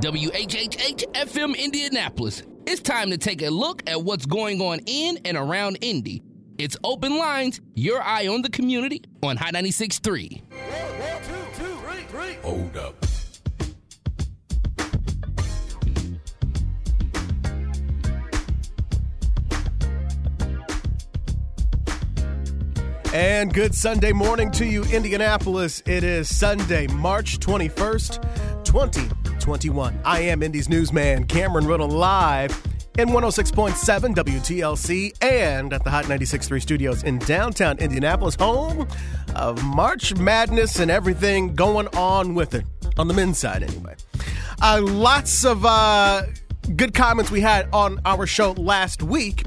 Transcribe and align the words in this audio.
WHHH 0.00 1.12
FM 1.12 1.58
Indianapolis. 1.58 2.44
It's 2.66 2.80
time 2.80 3.10
to 3.10 3.18
take 3.18 3.42
a 3.42 3.50
look 3.50 3.82
at 3.88 4.00
what's 4.00 4.26
going 4.26 4.60
on 4.60 4.78
in 4.86 5.18
and 5.24 5.36
around 5.36 5.78
Indy. 5.80 6.22
It's 6.56 6.76
Open 6.84 7.18
Lines, 7.18 7.60
your 7.74 8.00
eye 8.00 8.28
on 8.28 8.42
the 8.42 8.48
community 8.48 9.02
on 9.24 9.36
High 9.36 9.50
96.3. 9.50 10.42
Hold 12.42 12.76
up. 12.76 12.94
And 23.12 23.52
good 23.52 23.74
Sunday 23.74 24.12
morning 24.12 24.52
to 24.52 24.64
you, 24.64 24.84
Indianapolis. 24.84 25.82
It 25.86 26.04
is 26.04 26.32
Sunday, 26.34 26.86
March 26.86 27.40
21st, 27.40 28.62
2021. 29.48 29.98
I 30.04 30.20
am 30.20 30.42
Indy's 30.42 30.68
newsman, 30.68 31.24
Cameron 31.24 31.66
Riddle, 31.66 31.88
live 31.88 32.50
in 32.98 33.08
106.7 33.08 34.14
WTLC 34.14 35.16
and 35.22 35.72
at 35.72 35.82
the 35.84 35.90
Hot 35.90 36.04
96.3 36.04 36.60
studios 36.60 37.02
in 37.02 37.18
downtown 37.20 37.78
Indianapolis, 37.78 38.34
home 38.34 38.86
of 39.34 39.64
March 39.64 40.14
Madness 40.16 40.80
and 40.80 40.90
everything 40.90 41.54
going 41.54 41.86
on 41.96 42.34
with 42.34 42.54
it, 42.54 42.66
on 42.98 43.08
the 43.08 43.14
men's 43.14 43.38
side 43.38 43.62
anyway. 43.62 43.94
Uh, 44.60 44.82
lots 44.84 45.46
of 45.46 45.64
uh, 45.64 46.24
good 46.76 46.92
comments 46.92 47.30
we 47.30 47.40
had 47.40 47.70
on 47.72 47.98
our 48.04 48.26
show 48.26 48.52
last 48.52 49.02
week. 49.02 49.44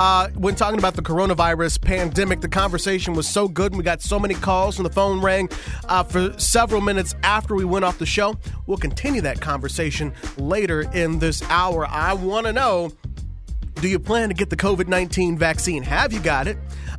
Uh, 0.00 0.30
when 0.30 0.54
talking 0.54 0.78
about 0.78 0.94
the 0.94 1.02
coronavirus 1.02 1.78
pandemic, 1.78 2.40
the 2.40 2.48
conversation 2.48 3.12
was 3.12 3.28
so 3.28 3.46
good. 3.46 3.72
And 3.72 3.76
we 3.76 3.84
got 3.84 4.00
so 4.00 4.18
many 4.18 4.32
calls 4.32 4.78
and 4.78 4.86
the 4.86 4.90
phone 4.90 5.20
rang 5.20 5.50
uh, 5.90 6.02
for 6.04 6.32
several 6.38 6.80
minutes 6.80 7.14
after 7.22 7.54
we 7.54 7.66
went 7.66 7.84
off 7.84 7.98
the 7.98 8.06
show. 8.06 8.34
We'll 8.66 8.78
continue 8.78 9.20
that 9.20 9.42
conversation 9.42 10.14
later 10.38 10.90
in 10.94 11.18
this 11.18 11.42
hour. 11.50 11.86
I 11.86 12.14
want 12.14 12.46
to 12.46 12.52
know 12.54 12.92
do 13.74 13.88
you 13.88 13.98
plan 13.98 14.28
to 14.30 14.34
get 14.34 14.48
the 14.48 14.56
COVID 14.56 14.88
19 14.88 15.36
vaccine? 15.36 15.82
Have 15.82 16.14
you 16.14 16.20
got 16.20 16.48
it? 16.48 16.56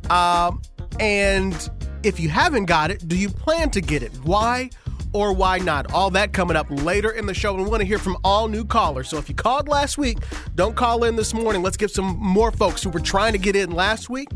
Um, 0.08 0.62
and 1.00 1.70
if 2.04 2.20
you 2.20 2.28
haven't 2.28 2.66
got 2.66 2.92
it, 2.92 3.08
do 3.08 3.18
you 3.18 3.30
plan 3.30 3.70
to 3.70 3.80
get 3.80 4.04
it? 4.04 4.12
Why? 4.22 4.70
Or 5.12 5.32
why 5.32 5.58
not? 5.58 5.92
All 5.92 6.10
that 6.10 6.32
coming 6.32 6.56
up 6.56 6.66
later 6.70 7.10
in 7.10 7.26
the 7.26 7.34
show. 7.34 7.54
And 7.54 7.64
we 7.64 7.70
want 7.70 7.80
to 7.80 7.86
hear 7.86 7.98
from 7.98 8.16
all 8.24 8.48
new 8.48 8.64
callers. 8.64 9.08
So 9.08 9.18
if 9.18 9.28
you 9.28 9.34
called 9.34 9.68
last 9.68 9.98
week, 9.98 10.18
don't 10.54 10.76
call 10.76 11.04
in 11.04 11.16
this 11.16 11.34
morning. 11.34 11.62
Let's 11.62 11.76
give 11.76 11.90
some 11.90 12.16
more 12.18 12.50
folks 12.50 12.82
who 12.82 12.90
were 12.90 13.00
trying 13.00 13.32
to 13.32 13.38
get 13.38 13.56
in 13.56 13.70
last 13.70 14.10
week. 14.10 14.28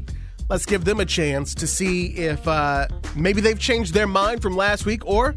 Let's 0.48 0.66
give 0.66 0.84
them 0.84 1.00
a 1.00 1.04
chance 1.04 1.54
to 1.56 1.66
see 1.66 2.08
if 2.16 2.46
uh, 2.46 2.86
maybe 3.16 3.40
they've 3.40 3.58
changed 3.58 3.94
their 3.94 4.06
mind 4.06 4.42
from 4.42 4.54
last 4.54 4.86
week 4.86 5.04
or 5.04 5.34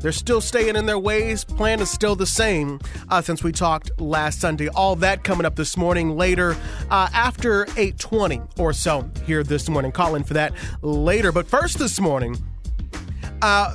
they're 0.00 0.12
still 0.12 0.40
staying 0.40 0.76
in 0.76 0.86
their 0.86 0.98
ways. 0.98 1.44
Plan 1.44 1.80
is 1.80 1.90
still 1.90 2.14
the 2.14 2.26
same 2.26 2.78
uh, 3.08 3.20
since 3.20 3.42
we 3.42 3.52
talked 3.52 3.90
last 4.00 4.40
Sunday. 4.40 4.68
All 4.68 4.94
that 4.96 5.24
coming 5.24 5.44
up 5.44 5.56
this 5.56 5.76
morning 5.76 6.16
later 6.16 6.56
uh, 6.90 7.08
after 7.12 7.66
8:20 7.66 8.58
or 8.58 8.72
so 8.72 9.10
here 9.26 9.42
this 9.42 9.68
morning. 9.68 9.92
Call 9.92 10.14
in 10.14 10.24
for 10.24 10.34
that 10.34 10.52
later. 10.82 11.32
But 11.32 11.46
first 11.46 11.78
this 11.78 12.00
morning, 12.00 12.36
uh, 13.42 13.74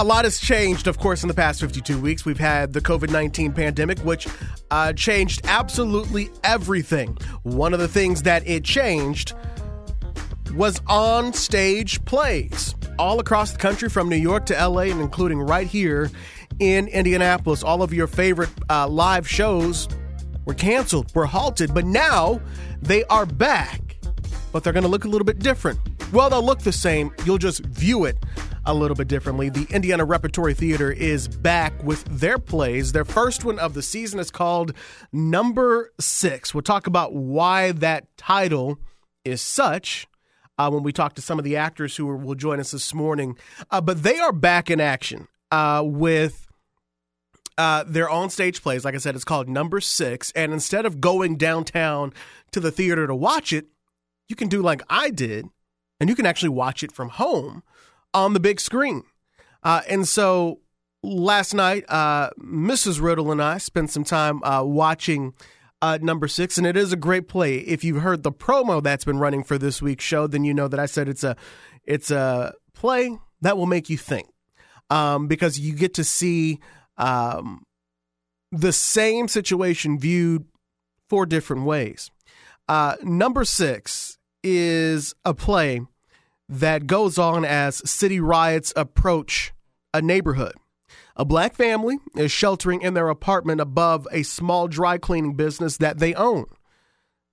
a 0.00 0.04
lot 0.04 0.24
has 0.24 0.40
changed, 0.40 0.86
of 0.86 0.98
course, 0.98 1.22
in 1.22 1.28
the 1.28 1.34
past 1.34 1.60
52 1.60 2.00
weeks. 2.00 2.24
We've 2.24 2.38
had 2.38 2.72
the 2.72 2.80
COVID 2.80 3.10
19 3.10 3.52
pandemic, 3.52 3.98
which 3.98 4.26
uh, 4.70 4.94
changed 4.94 5.42
absolutely 5.44 6.30
everything. 6.42 7.18
One 7.42 7.74
of 7.74 7.80
the 7.80 7.88
things 7.88 8.22
that 8.22 8.46
it 8.48 8.64
changed 8.64 9.34
was 10.54 10.80
on 10.86 11.34
stage 11.34 12.02
plays 12.06 12.74
all 12.98 13.20
across 13.20 13.52
the 13.52 13.58
country 13.58 13.90
from 13.90 14.08
New 14.08 14.16
York 14.16 14.46
to 14.46 14.54
LA 14.54 14.84
and 14.84 15.02
including 15.02 15.38
right 15.38 15.66
here 15.66 16.10
in 16.60 16.88
Indianapolis. 16.88 17.62
All 17.62 17.82
of 17.82 17.92
your 17.92 18.06
favorite 18.06 18.50
uh, 18.70 18.88
live 18.88 19.28
shows 19.28 19.86
were 20.46 20.54
canceled, 20.54 21.14
were 21.14 21.26
halted, 21.26 21.74
but 21.74 21.84
now 21.84 22.40
they 22.80 23.04
are 23.04 23.26
back. 23.26 23.98
But 24.50 24.64
they're 24.64 24.72
going 24.72 24.82
to 24.82 24.88
look 24.88 25.04
a 25.04 25.08
little 25.08 25.26
bit 25.26 25.40
different. 25.40 25.78
Well, 26.12 26.28
they'll 26.28 26.44
look 26.44 26.60
the 26.60 26.72
same, 26.72 27.12
you'll 27.24 27.38
just 27.38 27.64
view 27.64 28.04
it 28.04 28.16
a 28.64 28.74
little 28.74 28.96
bit 28.96 29.06
differently. 29.06 29.48
The 29.48 29.66
Indiana 29.70 30.04
Repertory 30.04 30.54
Theater 30.54 30.90
is 30.90 31.28
back 31.28 31.72
with 31.84 32.04
their 32.04 32.38
plays. 32.38 32.90
Their 32.92 33.04
first 33.04 33.44
one 33.44 33.60
of 33.60 33.74
the 33.74 33.82
season 33.82 34.18
is 34.18 34.30
called 34.30 34.72
Number 35.12 35.92
Six. 36.00 36.52
We'll 36.52 36.62
talk 36.62 36.88
about 36.88 37.14
why 37.14 37.72
that 37.72 38.16
title 38.16 38.78
is 39.24 39.40
such. 39.40 40.08
Uh, 40.58 40.68
when 40.68 40.82
we 40.82 40.92
talk 40.92 41.14
to 41.14 41.22
some 41.22 41.38
of 41.38 41.44
the 41.44 41.56
actors 41.56 41.96
who 41.96 42.04
will 42.04 42.34
join 42.34 42.60
us 42.60 42.72
this 42.72 42.92
morning. 42.92 43.38
Uh, 43.70 43.80
but 43.80 44.02
they 44.02 44.18
are 44.18 44.32
back 44.32 44.70
in 44.70 44.78
action 44.78 45.26
uh, 45.50 45.82
with 45.82 46.48
uh, 47.56 47.82
their 47.86 48.10
on 48.10 48.28
stage 48.28 48.60
plays. 48.60 48.84
Like 48.84 48.94
I 48.94 48.98
said, 48.98 49.14
it's 49.14 49.24
called 49.24 49.48
Number 49.48 49.80
Six. 49.80 50.32
And 50.32 50.52
instead 50.52 50.84
of 50.84 51.00
going 51.00 51.36
downtown 51.36 52.12
to 52.50 52.60
the 52.60 52.70
theater 52.70 53.06
to 53.06 53.14
watch 53.14 53.54
it, 53.54 53.68
you 54.28 54.36
can 54.36 54.48
do 54.48 54.60
like 54.60 54.82
I 54.90 55.08
did, 55.08 55.46
and 56.00 56.08
you 56.08 56.16
can 56.16 56.26
actually 56.26 56.48
watch 56.48 56.82
it 56.82 56.90
from 56.90 57.10
home 57.10 57.62
on 58.12 58.32
the 58.32 58.40
big 58.40 58.58
screen. 58.58 59.04
Uh, 59.62 59.82
and 59.88 60.08
so 60.08 60.60
last 61.02 61.54
night, 61.54 61.84
uh, 61.88 62.30
Mrs. 62.40 63.00
Riddle 63.00 63.30
and 63.30 63.42
I 63.42 63.58
spent 63.58 63.90
some 63.90 64.04
time 64.04 64.42
uh, 64.42 64.64
watching 64.64 65.34
uh, 65.82 65.98
number 66.00 66.28
six, 66.28 66.58
and 66.58 66.66
it 66.66 66.76
is 66.76 66.92
a 66.92 66.96
great 66.96 67.28
play. 67.28 67.58
If 67.58 67.84
you've 67.84 68.02
heard 68.02 68.22
the 68.22 68.32
promo 68.32 68.82
that's 68.82 69.04
been 69.04 69.18
running 69.18 69.44
for 69.44 69.58
this 69.58 69.80
week's 69.80 70.04
show, 70.04 70.26
then 70.26 70.44
you 70.44 70.54
know 70.54 70.68
that 70.68 70.80
I 70.80 70.86
said 70.86 71.08
it's 71.08 71.24
a 71.24 71.36
it's 71.84 72.10
a 72.10 72.54
play 72.74 73.18
that 73.40 73.56
will 73.56 73.66
make 73.66 73.88
you 73.88 73.96
think, 73.96 74.28
um, 74.90 75.26
because 75.26 75.58
you 75.58 75.74
get 75.74 75.94
to 75.94 76.04
see 76.04 76.60
um, 76.98 77.64
the 78.52 78.72
same 78.72 79.28
situation 79.28 79.98
viewed 79.98 80.44
four 81.08 81.24
different 81.24 81.64
ways. 81.64 82.10
Uh, 82.68 82.96
number 83.02 83.44
six 83.44 84.18
is 84.42 85.14
a 85.24 85.34
play 85.34 85.80
that 86.50 86.88
goes 86.88 87.16
on 87.16 87.44
as 87.44 87.88
city 87.88 88.18
riots 88.18 88.72
approach 88.74 89.52
a 89.94 90.02
neighborhood. 90.02 90.54
A 91.14 91.24
black 91.24 91.54
family 91.54 91.98
is 92.16 92.32
sheltering 92.32 92.82
in 92.82 92.94
their 92.94 93.08
apartment 93.08 93.60
above 93.60 94.08
a 94.10 94.24
small 94.24 94.66
dry 94.66 94.98
cleaning 94.98 95.34
business 95.34 95.76
that 95.76 95.98
they 95.98 96.12
own. 96.14 96.46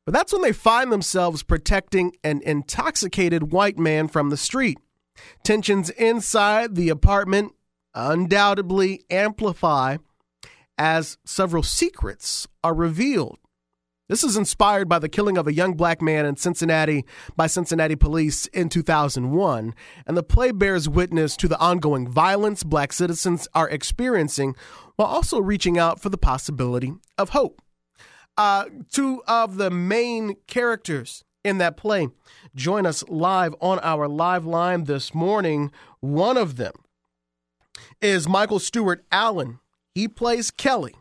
But 0.05 0.13
that's 0.13 0.31
when 0.31 0.43
they 0.43 0.53
find 0.53 0.91
themselves 0.91 1.41
protecting 1.41 2.13
an 2.23 2.41
intoxicated 2.45 3.51
white 3.51 3.79
man 3.79 4.07
from 4.07 4.29
the 4.29 4.37
street. 4.37 4.77
Tensions 5.43 5.89
inside 5.89 6.75
the 6.75 6.89
apartment 6.89 7.53
undoubtedly 7.95 9.03
amplify 9.09 9.97
as 10.77 11.17
several 11.25 11.63
secrets 11.63 12.47
are 12.63 12.75
revealed 12.75 13.39
this 14.09 14.23
is 14.23 14.37
inspired 14.37 14.87
by 14.87 14.99
the 14.99 15.09
killing 15.09 15.37
of 15.37 15.47
a 15.47 15.53
young 15.53 15.73
black 15.73 16.01
man 16.01 16.25
in 16.25 16.35
Cincinnati 16.37 17.05
by 17.35 17.47
Cincinnati 17.47 17.95
police 17.95 18.47
in 18.47 18.69
2001, 18.69 19.75
and 20.05 20.17
the 20.17 20.23
play 20.23 20.51
bears 20.51 20.87
witness 20.87 21.35
to 21.37 21.47
the 21.47 21.59
ongoing 21.59 22.07
violence 22.07 22.63
black 22.63 22.93
citizens 22.93 23.47
are 23.53 23.69
experiencing 23.69 24.55
while 24.95 25.07
also 25.07 25.39
reaching 25.39 25.77
out 25.77 25.99
for 25.99 26.09
the 26.09 26.17
possibility 26.17 26.93
of 27.17 27.29
hope. 27.29 27.61
Uh, 28.37 28.65
two 28.91 29.23
of 29.27 29.57
the 29.57 29.71
main 29.71 30.35
characters 30.47 31.23
in 31.43 31.57
that 31.57 31.77
play 31.77 32.07
join 32.55 32.85
us 32.85 33.03
live 33.07 33.55
on 33.59 33.79
our 33.79 34.07
live 34.07 34.45
line 34.45 34.83
this 34.83 35.13
morning. 35.13 35.71
One 35.99 36.37
of 36.37 36.57
them 36.57 36.73
is 38.01 38.27
Michael 38.27 38.59
Stewart 38.59 39.05
Allen. 39.11 39.59
He 39.93 40.07
plays 40.07 40.51
Kelly. 40.51 40.95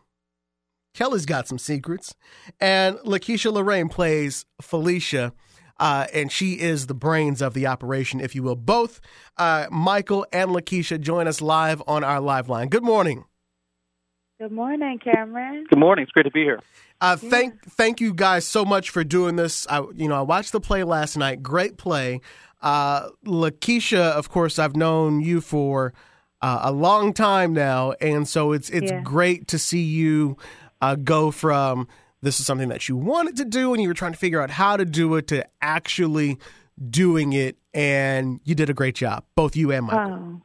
Kelly's 0.97 1.27
got 1.27 1.47
some 1.47 1.59
secrets. 1.59 2.15
And 2.59 2.97
Lakeisha 2.97 3.53
Lorraine 3.53 3.87
plays 3.87 4.45
Felicia. 4.59 5.31
Uh, 5.79 6.07
and 6.11 6.31
she 6.31 6.53
is 6.53 6.87
the 6.87 6.95
brains 6.95 7.39
of 7.39 7.53
the 7.53 7.67
operation, 7.67 8.19
if 8.19 8.33
you 8.33 8.41
will. 8.41 8.55
Both 8.55 8.99
uh, 9.37 9.67
Michael 9.69 10.25
and 10.33 10.49
Lakeisha 10.49 10.99
join 10.99 11.27
us 11.27 11.39
live 11.39 11.83
on 11.85 12.03
our 12.03 12.19
live 12.19 12.49
line. 12.49 12.69
Good 12.69 12.83
morning. 12.83 13.25
Good 14.39 14.51
morning, 14.51 14.97
Cameron. 14.97 15.67
Good 15.69 15.77
morning. 15.77 16.01
It's 16.01 16.11
great 16.11 16.23
to 16.23 16.31
be 16.31 16.41
here. 16.41 16.61
Uh, 16.99 17.15
thank 17.15 17.63
thank 17.73 18.01
you 18.01 18.11
guys 18.11 18.47
so 18.47 18.65
much 18.65 18.89
for 18.89 19.03
doing 19.03 19.35
this. 19.35 19.67
I 19.69 19.83
you 19.93 20.07
know 20.07 20.15
I 20.15 20.21
watched 20.21 20.51
the 20.51 20.59
play 20.59 20.83
last 20.83 21.15
night. 21.15 21.43
Great 21.43 21.77
play. 21.77 22.21
Uh, 22.59 23.09
Lakeisha, 23.23 23.99
of 23.99 24.29
course, 24.29 24.57
I've 24.57 24.75
known 24.75 25.21
you 25.21 25.41
for 25.41 25.93
uh, 26.41 26.61
a 26.63 26.71
long 26.71 27.13
time 27.13 27.53
now, 27.53 27.91
and 28.01 28.27
so 28.27 28.51
it's 28.51 28.71
it's 28.71 28.91
yeah. 28.91 29.01
great 29.01 29.47
to 29.49 29.59
see 29.59 29.83
you 29.83 30.37
uh, 30.81 30.95
go 30.95 31.31
from 31.31 31.87
this 32.21 32.39
is 32.39 32.45
something 32.45 32.69
that 32.69 32.89
you 32.89 32.95
wanted 32.95 33.37
to 33.37 33.45
do 33.45 33.73
and 33.73 33.81
you 33.81 33.87
were 33.87 33.93
trying 33.93 34.13
to 34.13 34.17
figure 34.17 34.41
out 34.41 34.49
how 34.49 34.77
to 34.77 34.85
do 34.85 35.15
it 35.15 35.27
to 35.27 35.45
actually 35.61 36.37
doing 36.89 37.33
it 37.33 37.57
and 37.73 38.39
you 38.43 38.55
did 38.55 38.69
a 38.69 38.73
great 38.73 38.95
job 38.95 39.23
both 39.35 39.55
you 39.55 39.71
and 39.71 39.85
michael. 39.85 40.13
Oh, 40.13 40.41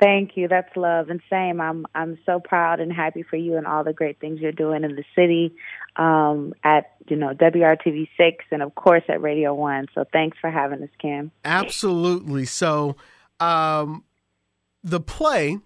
thank 0.00 0.36
you. 0.36 0.48
That's 0.48 0.74
love 0.76 1.08
and 1.08 1.20
same. 1.30 1.60
I'm 1.60 1.86
i'm 1.94 2.18
so 2.26 2.40
proud 2.40 2.80
and 2.80 2.92
happy 2.92 3.22
for 3.22 3.36
you 3.36 3.56
and 3.56 3.66
all 3.66 3.84
the 3.84 3.92
great 3.92 4.20
things 4.20 4.40
you're 4.40 4.52
doing 4.52 4.84
in 4.84 4.94
the 4.94 5.04
city 5.14 5.54
um, 5.96 6.54
at 6.64 6.92
you 7.08 7.16
know 7.16 7.28
wrtv 7.28 8.08
6 8.16 8.44
and 8.50 8.62
of 8.62 8.74
course 8.74 9.04
at 9.08 9.22
radio 9.22 9.54
1 9.54 9.86
so 9.94 10.04
thanks 10.12 10.36
for 10.40 10.50
having 10.50 10.82
us 10.82 10.90
kim. 11.00 11.30
Absolutely. 11.44 12.44
So 12.44 12.96
um, 13.40 14.04
the 14.82 15.00
play 15.00 15.58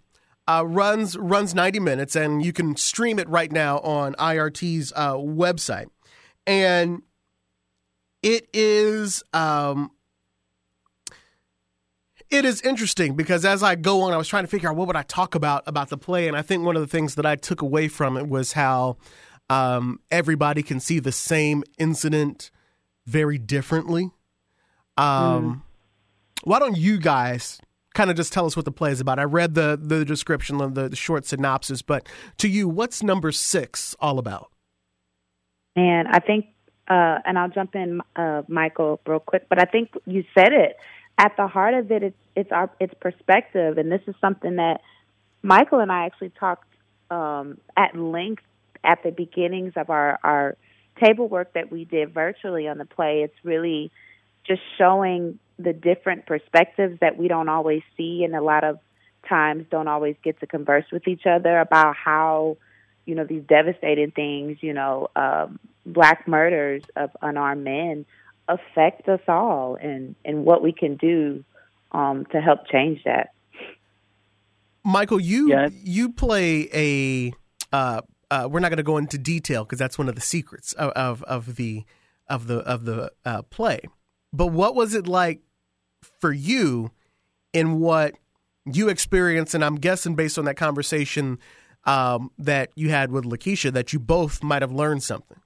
uh, 0.49 0.65
runs 0.67 1.17
runs 1.19 1.55
90 1.55 1.79
minutes, 1.79 2.17
and 2.17 2.45
you 2.45 2.53
can 2.53 2.75
stream 2.75 3.19
it 3.19 3.29
right 3.29 3.53
now 3.53 3.79
on 3.81 4.15
IRT's 4.15 4.93
uh, 4.97 5.13
website. 5.13 5.89
And 6.47 7.03
it 8.23 8.49
is 8.55 9.23
um, 9.35 9.91
it 12.31 12.47
is 12.47 12.63
interesting 12.63 13.15
because 13.15 13.45
as 13.45 13.63
I 13.63 13.75
go 13.75 14.01
on, 14.03 14.15
I 14.15 14.17
was 14.17 14.27
trying 14.27 14.45
to 14.45 14.49
figure 14.49 14.71
out 14.71 14.77
what 14.77 14.87
would 14.87 14.97
I 14.97 15.03
talk 15.03 15.35
about 15.35 15.65
about 15.67 15.91
the 15.91 15.99
play, 15.99 16.27
and 16.27 16.37
I 16.37 16.41
think 16.41 16.65
one 16.65 16.77
of 16.77 16.83
the 16.83 16.89
things 16.89 17.15
that 17.17 17.27
I 17.27 17.37
took 17.37 17.61
away 17.61 17.89
from 17.89 18.17
it 18.17 18.27
was 18.27 18.55
how 18.55 18.97
um, 19.51 20.01
everybody 20.11 20.63
can 20.63 20.81
see 20.81 20.99
the 20.99 21.13
same 21.13 21.63
incident 21.77 22.51
very 23.07 23.37
differently. 23.37 24.13
Um, 24.97 25.05
mm. 25.05 25.63
Why 26.45 26.59
don't 26.59 26.77
you 26.79 26.99
guys 26.99 27.61
kind 27.99 28.11
of 28.11 28.17
just 28.17 28.33
tell 28.33 28.47
us 28.47 28.55
what 28.55 28.65
the 28.65 28.71
play 28.71 28.93
is 28.93 29.01
about? 29.01 29.19
I 29.19 29.25
read 29.25 29.55
the 29.55 29.79
the 29.81 30.05
description, 30.05 30.59
the, 30.59 30.89
the 30.89 30.97
short 30.97 31.27
synopsis, 31.27 31.83
but 31.83 32.09
to 32.39 32.49
you, 32.49 32.69
what's 32.69 33.03
number 33.03 33.33
six 33.33 33.97
all 33.99 34.21
about? 34.21 34.53
And 35.75 36.07
I 36.07 36.21
think, 36.21 36.47
uh, 36.89 37.19
and 37.27 37.37
I'll 37.37 37.49
jump 37.51 37.75
in, 37.75 38.01
uh, 38.15 38.43
Michael, 38.49 39.01
real 39.05 39.19
quick. 39.19 39.49
But 39.49 39.61
I 39.61 39.65
think 39.65 39.91
you 40.07 40.25
said 40.33 40.53
it 40.53 40.77
at 41.19 41.37
the 41.37 41.49
heart 41.49 41.75
of 41.75 41.91
it, 41.91 42.05
it's 42.05 42.17
it's 42.37 42.53
our 42.53 42.71
it's 42.79 42.95
perspective, 43.01 43.79
and 43.79 43.91
this 43.91 44.03
is 44.07 44.15
something 44.21 44.57
that 44.57 44.81
Michael 45.43 45.81
and 45.81 45.91
I 45.91 46.07
actually 46.07 46.31
talked 46.31 46.69
um, 47.11 47.59
at 47.77 47.99
length 47.99 48.45
at 48.85 49.03
the 49.03 49.11
beginnings 49.11 49.73
of 49.75 49.91
our 49.91 50.21
our 50.23 50.57
table 51.03 51.29
work 51.29 51.53
that 51.55 51.73
we 51.73 51.85
did 51.85 52.15
virtually 52.15 52.69
on 52.69 52.79
the 52.79 52.85
play. 52.85 53.23
It's 53.25 53.45
really 53.45 53.91
just 54.47 54.63
showing 54.79 55.41
the 55.59 55.73
different 55.73 56.27
perspectives 56.27 56.99
that 57.01 57.17
we 57.19 57.29
don't 57.29 57.49
always 57.49 57.83
see, 57.97 58.23
and 58.25 58.35
a 58.35 58.43
lot 58.43 58.65
of 58.65 58.79
times 59.29 59.67
don't 59.71 59.89
always 59.89 60.17
get 60.23 60.39
to 60.41 60.47
converse 60.47 60.85
with 60.93 61.07
each 61.09 61.27
other 61.27 61.59
about 61.59 61.97
how 61.97 62.57
you 63.07 63.15
know 63.15 63.25
these 63.25 63.43
devastating 63.49 64.11
things, 64.11 64.59
you 64.61 64.73
know, 64.73 65.09
um, 65.17 65.59
black 65.85 66.29
murders 66.29 66.83
of 66.97 67.11
unarmed 67.23 67.65
men 67.65 68.07
affect 68.49 69.09
us 69.09 69.21
all 69.29 69.77
and, 69.81 70.15
and 70.25 70.45
what 70.45 70.63
we 70.63 70.73
can 70.73 70.97
do 70.97 71.45
um, 71.93 72.27
to 72.33 72.41
help 72.41 72.67
change 72.71 73.03
that. 73.05 73.33
Michael, 74.85 75.21
you 75.21 75.49
yes. 75.49 75.73
you 75.83 76.13
play 76.13 76.69
a. 76.73 77.33
Uh, 77.73 78.01
uh, 78.31 78.49
we're 78.51 78.61
not 78.61 78.69
going 78.69 78.79
to 78.79 78.83
go 78.83 78.99
into 78.99 79.17
detail 79.19 79.65
because 79.65 79.79
that's 79.79 79.99
one 79.99 80.09
of 80.09 80.15
the 80.15 80.21
secrets 80.21 80.75
of, 80.75 80.91
of, 80.93 81.23
of 81.25 81.57
the 81.57 81.85
of 82.29 82.47
the 82.47 82.59
of 82.59 82.85
the 82.85 83.11
uh, 83.25 83.43
play. 83.43 83.81
But 84.33 84.49
what 84.49 84.75
was 84.75 84.95
it 84.95 85.07
like 85.07 85.41
for 86.21 86.33
you 86.33 86.91
in 87.53 87.81
what 87.81 88.15
you 88.65 88.89
experienced? 88.89 89.55
And 89.55 89.65
I'm 89.65 89.77
guessing 89.77 90.15
based 90.15 90.39
on 90.39 90.45
that 90.47 90.57
conversation 90.57 91.39
um, 91.85 92.31
that 92.39 92.71
you 92.75 92.91
had 92.91 93.11
with 93.11 93.25
Lakeisha, 93.25 93.73
that 93.73 93.93
you 93.93 93.99
both 93.99 94.43
might 94.43 94.63
have 94.63 94.73
learned 94.73 95.03
something. 95.03 95.39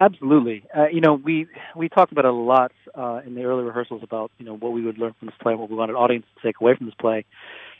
Absolutely. 0.00 0.64
Uh, 0.74 0.86
you 0.90 1.02
know, 1.02 1.12
we 1.12 1.46
we 1.76 1.90
talked 1.90 2.10
about 2.10 2.24
it 2.24 2.30
a 2.30 2.32
lot 2.32 2.72
uh, 2.94 3.20
in 3.26 3.34
the 3.34 3.44
early 3.44 3.64
rehearsals 3.64 4.02
about 4.02 4.30
you 4.38 4.46
know 4.46 4.56
what 4.56 4.72
we 4.72 4.82
would 4.82 4.96
learn 4.96 5.14
from 5.18 5.26
this 5.26 5.34
play, 5.42 5.54
what 5.54 5.68
we 5.68 5.76
wanted 5.76 5.94
audience 5.94 6.24
to 6.34 6.46
take 6.46 6.58
away 6.60 6.74
from 6.74 6.86
this 6.86 6.94
play, 6.98 7.26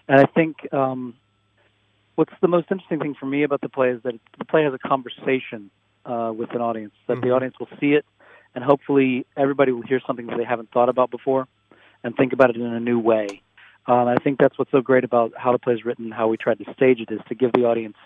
and 0.06 0.20
I 0.20 0.26
think 0.26 0.70
um, 0.70 1.14
what's 2.16 2.32
the 2.42 2.48
most 2.48 2.66
interesting 2.70 2.98
thing 2.98 3.14
for 3.18 3.24
me 3.24 3.42
about 3.42 3.62
the 3.62 3.70
play 3.70 3.88
is 3.88 4.02
that 4.02 4.12
the 4.38 4.44
play 4.44 4.64
has 4.64 4.74
a 4.74 4.78
conversation 4.78 5.70
uh, 6.04 6.30
with 6.36 6.50
an 6.54 6.60
audience. 6.60 6.92
That 7.06 7.14
mm-hmm. 7.14 7.28
the 7.28 7.34
audience 7.34 7.54
will 7.58 7.68
see 7.80 7.92
it, 7.92 8.04
and 8.54 8.64
hopefully 8.64 9.26
everybody 9.36 9.72
will 9.72 9.82
hear 9.82 10.00
something 10.06 10.26
that 10.26 10.38
they 10.38 10.44
haven't 10.44 10.70
thought 10.70 10.88
about 10.88 11.10
before, 11.10 11.46
and 12.02 12.16
think 12.16 12.32
about 12.32 12.50
it 12.50 12.56
in 12.56 12.62
a 12.62 12.80
new 12.80 12.98
way. 12.98 13.42
Um, 13.86 14.08
I 14.08 14.16
think 14.16 14.38
that's 14.38 14.58
what's 14.58 14.70
so 14.70 14.80
great 14.80 15.04
about 15.04 15.32
how 15.36 15.52
the 15.52 15.58
play 15.58 15.74
is 15.74 15.84
written, 15.84 16.10
how 16.10 16.28
we 16.28 16.36
tried 16.36 16.58
to 16.58 16.72
stage 16.74 17.00
it, 17.00 17.10
is 17.10 17.20
to 17.28 17.34
give 17.34 17.52
the 17.52 17.64
audience. 17.64 17.96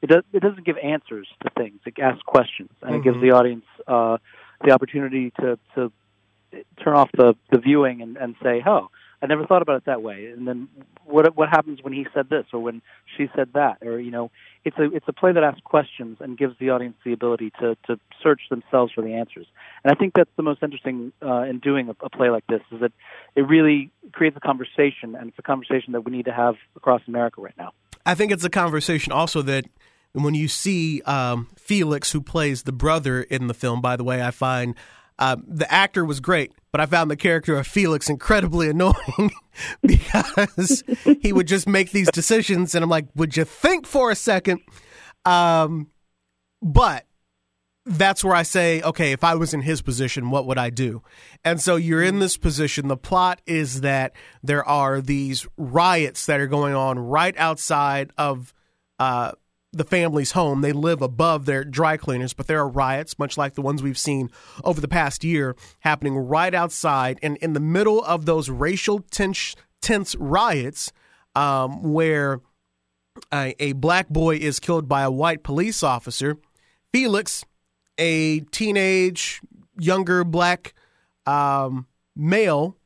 It, 0.00 0.08
does, 0.08 0.22
it 0.32 0.40
doesn't 0.40 0.64
give 0.64 0.76
answers 0.78 1.28
to 1.42 1.50
things; 1.56 1.80
it 1.86 1.98
asks 1.98 2.22
questions, 2.22 2.70
and 2.82 2.90
mm-hmm. 2.90 3.00
it 3.00 3.04
gives 3.04 3.16
mm-hmm. 3.16 3.26
the 3.26 3.36
audience 3.36 3.64
uh, 3.86 4.18
the 4.64 4.72
opportunity 4.72 5.32
to 5.40 5.58
to 5.74 5.92
turn 6.82 6.94
off 6.94 7.10
the 7.12 7.34
the 7.50 7.58
viewing 7.58 8.00
and, 8.00 8.16
and 8.16 8.36
say, 8.42 8.62
"Oh, 8.64 8.88
I 9.24 9.26
never 9.26 9.46
thought 9.46 9.62
about 9.62 9.78
it 9.78 9.84
that 9.86 10.02
way." 10.02 10.26
And 10.26 10.46
then 10.46 10.68
what 11.04 11.36
what 11.36 11.48
happens 11.48 11.82
when 11.82 11.92
he 11.92 12.06
said 12.14 12.28
this 12.28 12.44
or 12.52 12.60
when 12.60 12.82
she 13.16 13.28
said 13.34 13.48
that? 13.54 13.78
Or 13.82 13.98
you 13.98 14.10
know, 14.10 14.30
it's 14.64 14.76
a 14.78 14.84
it's 14.94 15.06
a 15.08 15.12
play 15.12 15.32
that 15.32 15.42
asks 15.42 15.60
questions 15.64 16.18
and 16.20 16.36
gives 16.36 16.54
the 16.58 16.70
audience 16.70 16.96
the 17.04 17.12
ability 17.12 17.50
to 17.60 17.76
to 17.86 17.98
search 18.22 18.42
themselves 18.50 18.92
for 18.92 19.02
the 19.02 19.14
answers. 19.14 19.46
And 19.82 19.90
I 19.92 19.94
think 19.94 20.12
that's 20.14 20.30
the 20.36 20.42
most 20.42 20.62
interesting 20.62 21.12
uh, 21.22 21.42
in 21.42 21.58
doing 21.58 21.88
a, 21.88 21.96
a 22.04 22.10
play 22.10 22.30
like 22.30 22.46
this 22.46 22.62
is 22.70 22.80
that 22.80 22.92
it 23.34 23.42
really 23.42 23.90
creates 24.12 24.36
a 24.36 24.40
conversation, 24.40 25.14
and 25.14 25.28
it's 25.28 25.38
a 25.38 25.42
conversation 25.42 25.92
that 25.92 26.02
we 26.02 26.12
need 26.12 26.26
to 26.26 26.32
have 26.32 26.56
across 26.76 27.00
America 27.08 27.40
right 27.40 27.56
now. 27.58 27.72
I 28.06 28.14
think 28.14 28.32
it's 28.32 28.44
a 28.44 28.50
conversation 28.50 29.12
also 29.12 29.40
that 29.42 29.64
when 30.12 30.34
you 30.34 30.46
see 30.46 31.02
um, 31.02 31.48
Felix, 31.56 32.12
who 32.12 32.20
plays 32.20 32.62
the 32.62 32.72
brother 32.72 33.22
in 33.22 33.48
the 33.48 33.54
film, 33.54 33.80
by 33.80 33.96
the 33.96 34.04
way, 34.04 34.22
I 34.22 34.30
find 34.30 34.76
uh, 35.18 35.36
the 35.46 35.70
actor 35.72 36.04
was 36.04 36.20
great, 36.20 36.52
but 36.72 36.80
I 36.80 36.86
found 36.86 37.10
the 37.10 37.16
character 37.16 37.56
of 37.56 37.66
Felix 37.66 38.08
incredibly 38.08 38.68
annoying 38.70 39.30
because 39.82 40.82
he 41.22 41.32
would 41.32 41.46
just 41.46 41.68
make 41.68 41.90
these 41.90 42.10
decisions, 42.10 42.74
and 42.74 42.82
I'm 42.82 42.90
like, 42.90 43.06
would 43.14 43.36
you 43.36 43.44
think 43.44 43.86
for 43.86 44.10
a 44.10 44.16
second? 44.16 44.60
Um, 45.24 45.90
but 46.62 47.06
that's 47.86 48.24
where 48.24 48.34
I 48.34 48.42
say, 48.44 48.80
okay, 48.80 49.12
if 49.12 49.22
I 49.22 49.34
was 49.34 49.52
in 49.52 49.60
his 49.60 49.82
position, 49.82 50.30
what 50.30 50.46
would 50.46 50.58
I 50.58 50.70
do? 50.70 51.02
And 51.44 51.60
so 51.60 51.76
you're 51.76 52.02
in 52.02 52.18
this 52.18 52.36
position. 52.36 52.88
The 52.88 52.96
plot 52.96 53.42
is 53.46 53.82
that 53.82 54.14
there 54.42 54.64
are 54.64 55.00
these 55.00 55.46
riots 55.58 56.26
that 56.26 56.40
are 56.40 56.46
going 56.46 56.74
on 56.74 56.98
right 56.98 57.34
outside 57.36 58.10
of 58.16 58.54
uh, 58.98 59.32
the 59.76 59.84
family's 59.84 60.32
home. 60.32 60.60
They 60.60 60.72
live 60.72 61.02
above 61.02 61.46
their 61.46 61.64
dry 61.64 61.96
cleaners, 61.96 62.32
but 62.32 62.46
there 62.46 62.60
are 62.60 62.68
riots, 62.68 63.18
much 63.18 63.36
like 63.36 63.54
the 63.54 63.62
ones 63.62 63.82
we've 63.82 63.98
seen 63.98 64.30
over 64.62 64.80
the 64.80 64.88
past 64.88 65.24
year, 65.24 65.56
happening 65.80 66.16
right 66.16 66.54
outside. 66.54 67.18
And 67.22 67.36
in 67.38 67.52
the 67.52 67.60
middle 67.60 68.02
of 68.04 68.26
those 68.26 68.48
racial 68.48 69.00
tense, 69.10 69.56
tense 69.80 70.14
riots, 70.16 70.92
um, 71.34 71.82
where 71.82 72.40
a, 73.32 73.54
a 73.58 73.72
black 73.72 74.08
boy 74.08 74.36
is 74.36 74.60
killed 74.60 74.88
by 74.88 75.02
a 75.02 75.10
white 75.10 75.42
police 75.42 75.82
officer, 75.82 76.38
Felix, 76.92 77.44
a 77.98 78.40
teenage, 78.40 79.40
younger 79.76 80.24
black 80.24 80.74
um, 81.26 81.86
male, 82.14 82.76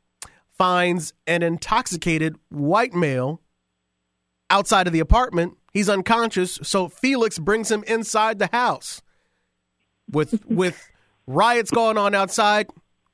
finds 0.57 1.13
an 1.27 1.43
intoxicated 1.43 2.37
white 2.49 2.95
male 2.95 3.41
outside 4.51 4.87
of 4.87 4.93
the 4.93 5.01
apartment 5.01 5.58
He's 5.73 5.89
unconscious, 5.89 6.59
so 6.63 6.89
Felix 6.89 7.39
brings 7.39 7.71
him 7.71 7.85
inside 7.87 8.39
the 8.39 8.49
house. 8.53 9.03
With 10.11 10.45
with 10.49 10.91
riots 11.27 11.71
going 11.71 11.99
on 11.99 12.15
outside, 12.15 12.69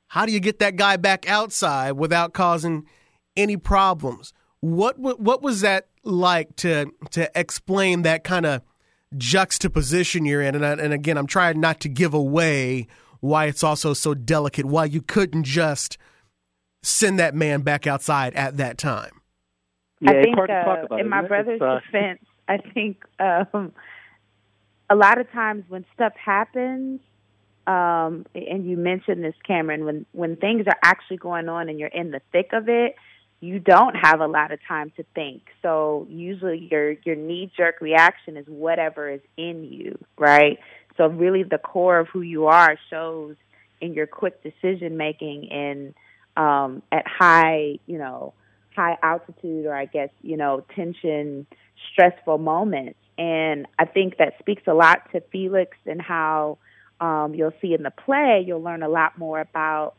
how 0.07 0.25
do 0.25 0.31
you 0.31 0.39
get 0.39 0.59
that 0.59 0.75
guy 0.75 0.97
back 0.97 1.29
outside 1.29 1.93
without 1.93 2.33
causing 2.33 2.85
any 3.35 3.57
problems? 3.57 4.33
What 4.61 4.97
what 4.97 5.41
was 5.41 5.61
that 5.61 5.87
like 6.03 6.55
to 6.57 6.91
to 7.11 7.29
explain 7.37 8.03
that 8.03 8.23
kind 8.23 8.45
of 8.45 8.61
juxtaposition 9.17 10.25
you're 10.25 10.41
in? 10.41 10.55
And 10.55 10.65
I, 10.65 10.71
and 10.71 10.93
again, 10.93 11.17
I'm 11.17 11.27
trying 11.27 11.59
not 11.59 11.79
to 11.81 11.89
give 11.89 12.13
away 12.13 12.87
why 13.19 13.45
it's 13.45 13.63
also 13.63 13.93
so 13.93 14.13
delicate. 14.13 14.65
Why 14.65 14.85
you 14.85 15.01
couldn't 15.01 15.43
just 15.43 15.97
send 16.83 17.19
that 17.19 17.35
man 17.35 17.61
back 17.61 17.87
outside 17.87 18.33
at 18.35 18.57
that 18.57 18.77
time. 18.77 19.11
Yeah, 20.01 20.11
I 20.11 20.21
think 20.21 20.37
uh, 20.37 20.95
in 20.97 21.09
my 21.09 21.25
brother's 21.25 21.61
uh, 21.61 21.79
defense, 21.79 22.21
I 22.47 22.57
think 22.57 23.03
um, 23.19 23.73
a 24.89 24.95
lot 24.95 25.19
of 25.19 25.31
times 25.31 25.63
when 25.67 25.85
stuff 25.93 26.13
happens, 26.15 27.01
um, 27.67 28.25
and 28.35 28.69
you 28.69 28.77
mentioned 28.77 29.23
this, 29.23 29.35
Cameron, 29.45 29.85
when 29.85 30.05
when 30.11 30.35
things 30.35 30.67
are 30.67 30.77
actually 30.83 31.17
going 31.17 31.49
on 31.49 31.69
and 31.69 31.79
you're 31.79 31.89
in 31.89 32.11
the 32.11 32.21
thick 32.31 32.51
of 32.53 32.69
it, 32.69 32.95
you 33.41 33.59
don't 33.59 33.95
have 33.95 34.21
a 34.21 34.27
lot 34.27 34.51
of 34.51 34.59
time 34.67 34.91
to 34.97 35.03
think. 35.15 35.43
So 35.61 36.07
usually 36.09 36.67
your 36.71 36.91
your 36.91 37.15
knee 37.15 37.51
jerk 37.55 37.81
reaction 37.81 38.37
is 38.37 38.45
whatever 38.47 39.09
is 39.09 39.21
in 39.37 39.63
you, 39.63 39.97
right? 40.17 40.59
So 40.97 41.07
really 41.07 41.43
the 41.43 41.57
core 41.57 41.99
of 41.99 42.07
who 42.07 42.21
you 42.21 42.45
are 42.45 42.77
shows 42.89 43.35
in 43.81 43.93
your 43.93 44.07
quick 44.07 44.41
decision 44.43 44.97
making 44.97 45.49
and 45.51 45.93
um 46.37 46.81
at 46.91 47.05
high, 47.07 47.79
you 47.87 47.97
know, 47.97 48.33
high 48.75 48.97
altitude 49.01 49.65
or 49.65 49.73
I 49.75 49.85
guess, 49.85 50.09
you 50.21 50.37
know, 50.37 50.63
tension 50.75 51.47
stressful 51.91 52.37
moments. 52.37 52.99
And 53.17 53.67
I 53.79 53.85
think 53.85 54.17
that 54.17 54.33
speaks 54.39 54.63
a 54.67 54.73
lot 54.73 55.11
to 55.13 55.21
Felix 55.31 55.77
and 55.85 56.01
how 56.01 56.57
um, 56.99 57.33
you'll 57.33 57.53
see 57.61 57.73
in 57.73 57.83
the 57.83 57.91
play, 57.91 58.43
you'll 58.45 58.61
learn 58.61 58.83
a 58.83 58.89
lot 58.89 59.17
more 59.17 59.39
about 59.39 59.95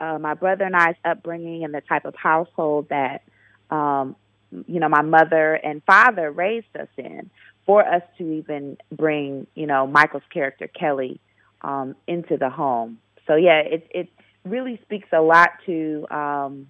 uh, 0.00 0.18
my 0.18 0.34
brother 0.34 0.64
and 0.64 0.74
I's 0.74 0.96
upbringing 1.04 1.64
and 1.64 1.72
the 1.72 1.80
type 1.80 2.04
of 2.04 2.14
household 2.16 2.88
that, 2.88 3.22
um, 3.70 4.16
you 4.50 4.80
know, 4.80 4.88
my 4.88 5.02
mother 5.02 5.54
and 5.54 5.82
father 5.84 6.30
raised 6.30 6.76
us 6.78 6.88
in 6.96 7.30
for 7.64 7.86
us 7.86 8.02
to 8.18 8.24
even 8.24 8.76
bring, 8.90 9.46
you 9.54 9.66
know, 9.66 9.86
Michael's 9.86 10.24
character, 10.32 10.66
Kelly, 10.66 11.20
um, 11.62 11.94
into 12.08 12.36
the 12.36 12.50
home. 12.50 12.98
So, 13.26 13.36
yeah, 13.36 13.60
it, 13.60 13.86
it 13.90 14.08
really 14.44 14.80
speaks 14.82 15.08
a 15.12 15.20
lot 15.20 15.50
to 15.66 16.06
um, 16.10 16.66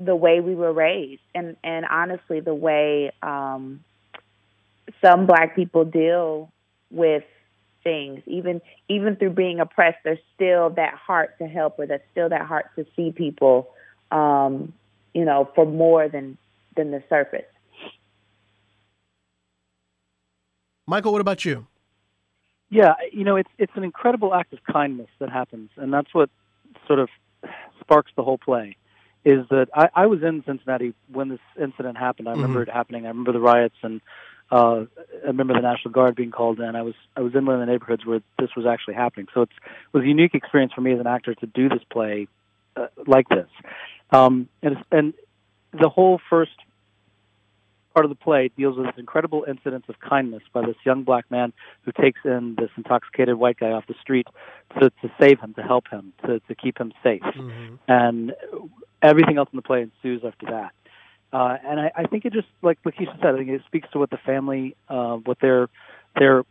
the 0.00 0.16
way 0.16 0.40
we 0.40 0.54
were 0.54 0.72
raised, 0.72 1.22
and 1.34 1.56
and 1.62 1.84
honestly, 1.84 2.40
the 2.40 2.54
way 2.54 3.12
um, 3.22 3.84
some 5.04 5.26
Black 5.26 5.54
people 5.54 5.84
deal 5.84 6.50
with 6.90 7.24
things, 7.84 8.22
even 8.26 8.60
even 8.88 9.16
through 9.16 9.30
being 9.30 9.60
oppressed, 9.60 9.98
there's 10.02 10.18
still 10.34 10.70
that 10.70 10.94
heart 10.94 11.36
to 11.38 11.46
help, 11.46 11.78
or 11.78 11.86
there's 11.86 12.00
still 12.12 12.30
that 12.30 12.46
heart 12.46 12.66
to 12.76 12.86
see 12.96 13.12
people, 13.12 13.70
um, 14.10 14.72
you 15.12 15.24
know, 15.24 15.48
for 15.54 15.66
more 15.66 16.08
than 16.08 16.38
than 16.76 16.90
the 16.90 17.02
surface. 17.08 17.44
Michael, 20.86 21.12
what 21.12 21.20
about 21.20 21.44
you? 21.44 21.66
Yeah, 22.70 22.94
you 23.12 23.24
know, 23.24 23.36
it's 23.36 23.50
it's 23.58 23.72
an 23.74 23.84
incredible 23.84 24.34
act 24.34 24.52
of 24.52 24.60
kindness 24.64 25.08
that 25.18 25.28
happens, 25.28 25.70
and 25.76 25.92
that's 25.92 26.14
what 26.14 26.30
sort 26.86 26.98
of 27.00 27.08
sparks 27.80 28.12
the 28.16 28.22
whole 28.22 28.38
play. 28.38 28.76
Is 29.24 29.46
that 29.50 29.68
I, 29.74 29.88
I 29.94 30.06
was 30.06 30.22
in 30.22 30.42
Cincinnati 30.46 30.94
when 31.12 31.28
this 31.28 31.40
incident 31.60 31.98
happened. 31.98 32.28
I 32.28 32.32
remember 32.32 32.64
Mhm. 32.64 32.68
it 32.68 32.72
happening. 32.72 33.04
I 33.04 33.08
remember 33.08 33.32
the 33.32 33.40
riots, 33.40 33.76
and 33.82 34.00
uh, 34.50 34.84
I 35.24 35.26
remember 35.26 35.52
the 35.52 35.60
National 35.60 35.92
Guard 35.92 36.16
being 36.16 36.30
called 36.30 36.58
in. 36.58 36.74
I 36.74 36.82
was 36.82 36.94
I 37.16 37.20
was 37.20 37.34
in 37.34 37.44
one 37.44 37.54
of 37.56 37.60
the 37.60 37.66
neighborhoods 37.70 38.06
where 38.06 38.22
this 38.38 38.50
was 38.56 38.64
actually 38.64 38.94
happening. 38.94 39.26
So 39.34 39.42
it's, 39.42 39.52
it 39.52 39.92
was 39.92 40.04
a 40.04 40.08
unique 40.08 40.34
experience 40.34 40.72
for 40.72 40.80
me 40.80 40.92
as 40.92 41.00
an 41.00 41.06
actor 41.06 41.34
to 41.34 41.46
do 41.46 41.68
this 41.68 41.84
play 41.90 42.28
uh, 42.76 42.86
like 43.06 43.28
this, 43.28 43.48
um, 44.10 44.48
and 44.62 44.78
it's, 44.78 44.86
and 44.90 45.14
the 45.78 45.90
whole 45.90 46.20
first 46.30 46.52
part 47.94 48.04
of 48.04 48.10
the 48.10 48.14
play 48.14 48.50
deals 48.56 48.76
with 48.76 48.86
this 48.86 48.94
incredible 48.98 49.44
incident 49.48 49.84
of 49.88 49.98
kindness 50.00 50.42
by 50.52 50.64
this 50.64 50.76
young 50.84 51.02
black 51.02 51.30
man 51.30 51.52
who 51.82 51.92
takes 51.92 52.20
in 52.24 52.54
this 52.58 52.70
intoxicated 52.76 53.36
white 53.36 53.58
guy 53.58 53.70
off 53.70 53.86
the 53.86 53.94
street 54.00 54.26
to, 54.78 54.90
to 55.02 55.10
save 55.20 55.40
him, 55.40 55.54
to 55.54 55.62
help 55.62 55.88
him, 55.88 56.12
to, 56.24 56.40
to 56.40 56.54
keep 56.54 56.78
him 56.78 56.92
safe. 57.02 57.22
Mm-hmm. 57.22 57.74
And 57.88 58.32
everything 59.02 59.38
else 59.38 59.48
in 59.52 59.56
the 59.56 59.62
play 59.62 59.82
ensues 59.82 60.22
after 60.24 60.46
that. 60.46 60.72
Uh, 61.32 61.56
and 61.64 61.80
I, 61.80 61.92
I 61.96 62.04
think 62.06 62.24
it 62.24 62.32
just, 62.32 62.48
like 62.62 62.82
Lakeisha 62.82 63.16
said, 63.20 63.34
I 63.34 63.38
think 63.38 63.50
it 63.50 63.62
speaks 63.66 63.88
to 63.92 63.98
what 63.98 64.10
the 64.10 64.18
family, 64.18 64.76
uh, 64.88 65.16
what 65.16 65.38
their 65.40 65.68
their 66.18 66.42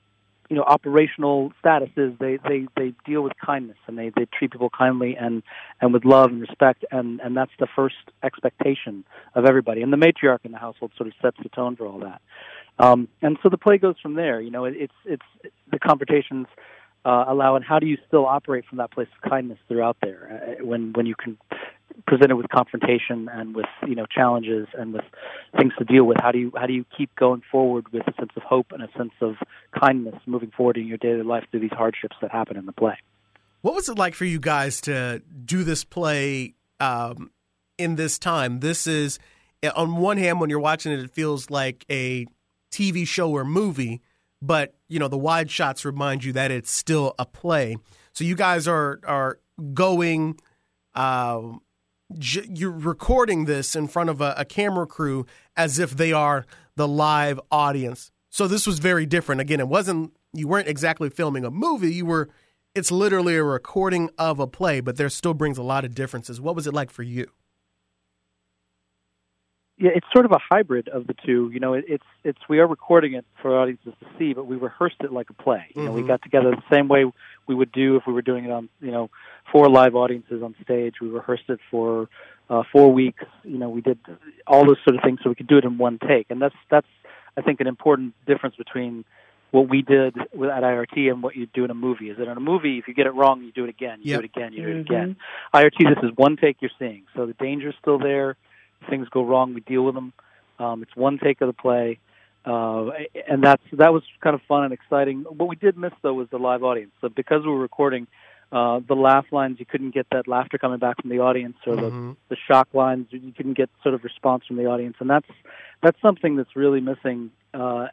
you 0.50 0.56
know 0.56 0.64
operational 0.64 1.54
statuses. 1.64 2.18
They 2.20 2.38
they 2.38 2.68
they 2.76 2.94
deal 3.06 3.22
with 3.22 3.34
kindness 3.44 3.78
and 3.88 3.98
they 3.98 4.12
they 4.16 4.26
treat 4.26 4.52
people 4.52 4.70
kindly 4.70 5.16
and 5.16 5.44
and 5.82 5.94
with 5.94 6.06
love 6.06 6.32
and 6.32 6.42
respect. 6.42 6.84
And 6.92 7.20
and 7.22 7.38
that's 7.38 7.52
the 7.60 7.68
first 7.76 7.96
expectation 8.24 9.06
of 9.36 9.46
everybody. 9.46 9.82
And 9.82 9.94
the 9.94 9.98
matriarch 9.98 10.40
in 10.44 10.52
the 10.52 10.58
household 10.58 10.92
sort 10.98 11.08
of 11.08 11.14
sets 11.22 11.38
the 11.42 11.50
tone 11.50 11.76
for 11.76 11.86
all 11.86 12.00
that. 12.00 12.22
Um, 12.80 13.10
and 13.22 13.38
so 13.44 13.50
the 13.50 13.58
play 13.58 13.78
goes 13.78 13.96
from 14.02 14.16
there. 14.16 14.42
You 14.42 14.52
know, 14.52 14.66
it, 14.66 14.74
it's 14.76 14.94
it's 15.06 15.54
the 15.72 15.80
confrontations 15.80 16.48
uh, 17.06 17.26
allow 17.28 17.56
and 17.56 17.66
how 17.66 17.80
do 17.80 17.88
you 17.88 17.98
still 18.08 18.26
operate 18.26 18.66
from 18.66 18.78
that 18.78 18.92
place 18.92 19.08
of 19.16 19.30
kindness 19.30 19.58
throughout 19.68 19.98
there 20.02 20.58
uh, 20.60 20.66
when 20.66 20.94
when 20.94 21.06
you 21.06 21.16
can 21.16 21.38
presented 22.08 22.36
with 22.36 22.48
confrontation 22.50 23.30
and 23.32 23.56
with 23.56 23.66
you 23.88 23.96
know 23.96 24.06
challenges 24.06 24.68
and 24.78 24.94
with 24.94 25.04
things 25.58 25.74
to 25.78 25.86
deal 25.86 26.04
with 26.04 26.18
how 26.22 26.32
do 26.32 26.40
you 26.40 26.52
how 26.56 26.66
do 26.66 26.74
you 26.74 26.86
keep 26.98 27.14
going 27.16 27.42
forward 27.52 27.92
with 27.92 28.04
a 28.08 28.14
sense 28.14 28.32
of 28.36 28.44
hope 28.44 28.68
and 28.72 28.84
a 28.84 28.90
sense 28.98 29.14
of 29.22 29.36
kindness 29.80 30.16
moving 30.26 30.52
forward 30.56 30.78
in 30.78 30.88
your 30.88 30.98
daily 30.98 31.24
life 31.24 31.44
through 31.52 31.60
these 31.60 31.72
hardships 31.72 32.16
that 32.22 32.32
happen 32.32 32.58
in 32.58 32.66
the 32.66 32.72
play 32.72 32.96
What 33.62 33.76
was 33.76 33.90
it 33.90 33.98
like 33.98 34.16
for 34.16 34.26
you 34.26 34.40
guys 34.40 34.82
to 34.82 35.22
do 35.46 35.64
this 35.64 35.84
play 35.84 36.54
um, 36.80 37.32
in 37.78 37.96
this 37.96 38.18
time? 38.18 38.62
This 38.62 38.88
is, 38.88 39.20
on 39.76 39.98
one 39.98 40.18
hand, 40.18 40.40
when 40.40 40.50
you're 40.50 40.60
watching 40.60 40.92
it, 40.92 41.00
it 41.00 41.12
feels 41.12 41.50
like 41.50 41.86
a 41.90 42.26
TV 42.72 43.06
show 43.06 43.32
or 43.32 43.44
movie, 43.44 44.02
but 44.42 44.74
you 44.88 45.00
know 45.00 45.08
the 45.08 45.18
wide 45.18 45.52
shots 45.52 45.86
remind 45.86 46.24
you 46.24 46.34
that 46.34 46.52
it's 46.52 46.72
still 46.72 47.16
a 47.20 47.26
play. 47.26 47.78
So 48.14 48.24
you 48.24 48.36
guys 48.36 48.68
are 48.68 49.00
are 49.06 49.40
going. 49.74 50.40
Um, 50.96 51.62
j- 52.18 52.48
you're 52.50 52.72
recording 52.72 53.46
this 53.46 53.76
in 53.76 53.88
front 53.88 54.10
of 54.10 54.22
a, 54.22 54.34
a 54.38 54.46
camera 54.46 54.88
crew 54.88 55.26
as 55.56 55.80
if 55.80 55.92
they 55.92 56.12
are 56.12 56.46
the 56.76 56.88
live 56.88 57.40
audience. 57.52 58.12
So 58.30 58.48
this 58.48 58.66
was 58.66 58.80
very 58.80 59.06
different. 59.06 59.42
Again, 59.42 59.60
it 59.60 59.68
wasn't 59.68 60.14
you 60.34 60.48
weren't 60.48 60.68
exactly 60.68 61.10
filming 61.10 61.46
a 61.46 61.52
movie. 61.52 61.94
You 61.94 62.06
were 62.06 62.30
it's 62.76 62.92
literally 62.92 63.36
a 63.36 63.44
recording 63.44 64.10
of 64.18 64.40
a 64.40 64.48
play, 64.48 64.80
but 64.80 64.98
there 64.98 65.10
still 65.10 65.34
brings 65.34 65.58
a 65.58 65.64
lot 65.64 65.86
of 65.86 65.96
differences. 65.96 66.40
What 66.40 66.56
was 66.56 66.68
it 66.68 66.74
like 66.74 66.92
for 66.92 67.04
you? 67.04 67.28
Yeah 69.80 69.92
it's 69.96 70.06
sort 70.14 70.26
of 70.26 70.32
a 70.32 70.38
hybrid 70.52 70.88
of 70.90 71.08
the 71.08 71.16
two 71.26 71.50
you 71.54 71.60
know 71.60 71.74
it, 71.74 71.86
it's 71.88 72.04
it's 72.24 72.40
we 72.50 72.60
are 72.60 72.68
recording 72.68 73.14
it 73.14 73.26
for 73.42 73.58
audiences 73.58 73.94
to 74.00 74.06
see 74.18 74.34
but 74.34 74.46
we 74.46 74.56
rehearsed 74.56 74.98
it 75.02 75.12
like 75.12 75.30
a 75.30 75.34
play 75.34 75.66
you 75.76 75.84
know 75.84 75.92
we 75.92 76.02
Mhm. 76.02 76.08
got 76.08 76.22
together 76.22 76.52
the 76.52 76.76
same 76.76 76.88
way 76.88 77.06
we 77.48 77.56
would 77.56 77.72
do 77.72 77.96
if 77.96 78.04
we 78.06 78.14
were 78.14 78.22
doing 78.22 78.46
it 78.46 78.52
on 78.52 78.70
you 78.82 78.92
know 78.92 79.10
for 79.52 79.68
live 79.70 79.96
audiences 79.96 80.44
on 80.44 80.54
stage 80.62 80.96
we 81.02 81.08
rehearsed 81.10 81.50
it 81.50 81.60
for 81.72 82.08
uh 82.50 82.64
four 82.72 82.92
weeks 82.94 83.24
you 83.44 83.58
know 83.58 83.70
we 83.70 83.82
did 83.82 83.98
all 84.48 84.66
those 84.66 84.78
sort 84.84 84.96
of 84.96 85.02
things 85.04 85.20
so 85.24 85.30
we 85.30 85.36
could 85.36 85.48
do 85.48 85.58
it 85.58 85.64
in 85.64 85.78
one 85.78 85.98
take 86.08 86.28
and 86.30 86.42
that's 86.42 86.56
that's 86.70 86.88
i 87.38 87.42
think 87.42 87.60
an 87.60 87.68
important 87.68 88.14
difference 88.28 88.56
between 88.56 89.06
what 89.52 89.68
we 89.68 89.82
did 89.82 90.16
with, 90.32 90.48
at 90.52 90.62
IRT 90.62 91.10
and 91.10 91.24
what 91.24 91.36
you 91.36 91.48
do 91.56 91.66
in 91.66 91.72
a 91.72 91.74
movie 91.74 92.12
is 92.12 92.18
that 92.18 92.28
in 92.28 92.38
a 92.38 92.40
movie 92.40 92.78
if 92.78 92.88
you 92.88 92.94
get 92.94 93.08
it 93.08 93.16
wrong 93.16 93.42
you 93.42 93.52
do 93.52 93.64
it 93.64 93.70
again 93.70 94.00
you 94.02 94.12
Yep. 94.12 94.20
do 94.20 94.26
it 94.26 94.26
again 94.38 94.54
you 94.54 94.62
do 94.64 94.70
it 94.70 94.78
Mhm. 94.78 94.82
again 94.82 95.16
IRT, 95.56 95.78
this 95.90 96.04
is 96.04 96.12
one 96.16 96.38
take 96.38 96.58
you're 96.62 96.70
seeing. 96.78 97.04
So 97.16 97.26
the 97.26 97.34
danger's 97.34 97.74
still 97.82 97.98
there. 97.98 98.36
Things 98.90 99.08
go 99.10 99.24
wrong, 99.24 99.54
we 99.54 99.62
deal 99.62 99.84
with 99.84 99.96
them. 99.96 100.14
Um, 100.60 100.84
it's 100.84 100.96
one 100.96 101.18
take 101.18 101.42
of 101.42 101.48
the 101.48 101.54
play, 101.54 102.00
uh, 102.46 102.90
and 103.28 103.44
that's 103.44 103.64
that 103.74 103.94
was 103.94 104.04
kind 104.22 104.34
of 104.34 104.42
fun 104.48 104.64
and 104.64 104.74
exciting. 104.74 105.26
What 105.30 105.48
we 105.48 105.56
did 105.56 105.78
miss 105.78 105.94
though 106.02 106.14
was 106.14 106.28
the 106.30 106.38
live 106.38 106.64
audience. 106.64 106.92
So 107.02 107.10
because 107.10 107.44
we 107.44 107.50
were 107.52 107.60
recording, 107.60 108.08
uh, 108.52 108.80
the 108.88 108.96
laugh 108.96 109.26
lines 109.32 109.60
you 109.60 109.66
couldn't 109.66 109.94
get 109.94 110.08
that 110.12 110.28
laughter 110.28 110.58
coming 110.58 110.80
back 110.80 111.02
from 111.02 111.10
the 111.10 111.20
audience, 111.20 111.58
or 111.66 111.76
the 111.76 111.92
Mhm. 111.92 112.16
the 112.30 112.36
shock 112.36 112.68
lines 112.74 113.08
you 113.12 113.32
couldn't 113.36 113.54
get 113.54 113.70
sort 113.84 113.96
of 113.96 114.04
response 114.04 114.46
from 114.46 114.58
the 114.58 114.66
audience, 114.66 114.98
and 115.00 115.10
that's 115.10 115.30
that's 115.82 116.00
something 116.02 116.36
that's 116.36 116.56
really 116.56 116.82
missing 116.82 117.32
uh, 117.54 117.88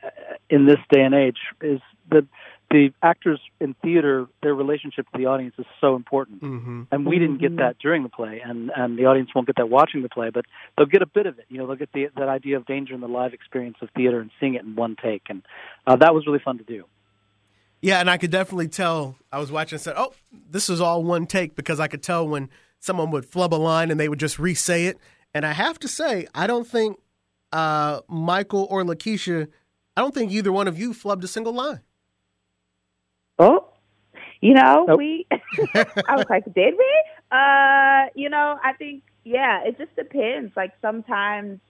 in 0.50 0.66
this 0.66 0.80
day 0.90 1.02
and 1.02 1.14
age. 1.14 1.38
Is 1.60 1.80
that 2.10 2.24
the 2.70 2.90
actors 3.02 3.40
in 3.60 3.74
theater, 3.74 4.26
their 4.42 4.54
relationship 4.54 5.06
to 5.12 5.18
the 5.18 5.26
audience 5.26 5.54
is 5.58 5.66
so 5.80 5.94
important 5.94 6.42
Mhm. 6.42 6.86
and 6.90 7.06
we 7.06 7.18
didn't 7.18 7.38
get 7.38 7.56
that 7.58 7.78
during 7.78 8.02
the 8.02 8.08
play, 8.08 8.40
and 8.44 8.70
and 8.74 8.98
the 8.98 9.06
audience 9.06 9.30
won't 9.34 9.46
get 9.46 9.56
that 9.56 9.68
watching 9.68 10.02
the 10.02 10.08
play, 10.08 10.30
but 10.30 10.44
they'll 10.76 10.86
get 10.86 11.02
a 11.02 11.06
bit 11.06 11.26
of 11.26 11.38
it. 11.38 11.44
You 11.48 11.58
know, 11.58 11.66
they'll 11.66 11.76
get 11.76 11.92
the 11.92 12.08
that 12.16 12.28
idea 12.28 12.56
of 12.56 12.66
danger 12.66 12.92
in 12.94 13.00
the 13.00 13.08
live 13.08 13.32
experience 13.34 13.76
of 13.82 13.90
theater 13.90 14.20
and 14.20 14.30
seeing 14.40 14.54
it 14.54 14.62
in 14.64 14.74
one 14.74 14.96
take, 15.00 15.22
and 15.28 15.42
uh, 15.86 15.96
that 15.96 16.14
was 16.14 16.26
really 16.26 16.40
fun 16.40 16.58
to 16.58 16.64
do. 16.64 16.84
Yeah, 17.82 18.00
and 18.00 18.10
I 18.10 18.16
could 18.16 18.30
definitely 18.30 18.68
tell. 18.68 19.16
I 19.30 19.38
was 19.38 19.52
watching 19.52 19.76
and 19.76 19.82
said, 19.82 19.94
"Oh, 19.96 20.12
this 20.50 20.68
is 20.68 20.80
all 20.80 21.04
one 21.04 21.26
take," 21.26 21.54
because 21.54 21.78
I 21.78 21.86
could 21.88 22.02
tell 22.02 22.26
when 22.26 22.48
someone 22.80 23.10
would 23.10 23.26
flub 23.26 23.54
a 23.54 23.56
line 23.56 23.90
and 23.90 23.98
they 24.00 24.08
would 24.08 24.18
just 24.20 24.38
re-say 24.38 24.86
it. 24.86 24.98
And 25.34 25.44
I 25.46 25.52
have 25.52 25.78
to 25.80 25.88
say, 25.88 26.26
I 26.34 26.46
don't 26.46 26.66
think 26.66 26.98
uh, 27.52 28.00
Michael 28.08 28.66
or 28.70 28.82
Lakeisha, 28.82 29.48
I 29.96 30.00
don't 30.00 30.14
think 30.14 30.32
either 30.32 30.50
one 30.52 30.66
of 30.68 30.78
you 30.78 30.92
flubbed 30.92 31.22
a 31.24 31.28
single 31.28 31.52
line. 31.52 31.80
Oh, 33.38 33.68
you 34.40 34.54
know, 34.54 34.84
Nope. 34.88 34.98
we. 34.98 35.26
I 35.74 36.16
was 36.16 36.26
like, 36.30 36.44
did 36.54 36.74
we? 36.76 37.02
Uh, 37.30 38.06
you 38.14 38.28
know, 38.30 38.58
I 38.62 38.72
think 38.78 39.02
yeah, 39.24 39.62
it 39.64 39.78
just 39.78 39.94
depends. 39.96 40.56
Like 40.56 40.72
sometimes, 40.80 41.60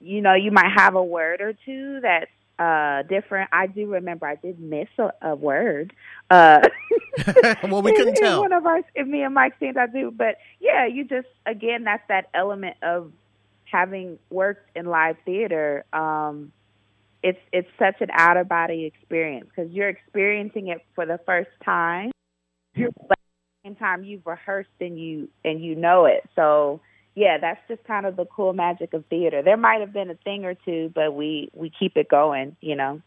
you 0.00 0.20
know, 0.20 0.34
you 0.34 0.50
might 0.50 0.72
have 0.76 0.94
a 0.94 1.02
word 1.04 1.40
or 1.40 1.52
two 1.64 2.00
that's 2.00 2.30
uh 2.58 3.02
different. 3.02 3.50
I 3.52 3.66
do 3.66 3.86
remember 3.86 4.26
I 4.26 4.36
did 4.36 4.60
miss 4.60 4.88
a, 4.98 5.12
a 5.22 5.34
word. 5.34 5.92
Uh, 6.30 6.60
well, 7.62 7.82
we 7.82 7.90
in- 7.90 7.96
couldn't 7.96 8.16
in 8.18 8.22
tell. 8.22 8.40
one 8.40 8.52
of 8.52 8.66
our 8.66 8.80
in 8.94 9.10
me 9.10 9.22
and 9.22 9.34
Mike 9.34 9.54
scenes. 9.60 9.76
I 9.76 9.86
do, 9.86 10.10
but 10.10 10.38
yeah, 10.60 10.86
you 10.86 11.04
just 11.04 11.28
again 11.46 11.84
that's 11.84 12.02
that 12.08 12.28
element 12.34 12.76
of 12.82 13.12
having 13.64 14.18
worked 14.30 14.68
in 14.76 14.86
live 14.86 15.16
theater. 15.24 15.84
Um, 15.92 16.52
it's 17.22 17.38
it's 17.52 17.68
such 17.78 18.00
an 18.00 18.08
out 18.12 18.36
of 18.36 18.48
body 18.48 18.84
experience 18.84 19.46
because 19.54 19.70
you're 19.72 19.88
experiencing 19.88 20.68
it 20.68 20.80
for 20.94 21.06
the 21.06 21.18
first 21.24 21.50
time. 21.64 22.10
But 22.74 22.84
at 22.84 22.94
the 23.08 23.68
same 23.68 23.76
time, 23.76 24.04
you've 24.04 24.26
rehearsed 24.26 24.70
and 24.80 24.98
you 24.98 25.28
and 25.44 25.62
you 25.62 25.74
know 25.74 26.06
it. 26.06 26.28
So 26.34 26.80
yeah, 27.14 27.38
that's 27.38 27.60
just 27.68 27.84
kind 27.84 28.06
of 28.06 28.16
the 28.16 28.24
cool 28.24 28.52
magic 28.52 28.94
of 28.94 29.04
theater. 29.06 29.42
There 29.42 29.56
might 29.56 29.80
have 29.80 29.92
been 29.92 30.10
a 30.10 30.14
thing 30.14 30.44
or 30.44 30.54
two, 30.54 30.90
but 30.94 31.14
we 31.14 31.50
we 31.54 31.70
keep 31.70 31.96
it 31.96 32.08
going. 32.08 32.56
You 32.60 32.76
know. 32.76 33.02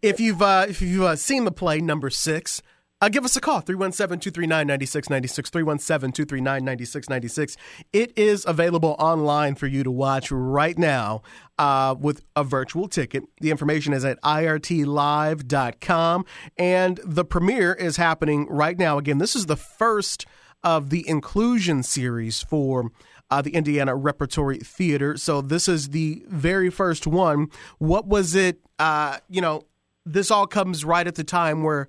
If 0.00 0.20
you've 0.20 0.40
uh, 0.40 0.66
if 0.68 0.80
you've 0.80 1.02
uh, 1.02 1.16
seen 1.16 1.44
the 1.44 1.52
play 1.52 1.80
number 1.80 2.10
six, 2.10 2.62
uh, 3.04 3.08
give 3.10 3.24
us 3.24 3.36
a 3.36 3.40
call 3.40 3.62
317-239-9696 3.62 5.50
317-239-9696. 5.50 7.56
It 7.92 8.16
is 8.16 8.46
available 8.46 8.96
online 8.98 9.54
for 9.56 9.66
you 9.66 9.84
to 9.84 9.90
watch 9.90 10.30
right 10.30 10.78
now 10.78 11.20
uh, 11.58 11.94
with 11.98 12.24
a 12.34 12.42
virtual 12.42 12.88
ticket. 12.88 13.24
The 13.42 13.50
information 13.50 13.92
is 13.92 14.06
at 14.06 14.18
irtlive.com 14.22 16.24
and 16.56 16.98
the 17.04 17.26
premiere 17.26 17.74
is 17.74 17.98
happening 17.98 18.46
right 18.48 18.78
now. 18.78 18.96
Again, 18.96 19.18
this 19.18 19.36
is 19.36 19.44
the 19.46 19.56
first 19.56 20.24
of 20.62 20.88
the 20.88 21.06
inclusion 21.06 21.82
series 21.82 22.42
for 22.42 22.90
uh, 23.30 23.42
the 23.42 23.50
Indiana 23.50 23.94
Repertory 23.94 24.60
Theater. 24.60 25.18
So 25.18 25.42
this 25.42 25.68
is 25.68 25.90
the 25.90 26.24
very 26.28 26.70
first 26.70 27.06
one. 27.06 27.50
What 27.76 28.06
was 28.06 28.34
it? 28.34 28.60
Uh, 28.78 29.18
you 29.28 29.42
know, 29.42 29.66
this 30.06 30.30
all 30.30 30.46
comes 30.46 30.86
right 30.86 31.06
at 31.06 31.16
the 31.16 31.24
time 31.24 31.62
where 31.62 31.88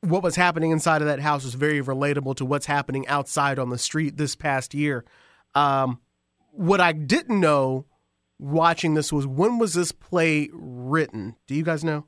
what 0.00 0.22
was 0.22 0.36
happening 0.36 0.70
inside 0.70 1.02
of 1.02 1.08
that 1.08 1.20
house 1.20 1.44
was 1.44 1.54
very 1.54 1.82
relatable 1.82 2.36
to 2.36 2.44
what's 2.44 2.66
happening 2.66 3.06
outside 3.08 3.58
on 3.58 3.70
the 3.70 3.78
street 3.78 4.16
this 4.16 4.34
past 4.34 4.74
year. 4.74 5.04
Um, 5.54 6.00
what 6.52 6.80
I 6.80 6.92
didn't 6.92 7.40
know 7.40 7.86
watching 8.38 8.94
this 8.94 9.12
was 9.12 9.26
when 9.26 9.58
was 9.58 9.74
this 9.74 9.92
play 9.92 10.48
written? 10.52 11.36
Do 11.46 11.54
you 11.54 11.62
guys 11.62 11.84
know? 11.84 12.06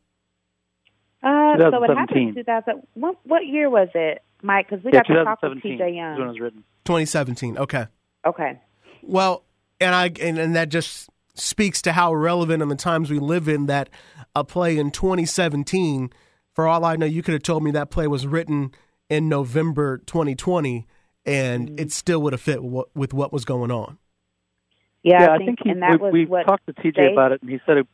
Uh, 1.23 1.57
so 1.59 1.79
what 1.79 1.97
happened 1.97 2.29
in 2.31 2.35
2000. 2.35 2.83
What, 2.95 3.17
what 3.25 3.47
year 3.47 3.71
was 3.71 3.89
it, 3.95 4.23
Mike? 4.43 4.69
Because 4.69 4.85
we 4.85 4.91
yeah, 4.93 5.03
got 5.07 5.15
to 5.15 5.25
talk 5.25 5.43
with 5.43 5.63
TJ 5.63 5.95
Young. 5.95 6.19
when 6.19 6.29
it 6.29 6.31
was 6.31 6.41
written. 6.41 6.65
2017. 6.85 7.59
Okay. 7.59 7.87
Okay. 8.27 8.61
Well, 9.03 9.45
and 9.81 9.95
I 9.95 10.11
and, 10.21 10.39
and 10.39 10.57
that 10.57 10.69
just 10.69 11.11
speaks 11.35 11.83
to 11.83 11.93
how 11.93 12.15
relevant 12.15 12.63
in 12.63 12.69
the 12.69 12.77
times 12.77 13.11
we 13.11 13.19
live 13.19 13.49
in 13.49 13.67
that 13.67 13.89
a 14.35 14.45
play 14.45 14.79
in 14.79 14.91
2017. 14.91 16.11
For 16.55 16.67
all 16.67 16.85
I 16.85 16.97
know, 16.97 17.07
you 17.07 17.23
could 17.23 17.35
have 17.35 17.43
told 17.43 17.63
me 17.63 17.71
that 17.73 17.91
play 17.91 18.07
was 18.07 18.27
written 18.27 18.73
in 19.09 19.29
November 19.29 19.99
2020, 19.99 20.87
and 21.25 21.69
mm-hmm. 21.69 21.79
it 21.79 21.93
still 21.93 22.21
would 22.23 22.33
have 22.33 22.43
fit 22.43 22.63
with 22.63 22.73
what, 22.73 22.89
with 22.95 23.15
what 23.15 23.33
was 23.33 23.45
going 23.45 23.71
on. 23.71 23.99
Yeah, 25.03 25.23
yeah 25.23 25.31
I 25.33 25.39
think, 25.39 25.47
think, 25.47 25.59
he, 25.65 25.71
and 25.71 25.83
that 25.83 25.93
we, 25.93 25.99
was 25.99 26.13
we 26.13 26.27
what 26.27 26.47
talked 26.47 26.67
to 26.67 26.73
TJ 26.73 26.95
they, 26.95 27.13
about 27.13 27.33
it, 27.33 27.43
and 27.43 27.51
he 27.51 27.59
said 27.67 27.79
it, 27.79 27.87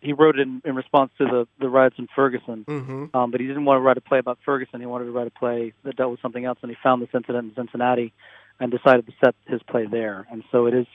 he 0.00 0.12
wrote 0.12 0.38
it 0.38 0.42
in, 0.42 0.60
in 0.64 0.74
response 0.74 1.10
to 1.18 1.24
the 1.24 1.48
the 1.58 1.68
riots 1.68 1.96
in 1.98 2.06
Ferguson. 2.14 2.64
Mm-hmm. 2.68 3.16
Um, 3.16 3.30
but 3.30 3.40
he 3.40 3.46
didn't 3.46 3.64
want 3.64 3.78
to 3.78 3.80
write 3.80 3.96
a 3.96 4.02
play 4.02 4.18
about 4.18 4.38
Ferguson. 4.44 4.80
He 4.80 4.86
wanted 4.86 5.06
to 5.06 5.12
write 5.12 5.26
a 5.26 5.30
play 5.30 5.72
that 5.84 5.96
dealt 5.96 6.10
with 6.10 6.20
something 6.20 6.44
else, 6.44 6.58
and 6.62 6.70
he 6.70 6.76
found 6.82 7.00
this 7.00 7.08
incident 7.14 7.48
in 7.48 7.54
Cincinnati, 7.54 8.12
and 8.60 8.70
decided 8.70 9.06
to 9.06 9.12
set 9.24 9.34
his 9.46 9.62
play 9.62 9.86
there. 9.86 10.26
And 10.30 10.44
so 10.52 10.66
it 10.66 10.74
is, 10.74 10.86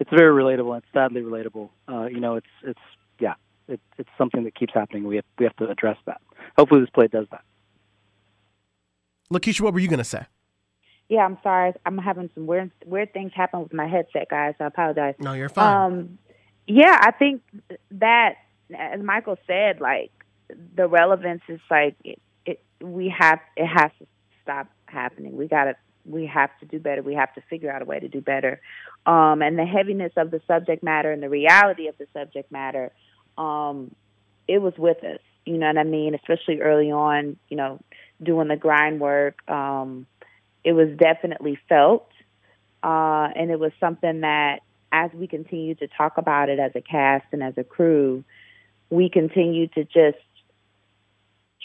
it's 0.00 0.10
very 0.10 0.32
relatable. 0.42 0.74
and 0.74 0.82
It's 0.82 0.92
sadly 0.92 1.22
relatable. 1.22 1.70
Uh, 1.88 2.06
you 2.06 2.20
know, 2.20 2.34
it's 2.34 2.46
it's 2.64 2.80
yeah, 3.20 3.34
it, 3.68 3.80
it's 3.98 4.08
something 4.16 4.44
that 4.44 4.54
keeps 4.54 4.74
happening. 4.74 5.04
We 5.04 5.16
have 5.16 5.24
we 5.38 5.44
have 5.44 5.56
to 5.56 5.68
address 5.68 5.98
that. 6.06 6.20
Hopefully, 6.56 6.80
this 6.80 6.90
play 6.90 7.08
does 7.08 7.26
that. 7.30 7.42
Lakeisha, 9.32 9.60
what 9.62 9.74
were 9.74 9.80
you 9.80 9.88
going 9.88 9.98
to 9.98 10.04
say? 10.04 10.26
Yeah, 11.08 11.24
I'm 11.24 11.38
sorry. 11.42 11.72
I'm 11.84 11.98
having 11.98 12.30
some 12.34 12.46
weird 12.46 12.70
weird 12.84 13.12
things 13.12 13.32
happen 13.34 13.62
with 13.62 13.72
my 13.72 13.86
headset, 13.86 14.28
guys. 14.28 14.54
I 14.60 14.64
apologize. 14.66 15.14
No, 15.18 15.32
you're 15.32 15.48
fine. 15.48 15.92
Um, 15.92 16.18
yeah, 16.66 16.98
I 17.00 17.12
think 17.12 17.42
that, 17.92 18.34
as 18.76 19.00
Michael 19.00 19.36
said, 19.46 19.80
like 19.80 20.10
the 20.74 20.88
relevance 20.88 21.42
is 21.48 21.60
like 21.70 21.96
it, 22.04 22.20
it. 22.44 22.62
We 22.80 23.14
have 23.16 23.38
it 23.56 23.66
has 23.66 23.90
to 24.00 24.06
stop 24.42 24.68
happening. 24.86 25.36
We 25.36 25.46
got 25.46 25.64
to 25.64 25.76
we 26.04 26.26
have 26.26 26.50
to 26.60 26.66
do 26.66 26.78
better. 26.78 27.02
We 27.02 27.14
have 27.14 27.34
to 27.34 27.40
figure 27.48 27.70
out 27.70 27.82
a 27.82 27.84
way 27.84 28.00
to 28.00 28.08
do 28.08 28.20
better. 28.20 28.60
Um, 29.06 29.42
and 29.42 29.58
the 29.58 29.64
heaviness 29.64 30.12
of 30.16 30.30
the 30.30 30.40
subject 30.46 30.82
matter 30.82 31.12
and 31.12 31.22
the 31.22 31.28
reality 31.28 31.88
of 31.88 31.96
the 31.98 32.06
subject 32.12 32.50
matter, 32.50 32.92
um, 33.38 33.94
it 34.48 34.58
was 34.58 34.74
with 34.78 35.02
us. 35.04 35.20
You 35.44 35.58
know 35.58 35.66
what 35.68 35.78
I 35.78 35.84
mean? 35.84 36.14
Especially 36.14 36.60
early 36.60 36.90
on, 36.90 37.36
you 37.48 37.56
know, 37.56 37.80
doing 38.22 38.48
the 38.48 38.56
grind 38.56 39.00
work. 39.00 39.48
Um, 39.48 40.06
it 40.64 40.72
was 40.72 40.88
definitely 40.98 41.58
felt, 41.68 42.08
uh, 42.82 43.28
and 43.36 43.50
it 43.50 43.58
was 43.60 43.72
something 43.78 44.22
that, 44.22 44.60
as 44.90 45.10
we 45.12 45.26
continue 45.28 45.74
to 45.76 45.86
talk 45.88 46.18
about 46.18 46.48
it 46.48 46.58
as 46.58 46.72
a 46.74 46.80
cast 46.80 47.26
and 47.32 47.42
as 47.42 47.54
a 47.56 47.64
crew, 47.64 48.24
we 48.90 49.08
continue 49.08 49.68
to 49.68 49.84
just 49.84 50.18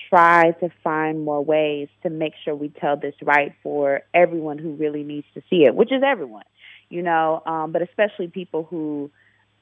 try 0.10 0.52
to 0.60 0.70
find 0.84 1.24
more 1.24 1.44
ways 1.44 1.88
to 2.04 2.10
make 2.10 2.34
sure 2.44 2.56
we 2.56 2.70
tell 2.70 2.98
this 2.98 3.16
right 3.24 3.54
for 3.64 4.02
everyone 4.14 4.58
who 4.58 4.74
really 4.74 5.04
needs 5.04 5.28
to 5.34 5.42
see 5.50 5.64
it, 5.64 5.76
which 5.76 5.92
is 5.92 6.04
everyone, 6.06 6.44
you 6.90 7.02
know, 7.02 7.42
um, 7.46 7.72
but 7.72 7.82
especially 7.82 8.28
people 8.28 8.68
who 8.70 9.10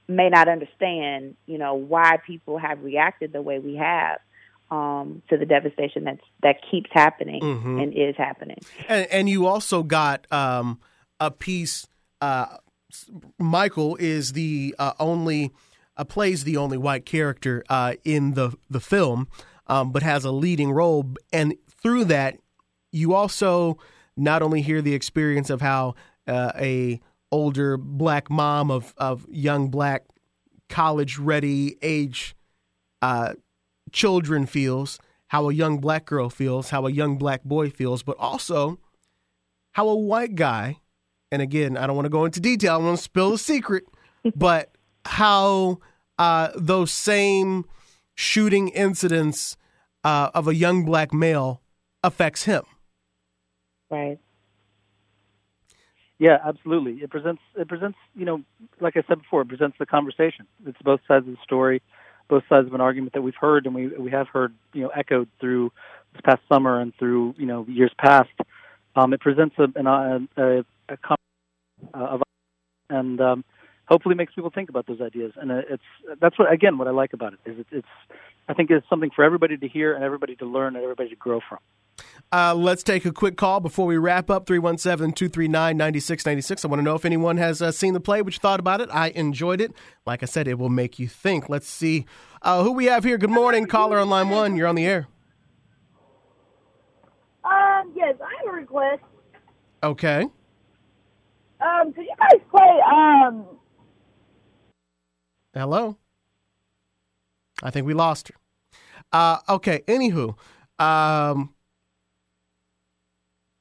may 0.09 0.29
not 0.29 0.47
understand, 0.47 1.35
you 1.45 1.57
know, 1.57 1.75
why 1.75 2.17
people 2.25 2.57
have 2.57 2.83
reacted 2.83 3.31
the 3.31 3.41
way 3.41 3.59
we 3.59 3.75
have 3.75 4.19
um, 4.71 5.21
to 5.29 5.37
the 5.37 5.45
devastation 5.45 6.03
that's 6.03 6.21
that 6.43 6.57
keeps 6.69 6.89
happening 6.91 7.41
mm-hmm. 7.41 7.79
and 7.79 7.93
is 7.93 8.15
happening. 8.17 8.57
And, 8.87 9.07
and 9.11 9.29
you 9.29 9.45
also 9.45 9.83
got 9.83 10.31
um, 10.31 10.79
a 11.19 11.31
piece. 11.31 11.87
Uh, 12.21 12.57
Michael 13.37 13.95
is 13.97 14.33
the 14.33 14.75
uh, 14.79 14.93
only 14.99 15.51
uh, 15.95 16.03
plays 16.03 16.43
the 16.43 16.57
only 16.57 16.77
white 16.77 17.05
character 17.05 17.63
uh, 17.69 17.93
in 18.03 18.33
the 18.33 18.55
the 18.69 18.79
film, 18.79 19.27
um, 19.67 19.91
but 19.91 20.03
has 20.03 20.25
a 20.25 20.31
leading 20.31 20.71
role. 20.71 21.13
And 21.31 21.55
through 21.69 22.05
that, 22.05 22.37
you 22.91 23.13
also 23.13 23.77
not 24.17 24.41
only 24.41 24.61
hear 24.61 24.81
the 24.81 24.93
experience 24.93 25.49
of 25.49 25.61
how 25.61 25.95
uh, 26.27 26.51
a 26.55 26.99
older 27.31 27.77
black 27.77 28.29
mom 28.29 28.71
of 28.71 28.93
of 28.97 29.25
young 29.29 29.69
black 29.69 30.05
college 30.69 31.17
ready 31.17 31.77
age 31.81 32.35
uh, 33.01 33.33
children 33.91 34.45
feels, 34.45 34.99
how 35.27 35.49
a 35.49 35.53
young 35.53 35.79
black 35.79 36.05
girl 36.05 36.29
feels, 36.29 36.69
how 36.69 36.85
a 36.85 36.91
young 36.91 37.17
black 37.17 37.43
boy 37.43 37.69
feels, 37.69 38.03
but 38.03 38.17
also 38.19 38.79
how 39.73 39.87
a 39.87 39.95
white 39.95 40.35
guy, 40.35 40.77
and 41.31 41.41
again, 41.41 41.77
I 41.77 41.87
don't 41.87 41.95
want 41.95 42.05
to 42.05 42.09
go 42.09 42.25
into 42.25 42.39
detail, 42.39 42.73
I 42.73 42.77
want 42.77 42.97
to 42.97 43.03
spill 43.03 43.33
a 43.33 43.37
secret, 43.37 43.85
but 44.35 44.75
how 45.05 45.79
uh, 46.17 46.49
those 46.55 46.91
same 46.91 47.65
shooting 48.15 48.69
incidents 48.69 49.57
uh, 50.03 50.29
of 50.33 50.47
a 50.47 50.55
young 50.55 50.85
black 50.85 51.13
male 51.13 51.61
affects 52.03 52.43
him. 52.43 52.63
Right. 53.89 54.19
Yeah, 56.19 56.37
absolutely. 56.45 57.01
It 57.03 57.09
presents 57.09 57.41
it 57.55 57.67
presents 57.67 57.97
you 58.15 58.25
know, 58.25 58.43
like 58.81 58.97
I 58.97 59.03
said 59.07 59.19
before, 59.19 59.41
it 59.41 59.47
presents 59.49 59.77
the 59.79 59.85
conversation. 59.85 60.47
It's 60.67 60.77
both 60.83 61.01
sides 61.07 61.27
of 61.27 61.33
the 61.33 61.39
story 61.43 61.81
both 62.29 62.43
sides 62.47 62.67
of 62.67 62.73
an 62.75 62.81
argument 62.81 63.13
that 63.13 63.21
we've 63.23 63.35
heard 63.35 63.65
and 63.65 63.75
we 63.75 63.87
we 63.87 64.11
have 64.11 64.27
heard 64.27 64.53
you 64.73 64.83
know 64.83 64.89
echoed 64.89 65.27
through 65.41 65.71
this 66.13 66.21
past 66.23 66.41
summer 66.47 66.79
and 66.79 66.93
through 66.99 67.33
you 67.37 67.45
know 67.47 67.65
years 67.67 67.91
past. 67.99 68.29
Um, 68.95 69.13
it 69.13 69.21
presents 69.21 69.55
a, 69.59 69.67
an, 69.75 69.87
a, 69.87 70.19
a, 70.37 70.65
a 70.89 70.97
uh, 71.93 71.97
of 71.97 72.21
and 72.89 73.21
um, 73.21 73.45
hopefully 73.89 74.15
makes 74.15 74.33
people 74.33 74.51
think 74.53 74.69
about 74.69 74.85
those 74.87 75.01
ideas. 75.01 75.33
And 75.35 75.51
it's 75.51 75.83
that's 76.21 76.37
what 76.37 76.51
again 76.51 76.77
what 76.77 76.87
I 76.87 76.91
like 76.91 77.13
about 77.13 77.33
it 77.33 77.39
is 77.45 77.59
it, 77.59 77.67
it's 77.71 77.87
I 78.47 78.53
think 78.53 78.71
it's 78.71 78.87
something 78.89 79.09
for 79.15 79.23
everybody 79.23 79.57
to 79.57 79.67
hear 79.67 79.93
and 79.93 80.03
everybody 80.03 80.35
to 80.37 80.45
learn 80.45 80.75
and 80.75 80.83
everybody 80.83 81.09
to 81.09 81.15
grow 81.15 81.39
from. 81.47 81.59
Uh, 82.31 82.53
let's 82.55 82.83
take 82.83 83.05
a 83.05 83.11
quick 83.11 83.35
call 83.37 83.59
before 83.59 83.85
we 83.85 83.97
wrap 83.97 84.29
up 84.29 84.45
317 84.45 85.13
239 85.13 85.77
9696. 85.77 86.63
I 86.63 86.67
want 86.67 86.79
to 86.79 86.83
know 86.83 86.95
if 86.95 87.05
anyone 87.05 87.37
has 87.37 87.61
uh, 87.61 87.71
seen 87.71 87.93
the 87.93 87.99
play, 87.99 88.21
what 88.21 88.33
you 88.33 88.39
thought 88.39 88.59
about 88.59 88.81
it. 88.81 88.89
I 88.91 89.09
enjoyed 89.09 89.59
it. 89.59 89.73
Like 90.05 90.23
I 90.23 90.27
said, 90.27 90.47
it 90.47 90.59
will 90.59 90.69
make 90.69 90.99
you 90.99 91.07
think. 91.07 91.49
Let's 91.49 91.67
see 91.67 92.05
uh, 92.41 92.63
who 92.63 92.71
we 92.71 92.85
have 92.85 93.03
here. 93.03 93.17
Good 93.17 93.31
morning, 93.31 93.65
caller 93.65 93.99
on 93.99 94.09
line 94.09 94.29
one. 94.29 94.55
You're 94.55 94.67
on 94.67 94.75
the 94.75 94.85
air. 94.85 95.07
Um, 97.43 97.91
yes, 97.95 98.15
I 98.21 98.45
have 98.45 98.53
a 98.53 98.57
request. 98.57 99.01
Okay. 99.81 100.25
Um, 101.61 101.93
could 101.93 102.05
you 102.05 102.15
guys 102.19 102.41
play, 102.51 102.79
um. 102.93 103.58
Hello? 105.53 105.97
I 107.63 107.71
think 107.71 107.85
we 107.87 107.93
lost 107.93 108.29
her. 108.29 108.35
Uh, 109.11 109.39
okay, 109.49 109.81
anywho. 109.87 110.35
Um, 110.77 111.53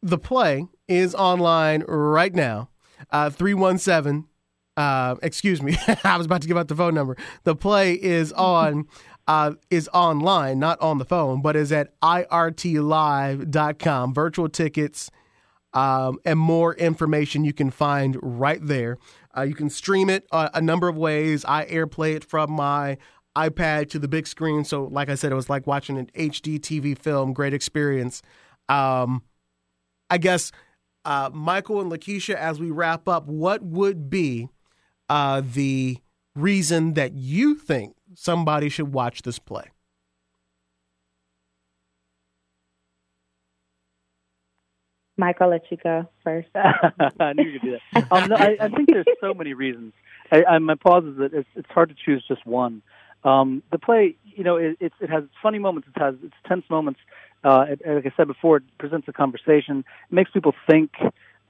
the 0.03 0.19
play 0.19 0.67
is 0.87 1.15
online 1.15 1.83
right 1.89 2.35
now. 2.35 2.69
Uh, 3.11 3.31
317. 3.31 4.27
Uh, 4.77 5.17
excuse 5.23 5.63
me. 5.63 5.77
I 6.05 6.17
was 6.17 6.27
about 6.27 6.43
to 6.43 6.49
give 6.49 6.57
out 6.57 6.69
the 6.69 6.77
phone 6.77 6.95
number. 6.95 7.17
The 7.45 7.57
play 7.57 7.95
is 7.95 8.33
on. 8.33 8.87
Uh, 9.29 9.53
is 9.69 9.91
online, 9.93 10.59
not 10.59 10.81
on 10.81 10.97
the 10.97 11.05
phone, 11.05 11.43
but 11.43 11.55
is 11.55 11.71
at 11.71 11.93
irtlive.com. 12.01 13.45
Virtual 14.15 14.49
tickets 14.49 15.11
um, 15.75 16.19
and 16.25 16.39
more 16.39 16.75
information 16.77 17.45
you 17.45 17.53
can 17.53 17.71
find 17.71 18.17
right 18.23 18.61
there. 18.67 18.97
Uh, 19.39 19.43
you 19.43 19.55
can 19.55 19.71
stream 19.71 20.11
it 20.11 20.27
uh, 20.33 20.49
a 20.55 20.61
number 20.61 20.89
of 20.89 20.97
ways. 20.97 21.45
I 21.45 21.65
airplay 21.67 22.17
it 22.17 22.25
from 22.25 22.51
my 22.51 22.99
iPad 23.37 23.89
to 23.91 23.99
the 23.99 24.09
big 24.09 24.27
screen. 24.27 24.65
So, 24.65 24.85
like 24.85 25.09
I 25.09 25.15
said, 25.15 25.31
it 25.31 25.37
was 25.37 25.49
like 25.49 25.67
watching 25.67 25.97
an 25.97 26.11
HD 26.15 26.59
TV 26.59 26.99
film. 26.99 27.33
Great 27.33 27.55
experience. 27.55 28.21
Um, 28.69 29.23
I 30.11 30.19
guess, 30.19 30.51
uh, 31.05 31.31
Michael 31.33 31.81
and 31.81 31.93
Lakeisha, 31.93 32.35
as 32.35 32.59
we 32.59 32.71
wrap 32.71 33.09
up, 33.09 33.27
what 33.27 33.63
would 33.63 34.11
be 34.11 34.49
uh, 35.09 35.43
the 35.45 35.99
reason 36.35 36.95
that 36.95 37.13
you 37.13 37.55
think 37.55 37.95
somebody 38.15 38.69
should 38.69 38.93
watch 38.93 39.23
this 39.23 39.39
play? 39.39 39.71
Mike, 45.19 45.37
I'll 45.41 45.51
let 45.51 45.71
you 45.71 45.77
go 45.77 46.09
first. 46.25 46.49
I 46.55 47.33
knew 47.35 47.45
you 47.45 47.59
could 47.59 47.69
do 47.69 47.79
that. 47.93 48.13
Um, 48.13 48.29
no, 48.29 48.37
I, 48.37 48.57
I, 48.61 48.69
think 48.69 48.89
there's 48.91 49.07
so 49.21 49.35
many 49.35 49.53
reasons. 49.53 49.93
I, 50.31 50.45
I, 50.45 50.59
my 50.59 50.77
pause 50.77 51.05
is 51.05 51.19
that 51.19 51.35
it's, 51.35 51.49
it's 51.57 51.69
hard 51.71 51.89
to 51.91 51.95
choose 51.95 52.25
just 52.27 52.47
one. 52.47 52.83
Um, 53.25 53.63
the 53.73 53.79
play, 53.79 54.15
you 54.25 54.45
know, 54.45 54.57
it, 54.57 54.77
it, 54.81 54.93
it 55.01 55.11
has 55.11 55.25
funny 55.43 55.59
moments, 55.59 55.89
it 55.95 56.01
has 56.01 56.15
its 56.23 56.35
tense 56.47 56.65
moments, 56.71 57.01
uh, 57.45 57.67
it, 57.69 57.81
like 57.85 58.07
I 58.07 58.13
said 58.17 58.27
before, 58.27 58.59
it 58.59 58.63
presents 58.79 59.09
a 59.09 59.13
conversation. 59.13 59.85
It 60.11 60.15
makes 60.15 60.31
people 60.31 60.55
think. 60.69 60.93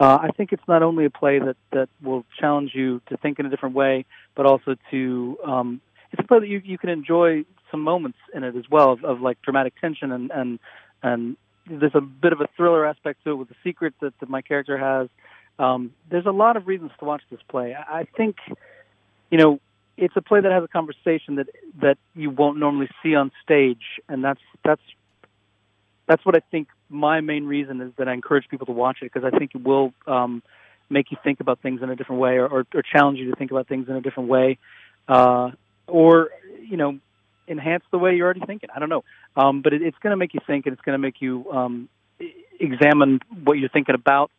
Uh, 0.01 0.19
I 0.23 0.29
think 0.37 0.53
it's 0.53 0.63
not 0.69 0.83
only 0.83 1.05
a 1.05 1.11
play 1.11 1.39
that 1.39 1.57
that 1.73 1.89
will 2.03 2.25
challenge 2.39 2.73
you 2.75 3.01
to 3.09 3.17
think 3.17 3.39
in 3.39 3.47
a 3.47 3.51
different 3.51 3.75
way, 3.75 4.05
but 4.35 4.47
also 4.47 4.77
to 4.91 5.39
um, 5.45 5.81
it's 6.13 6.21
a 6.21 6.27
play 6.27 6.41
that 6.41 6.47
you 6.47 6.61
you 6.65 6.79
can 6.79 6.91
enjoy 6.91 7.45
some 7.71 7.83
moments 7.83 8.19
in 8.35 8.45
it 8.45 8.55
as 8.55 8.65
well 8.71 8.93
of, 8.93 9.05
of 9.05 9.21
like 9.21 9.41
dramatic 9.43 9.75
tension 9.81 10.13
and 10.13 10.31
and 10.31 10.59
and 11.03 11.37
there's 11.69 11.95
a 11.95 12.01
bit 12.01 12.33
of 12.33 12.41
a 12.41 12.49
thriller 12.57 12.87
aspect 12.87 13.25
to 13.25 13.31
it 13.31 13.35
with 13.35 13.49
the 13.49 13.55
secret 13.65 13.95
that, 14.01 14.19
that 14.21 14.29
my 14.29 14.43
character 14.43 14.79
has. 14.79 15.09
Um, 15.59 15.93
there's 16.11 16.27
a 16.27 16.31
lot 16.31 16.57
of 16.57 16.67
reasons 16.67 16.93
to 16.99 17.05
watch 17.05 17.23
this 17.31 17.41
play. 17.49 17.75
I 17.75 18.07
think, 18.17 18.37
you 19.31 19.39
know, 19.39 19.61
it's 19.97 20.15
a 20.17 20.23
play 20.23 20.41
that 20.41 20.53
has 20.53 20.63
a 20.63 20.69
conversation 20.69 21.37
that 21.37 21.49
that 21.81 21.99
you 22.15 22.31
won't 22.31 22.59
normally 22.59 22.89
see 23.03 23.15
on 23.17 23.33
stage, 23.43 23.83
and 24.09 24.23
that's 24.23 24.41
that's 24.65 24.83
that's 26.07 26.25
what 26.25 26.37
I 26.37 26.41
think. 26.51 26.69
My 26.89 27.21
main 27.21 27.45
reason 27.45 27.81
is 27.81 27.93
that 27.99 28.09
I 28.09 28.15
encourage 28.15 28.49
people 28.49 28.67
to 28.67 28.73
watch 28.73 28.99
it 29.03 29.13
because 29.13 29.31
I 29.31 29.37
think 29.37 29.55
it 29.55 29.63
will 29.63 29.93
um, 30.07 30.43
make 30.89 31.11
you 31.11 31.19
think 31.23 31.41
about 31.41 31.61
things 31.61 31.83
in 31.83 31.91
a 31.91 31.97
different 31.97 32.21
way, 32.21 32.37
or, 32.37 32.47
or, 32.47 32.67
or 32.75 32.83
challenge 32.83 33.19
you 33.19 33.29
to 33.31 33.37
think 33.37 33.51
about 33.51 33.67
things 33.67 33.89
in 33.89 33.97
a 33.97 34.01
different 34.01 34.29
way, 34.29 34.59
uh, 35.09 35.51
or 35.87 36.31
you 36.63 36.77
know, 36.77 36.99
enhance 37.49 37.85
the 37.91 37.99
way 37.99 38.15
you're 38.15 38.27
already 38.27 38.45
thinking. 38.47 38.71
I 38.75 38.79
don't 38.79 38.89
know, 38.89 39.05
um, 39.37 39.63
but 39.63 39.73
it, 39.73 39.83
it's 39.83 39.99
going 39.99 40.11
to 40.11 40.17
make 40.17 40.35
you 40.35 40.41
think, 40.47 40.67
and 40.67 40.73
it's 40.73 40.83
going 40.83 40.95
to 40.95 40.99
make 40.99 41.21
you 41.21 41.51
um, 41.51 41.89
examine 42.61 43.21
what 43.45 43.55
you're 43.55 43.69
thinking 43.69 43.95
about. 43.95 44.31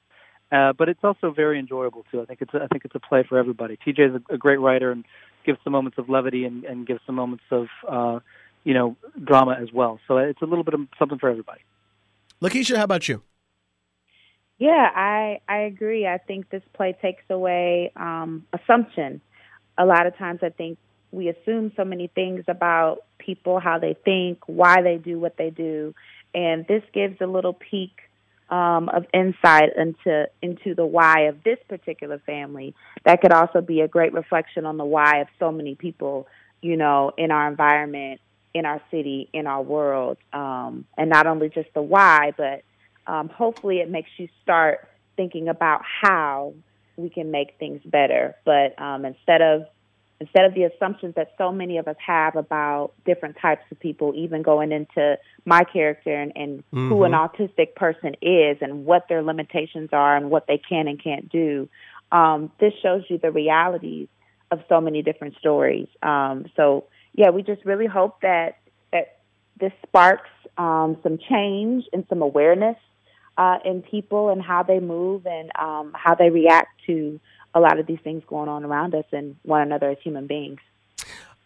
Uh, 0.51 0.73
but 0.73 0.89
it's 0.89 1.03
also 1.03 1.31
very 1.31 1.59
enjoyable 1.59 2.05
too. 2.11 2.21
I 2.21 2.25
think 2.25 2.41
it's 2.41 2.53
a, 2.53 2.63
I 2.63 2.67
think 2.67 2.83
it's 2.83 2.95
a 2.95 2.99
play 2.99 3.23
for 3.27 3.37
everybody. 3.37 3.77
TJ 3.85 4.15
is 4.15 4.21
a, 4.29 4.33
a 4.33 4.37
great 4.37 4.59
writer 4.59 4.91
and 4.91 5.05
gives 5.45 5.59
some 5.63 5.73
moments 5.73 5.97
of 5.97 6.09
levity 6.09 6.45
and, 6.45 6.63
and 6.63 6.87
gives 6.87 7.01
some 7.05 7.15
moments 7.15 7.43
of 7.51 7.67
uh, 7.87 8.19
you 8.63 8.73
know 8.73 8.95
drama 9.23 9.57
as 9.61 9.71
well. 9.71 9.99
So 10.07 10.17
it's 10.17 10.41
a 10.41 10.45
little 10.45 10.63
bit 10.63 10.73
of 10.73 10.81
something 10.97 11.19
for 11.19 11.29
everybody. 11.29 11.61
Lakeisha, 12.41 12.77
how 12.77 12.83
about 12.83 13.07
you? 13.07 13.21
Yeah, 14.57 14.89
I 14.93 15.39
I 15.47 15.59
agree. 15.59 16.07
I 16.07 16.17
think 16.17 16.49
this 16.49 16.63
play 16.73 16.97
takes 17.01 17.23
away 17.29 17.91
um, 17.95 18.45
assumption. 18.53 19.21
A 19.77 19.85
lot 19.85 20.07
of 20.07 20.17
times, 20.17 20.39
I 20.43 20.49
think 20.49 20.77
we 21.11 21.29
assume 21.29 21.71
so 21.75 21.83
many 21.83 22.07
things 22.07 22.43
about 22.47 22.99
people, 23.17 23.59
how 23.59 23.79
they 23.79 23.95
think, 24.05 24.39
why 24.47 24.81
they 24.81 24.97
do 24.97 25.19
what 25.19 25.37
they 25.37 25.49
do, 25.49 25.93
and 26.33 26.65
this 26.67 26.83
gives 26.93 27.19
a 27.21 27.27
little 27.27 27.53
peek 27.53 27.91
um, 28.49 28.89
of 28.89 29.05
insight 29.13 29.75
into 29.77 30.27
into 30.41 30.73
the 30.73 30.85
why 30.85 31.21
of 31.21 31.43
this 31.43 31.59
particular 31.67 32.19
family. 32.19 32.73
That 33.05 33.21
could 33.21 33.31
also 33.31 33.61
be 33.61 33.81
a 33.81 33.87
great 33.87 34.13
reflection 34.13 34.65
on 34.65 34.77
the 34.77 34.85
why 34.85 35.19
of 35.21 35.27
so 35.39 35.51
many 35.51 35.75
people, 35.75 36.27
you 36.61 36.77
know, 36.77 37.11
in 37.17 37.31
our 37.31 37.47
environment, 37.47 38.21
in 38.53 38.65
our 38.65 38.81
city, 38.91 39.29
in 39.33 39.47
our 39.47 39.61
world, 39.61 40.17
um, 40.33 40.85
and 40.97 41.09
not 41.09 41.27
only 41.27 41.49
just 41.49 41.73
the 41.73 41.81
why, 41.81 42.33
but 42.37 42.63
um, 43.07 43.29
hopefully 43.29 43.79
it 43.79 43.89
makes 43.89 44.09
you 44.17 44.27
start 44.43 44.87
thinking 45.15 45.47
about 45.47 45.81
how 45.83 46.53
we 46.97 47.09
can 47.09 47.31
make 47.31 47.57
things 47.59 47.81
better. 47.85 48.35
But 48.45 48.79
um, 48.81 49.05
instead 49.05 49.41
of 49.41 49.65
instead 50.21 50.45
of 50.45 50.53
the 50.53 50.63
assumptions 50.63 51.15
that 51.15 51.33
so 51.37 51.51
many 51.51 51.77
of 51.77 51.87
us 51.87 51.95
have 52.05 52.35
about 52.35 52.91
different 53.05 53.37
types 53.41 53.63
of 53.71 53.79
people, 53.79 54.13
even 54.15 54.41
going 54.41 54.71
into 54.71 55.17
my 55.45 55.63
character 55.63 56.13
and, 56.13 56.33
and 56.35 56.59
mm-hmm. 56.59 56.89
who 56.89 57.03
an 57.03 57.13
mm-hmm. 57.13 57.43
autistic 57.43 57.75
person 57.75 58.15
is 58.21 58.57
and 58.61 58.85
what 58.85 59.07
their 59.07 59.23
limitations 59.23 59.89
are 59.93 60.17
and 60.17 60.29
what 60.29 60.45
they 60.47 60.57
can 60.57 60.87
and 60.87 61.01
can't 61.01 61.29
do, 61.29 61.69
um, 62.11 62.51
this 62.59 62.73
shows 62.81 63.03
you 63.09 63.17
the 63.17 63.31
realities 63.31 64.07
of 64.51 64.59
so 64.67 64.81
many 64.81 65.01
different 65.01 65.35
stories. 65.37 65.87
Um, 66.03 66.47
so 66.55 66.85
yeah, 67.13 67.29
we 67.29 67.43
just 67.43 67.63
really 67.65 67.87
hope 67.87 68.21
that 68.21 68.57
that 68.91 69.19
this 69.59 69.71
sparks 69.87 70.29
um, 70.57 70.97
some 71.03 71.17
change 71.29 71.85
and 71.93 72.05
some 72.09 72.21
awareness 72.21 72.77
uh, 73.37 73.59
in 73.63 73.81
people 73.81 74.29
and 74.29 74.41
how 74.41 74.63
they 74.63 74.79
move 74.79 75.25
and 75.25 75.49
um, 75.57 75.93
how 75.95 76.15
they 76.15 76.29
react 76.29 76.69
to 76.87 77.19
a 77.53 77.59
lot 77.59 77.79
of 77.79 77.87
these 77.87 77.99
things 78.03 78.23
going 78.27 78.49
on 78.49 78.63
around 78.63 78.95
us 78.95 79.05
and 79.11 79.35
one 79.43 79.61
another 79.61 79.89
as 79.89 79.97
human 80.03 80.27
beings. 80.27 80.59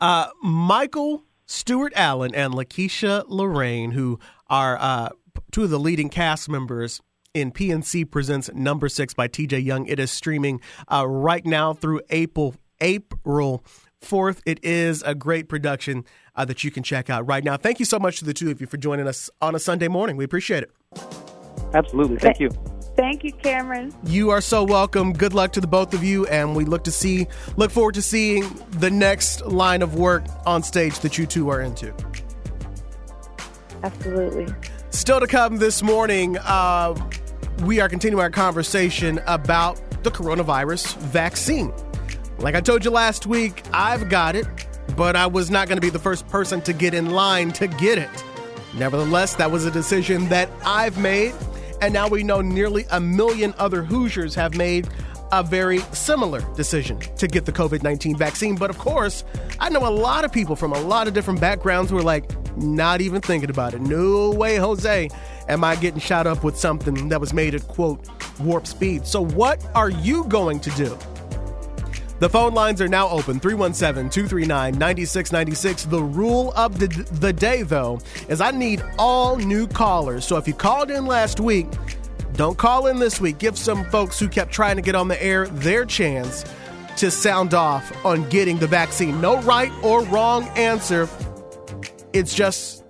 Uh, 0.02 0.28
Michael 0.42 1.24
Stewart 1.46 1.94
Allen 1.96 2.34
and 2.36 2.54
Lakeisha 2.54 3.26
Lorraine, 3.28 3.92
who 3.92 4.20
are 4.48 4.78
uh, 4.80 5.10
two 5.52 5.64
of 5.64 5.70
the 5.70 5.80
leading 5.80 6.10
cast 6.10 6.50
members 6.50 7.02
in 7.34 7.52
PNC 7.52 8.10
Presents 8.10 8.50
Number 8.54 8.90
Six 8.90 9.14
by 9.14 9.28
TJ 9.28 9.64
Young. 9.64 9.86
It 9.88 10.00
is 10.00 10.12
streaming 10.12 10.62
uh, 10.92 11.08
right 11.08 11.46
now 11.46 11.74
through 11.74 12.02
April 12.10 12.56
April 12.82 13.64
4th. 14.02 14.42
It 14.46 14.64
is 14.64 15.02
a 15.04 15.16
great 15.16 15.48
production 15.48 16.06
uh, 16.36 16.46
that 16.46 16.64
you 16.64 16.72
can 16.72 16.84
check 16.84 17.10
out 17.10 17.26
right 17.28 17.44
now. 17.44 17.58
Thank 17.58 17.80
you 17.80 17.86
so 17.86 17.98
much 17.98 18.20
to 18.20 18.26
the 18.26 18.34
two 18.34 18.52
of 18.52 18.60
you 18.60 18.68
for 18.68 18.78
joining 18.78 19.08
us 19.08 19.30
on 19.42 19.56
a 19.56 19.60
Sunday 19.60 19.88
morning. 19.88 20.18
We 20.18 20.26
appreciate 20.26 20.64
it. 20.64 20.72
Absolutely. 21.74 22.18
Thank 22.18 22.40
you. 22.40 22.50
Thank 22.96 23.24
you, 23.24 23.32
Cameron. 23.32 23.94
You 24.06 24.30
are 24.30 24.42
so 24.42 24.64
welcome. 24.64 25.14
Good 25.14 25.34
luck 25.34 25.52
to 25.54 25.62
the 25.62 25.68
both 25.68 25.96
of 25.96 26.04
you, 26.04 26.28
and 26.28 26.56
we 26.56 26.64
look 26.64 26.84
to 26.84 26.92
see, 26.92 27.28
look 27.58 27.72
forward 27.72 27.96
to 27.96 28.04
seeing 28.04 28.44
the 28.72 28.92
next 28.92 29.46
line 29.46 29.82
of 29.82 29.96
work 29.96 30.24
on 30.46 30.62
stage 30.62 31.00
that 31.00 31.18
you 31.18 31.26
two 31.26 31.50
are 31.50 31.62
into. 31.62 31.94
Absolutely. 33.82 34.48
Still 34.92 35.20
to 35.20 35.28
come 35.28 35.58
this 35.58 35.82
morning, 35.82 36.38
uh, 36.38 36.96
we 37.64 37.80
are 37.80 37.90
continuing 37.90 38.22
our 38.22 38.30
conversation 38.30 39.20
about 39.26 39.82
the 40.04 40.12
coronavirus 40.12 40.96
vaccine. 40.98 41.74
Like 42.38 42.54
I 42.54 42.62
told 42.62 42.86
you 42.86 42.92
last 42.92 43.26
week, 43.26 43.64
I've 43.74 44.08
got 44.08 44.36
it, 44.36 44.46
but 44.96 45.16
I 45.16 45.26
was 45.26 45.50
not 45.50 45.68
going 45.68 45.78
to 45.78 45.82
be 45.82 45.90
the 45.90 46.00
first 46.00 46.28
person 46.28 46.62
to 46.62 46.74
get 46.74 46.94
in 46.94 47.10
line 47.10 47.52
to 47.54 47.68
get 47.68 47.98
it. 47.98 48.24
Nevertheless, 48.76 49.36
that 49.36 49.50
was 49.50 49.66
a 49.66 49.72
decision 49.72 50.30
that 50.30 50.50
I've 50.64 50.98
made 50.98 51.34
and 51.84 51.94
now 51.94 52.08
we 52.08 52.24
know 52.24 52.40
nearly 52.40 52.86
a 52.92 53.00
million 53.00 53.54
other 53.58 53.84
Hoosiers 53.84 54.34
have 54.36 54.56
made 54.56 54.88
a 55.34 55.44
very 55.44 55.80
similar 55.92 56.40
decision 56.56 56.98
to 57.18 57.28
get 57.28 57.46
the 57.46 57.52
COVID 57.52 57.84
19 57.84 58.16
vaccine. 58.16 58.56
But 58.56 58.70
of 58.70 58.78
course, 58.78 59.26
I 59.60 59.68
know 59.68 59.86
a 59.86 59.90
lot 59.90 60.24
of 60.24 60.32
people 60.32 60.56
from 60.56 60.72
a 60.72 60.80
lot 60.80 61.10
of 61.10 61.14
different 61.14 61.42
backgrounds 61.42 61.92
who 61.92 61.98
are 61.98 62.04
like, 62.04 62.32
not 62.56 63.02
even 63.02 63.20
thinking 63.20 63.50
about 63.50 63.74
it. 63.74 63.82
No 63.82 64.32
way, 64.32 64.58
Jose, 64.58 65.10
am 65.50 65.64
I 65.64 65.76
getting 65.76 66.00
shot 66.00 66.26
up 66.28 66.44
with 66.44 66.58
something 66.58 67.10
that 67.10 67.20
was 67.20 67.34
made 67.34 67.56
at 67.56 67.68
quote 67.68 68.08
warp 68.40 68.68
speed. 68.68 69.06
So, 69.06 69.24
what 69.24 69.66
are 69.76 69.90
you 69.90 70.26
going 70.26 70.60
to 70.62 70.70
do? 70.72 70.98
The 72.24 72.30
phone 72.30 72.54
lines 72.54 72.80
are 72.80 72.88
now 72.88 73.10
open 73.10 73.38
317 73.42 74.10
239 74.10 74.80
9696. 74.80 75.84
The 75.84 76.02
rule 76.02 76.54
of 76.56 76.80
the, 76.80 76.88
the 77.20 77.34
day, 77.34 77.64
though, 77.64 78.00
is 78.30 78.40
I 78.40 78.52
need 78.52 78.82
all 78.98 79.36
new 79.36 79.68
callers. 79.68 80.24
So 80.24 80.38
if 80.38 80.48
you 80.48 80.54
called 80.54 80.90
in 80.90 81.06
last 81.06 81.42
week, 81.42 81.68
don't 82.36 82.58
call 82.58 82.88
in 82.88 82.98
this 82.98 83.20
week. 83.20 83.40
Give 83.40 83.58
some 83.58 83.84
folks 83.90 84.18
who 84.18 84.30
kept 84.30 84.54
trying 84.54 84.78
to 84.78 84.82
get 84.82 84.96
on 84.96 85.10
the 85.10 85.22
air 85.22 85.48
their 85.48 85.84
chance 85.84 86.46
to 86.96 87.12
sound 87.12 87.54
off 87.54 87.92
on 88.06 88.30
getting 88.30 88.58
the 88.58 88.68
vaccine. 88.68 89.20
No 89.20 89.42
right 89.42 89.74
or 89.84 90.06
wrong 90.06 90.48
answer. 90.56 91.10
It's 92.14 92.34
just 92.34 92.86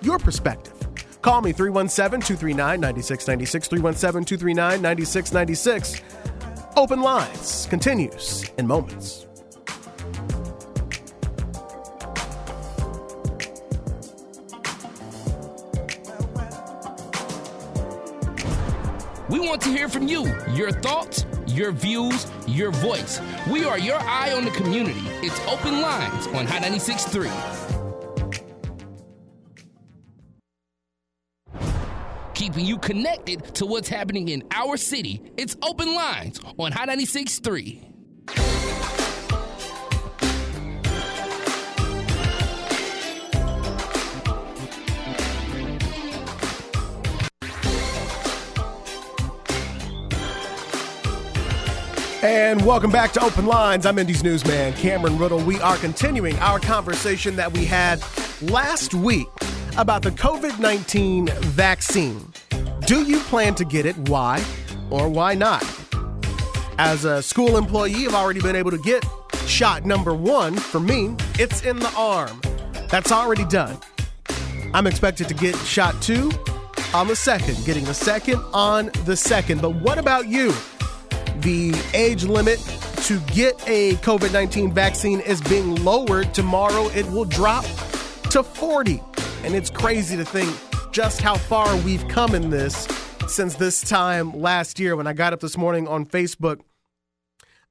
your 0.00 0.18
perspective. 0.18 0.72
Call 1.20 1.42
me 1.42 1.52
317 1.52 2.22
239 2.22 2.80
9696. 2.80 3.68
317 3.68 4.24
239 4.24 4.80
9696. 4.80 6.00
Open 6.78 7.00
Lines 7.00 7.66
continues 7.68 8.48
in 8.56 8.64
moments. 8.64 9.26
We 19.28 19.40
want 19.40 19.60
to 19.62 19.70
hear 19.70 19.88
from 19.88 20.06
you, 20.06 20.32
your 20.52 20.70
thoughts, 20.70 21.26
your 21.48 21.72
views, 21.72 22.30
your 22.46 22.70
voice. 22.70 23.20
We 23.50 23.64
are 23.64 23.76
your 23.76 23.98
eye 23.98 24.32
on 24.32 24.44
the 24.44 24.52
community. 24.52 25.02
It's 25.20 25.40
Open 25.48 25.80
Lines 25.80 26.28
on 26.28 26.46
Hot 26.46 26.62
96.3. 26.62 27.57
keeping 32.48 32.64
you 32.64 32.78
connected 32.78 33.44
to 33.54 33.66
what's 33.66 33.90
happening 33.90 34.30
in 34.30 34.42
our 34.52 34.78
city. 34.78 35.20
It's 35.36 35.54
Open 35.60 35.94
Lines 35.94 36.40
on 36.58 36.72
Hot 36.72 36.88
96.3. 36.88 37.84
And 52.22 52.64
welcome 52.64 52.90
back 52.90 53.12
to 53.12 53.22
Open 53.22 53.44
Lines. 53.44 53.84
I'm 53.84 53.98
Indy's 53.98 54.24
newsman, 54.24 54.72
Cameron 54.72 55.18
Riddle. 55.18 55.40
We 55.40 55.60
are 55.60 55.76
continuing 55.76 56.38
our 56.38 56.58
conversation 56.58 57.36
that 57.36 57.52
we 57.52 57.66
had 57.66 58.02
last 58.40 58.94
week 58.94 59.28
about 59.76 60.02
the 60.02 60.10
COVID 60.10 60.58
19 60.58 61.26
vaccine. 61.26 62.32
Do 62.88 63.02
you 63.02 63.20
plan 63.20 63.54
to 63.56 63.66
get 63.66 63.84
it? 63.84 63.98
Why 64.08 64.42
or 64.88 65.10
why 65.10 65.34
not? 65.34 65.62
As 66.78 67.04
a 67.04 67.22
school 67.22 67.58
employee, 67.58 68.06
I've 68.06 68.14
already 68.14 68.40
been 68.40 68.56
able 68.56 68.70
to 68.70 68.78
get 68.78 69.04
shot 69.44 69.84
number 69.84 70.14
one. 70.14 70.56
For 70.56 70.80
me, 70.80 71.14
it's 71.38 71.66
in 71.66 71.80
the 71.80 71.92
arm. 71.94 72.40
That's 72.88 73.12
already 73.12 73.44
done. 73.44 73.76
I'm 74.72 74.86
expected 74.86 75.28
to 75.28 75.34
get 75.34 75.54
shot 75.56 76.00
two 76.00 76.32
on 76.94 77.08
the 77.08 77.14
second, 77.14 77.62
getting 77.66 77.84
the 77.84 77.92
second 77.92 78.42
on 78.54 78.86
the 79.04 79.18
second. 79.18 79.60
But 79.60 79.74
what 79.74 79.98
about 79.98 80.28
you? 80.28 80.54
The 81.40 81.78
age 81.92 82.24
limit 82.24 82.58
to 83.02 83.20
get 83.34 83.62
a 83.68 83.96
COVID 83.96 84.32
19 84.32 84.72
vaccine 84.72 85.20
is 85.20 85.42
being 85.42 85.74
lowered. 85.84 86.32
Tomorrow 86.32 86.88
it 86.94 87.04
will 87.10 87.26
drop 87.26 87.66
to 88.30 88.42
40. 88.42 89.02
And 89.44 89.54
it's 89.54 89.68
crazy 89.68 90.16
to 90.16 90.24
think 90.24 90.48
just 90.92 91.20
how 91.20 91.36
far 91.36 91.76
we've 91.78 92.06
come 92.08 92.34
in 92.34 92.50
this 92.50 92.86
since 93.28 93.54
this 93.56 93.82
time 93.82 94.32
last 94.32 94.80
year 94.80 94.96
when 94.96 95.06
I 95.06 95.12
got 95.12 95.32
up 95.32 95.40
this 95.40 95.56
morning 95.56 95.86
on 95.86 96.06
Facebook. 96.06 96.60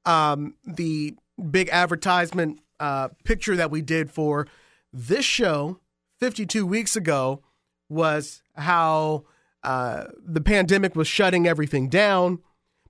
Um, 0.04 0.54
the 0.64 1.16
big 1.50 1.68
advertisement 1.70 2.60
uh, 2.80 3.08
picture 3.24 3.56
that 3.56 3.70
we 3.70 3.82
did 3.82 4.10
for 4.10 4.46
this 4.92 5.24
show 5.24 5.80
52 6.20 6.64
weeks 6.66 6.96
ago 6.96 7.42
was 7.88 8.42
how 8.56 9.24
uh, 9.62 10.04
the 10.24 10.40
pandemic 10.40 10.94
was 10.94 11.08
shutting 11.08 11.46
everything 11.46 11.88
down, 11.88 12.38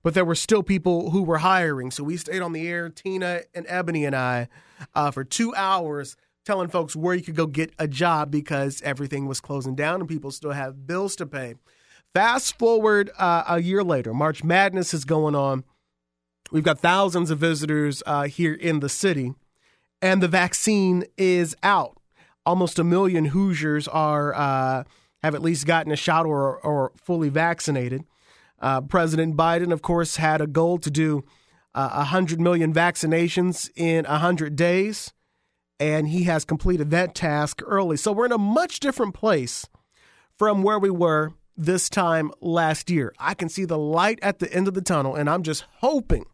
but 0.03 0.13
there 0.13 0.25
were 0.25 0.35
still 0.35 0.63
people 0.63 1.09
who 1.09 1.23
were 1.23 1.39
hiring. 1.39 1.91
So 1.91 2.03
we 2.03 2.17
stayed 2.17 2.41
on 2.41 2.53
the 2.53 2.67
air, 2.67 2.89
Tina 2.89 3.41
and 3.53 3.65
Ebony 3.67 4.05
and 4.05 4.15
I, 4.15 4.47
uh, 4.93 5.11
for 5.11 5.23
two 5.23 5.53
hours 5.55 6.15
telling 6.49 6.67
folks 6.67 6.95
where 6.95 7.13
you 7.13 7.21
could 7.21 7.35
go 7.35 7.45
get 7.45 7.71
a 7.77 7.87
job 7.87 8.31
because 8.31 8.81
everything 8.81 9.27
was 9.27 9.39
closing 9.39 9.75
down 9.75 9.99
and 9.99 10.09
people 10.09 10.31
still 10.31 10.53
have 10.53 10.87
bills 10.87 11.15
to 11.15 11.27
pay. 11.27 11.53
Fast 12.11 12.57
forward 12.57 13.11
uh, 13.19 13.43
a 13.47 13.61
year 13.61 13.83
later, 13.83 14.15
March 14.15 14.43
Madness 14.43 14.91
is 14.91 15.05
going 15.05 15.35
on. 15.35 15.63
We've 16.51 16.63
got 16.63 16.79
thousands 16.79 17.29
of 17.29 17.37
visitors 17.37 18.01
uh, 18.07 18.23
here 18.23 18.55
in 18.55 18.79
the 18.79 18.89
city, 18.89 19.35
and 20.01 20.23
the 20.23 20.27
vaccine 20.27 21.03
is 21.17 21.55
out. 21.61 21.99
Almost 22.47 22.79
a 22.79 22.83
million 22.83 23.25
Hoosiers 23.25 23.87
are 23.87 24.33
uh, 24.33 24.85
have 25.21 25.35
at 25.35 25.43
least 25.43 25.67
gotten 25.67 25.91
a 25.91 25.95
shot 25.95 26.25
or, 26.25 26.57
or 26.61 26.93
fully 26.95 27.29
vaccinated. 27.29 28.05
Uh, 28.59 28.81
President 28.81 29.37
Biden, 29.37 29.71
of 29.71 29.83
course, 29.83 30.15
had 30.15 30.41
a 30.41 30.47
goal 30.47 30.79
to 30.79 30.89
do 30.89 31.23
uh, 31.75 31.89
100 31.89 32.41
million 32.41 32.73
vaccinations 32.73 33.69
in 33.75 34.05
100 34.05 34.55
days, 34.55 35.13
and 35.79 36.09
he 36.09 36.23
has 36.23 36.45
completed 36.45 36.91
that 36.91 37.15
task 37.15 37.61
early. 37.65 37.97
So 37.97 38.11
we're 38.11 38.25
in 38.25 38.31
a 38.31 38.37
much 38.37 38.79
different 38.79 39.13
place 39.13 39.67
from 40.37 40.63
where 40.63 40.79
we 40.79 40.89
were 40.89 41.33
this 41.55 41.89
time 41.89 42.31
last 42.41 42.89
year. 42.89 43.13
I 43.19 43.33
can 43.33 43.49
see 43.49 43.65
the 43.65 43.77
light 43.77 44.19
at 44.21 44.39
the 44.39 44.51
end 44.53 44.67
of 44.67 44.73
the 44.73 44.81
tunnel, 44.81 45.15
and 45.15 45.29
I'm 45.29 45.43
just 45.43 45.65
hoping 45.77 46.25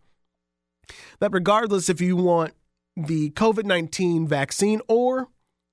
that 1.20 1.34
regardless 1.34 1.90
if 1.90 2.00
you 2.00 2.16
want 2.16 2.54
the 2.96 3.32
COVID 3.32 3.66
19 3.66 4.28
vaccine 4.28 4.82
or 4.88 5.28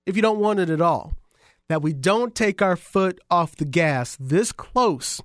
if 0.06 0.16
you 0.16 0.22
don't 0.22 0.40
want 0.40 0.58
it 0.58 0.70
at 0.70 0.80
all, 0.80 1.14
that 1.68 1.82
we 1.82 1.92
don't 1.92 2.34
take 2.34 2.60
our 2.60 2.76
foot 2.76 3.20
off 3.30 3.56
the 3.56 3.64
gas 3.64 4.16
this 4.18 4.52
close 4.52 5.22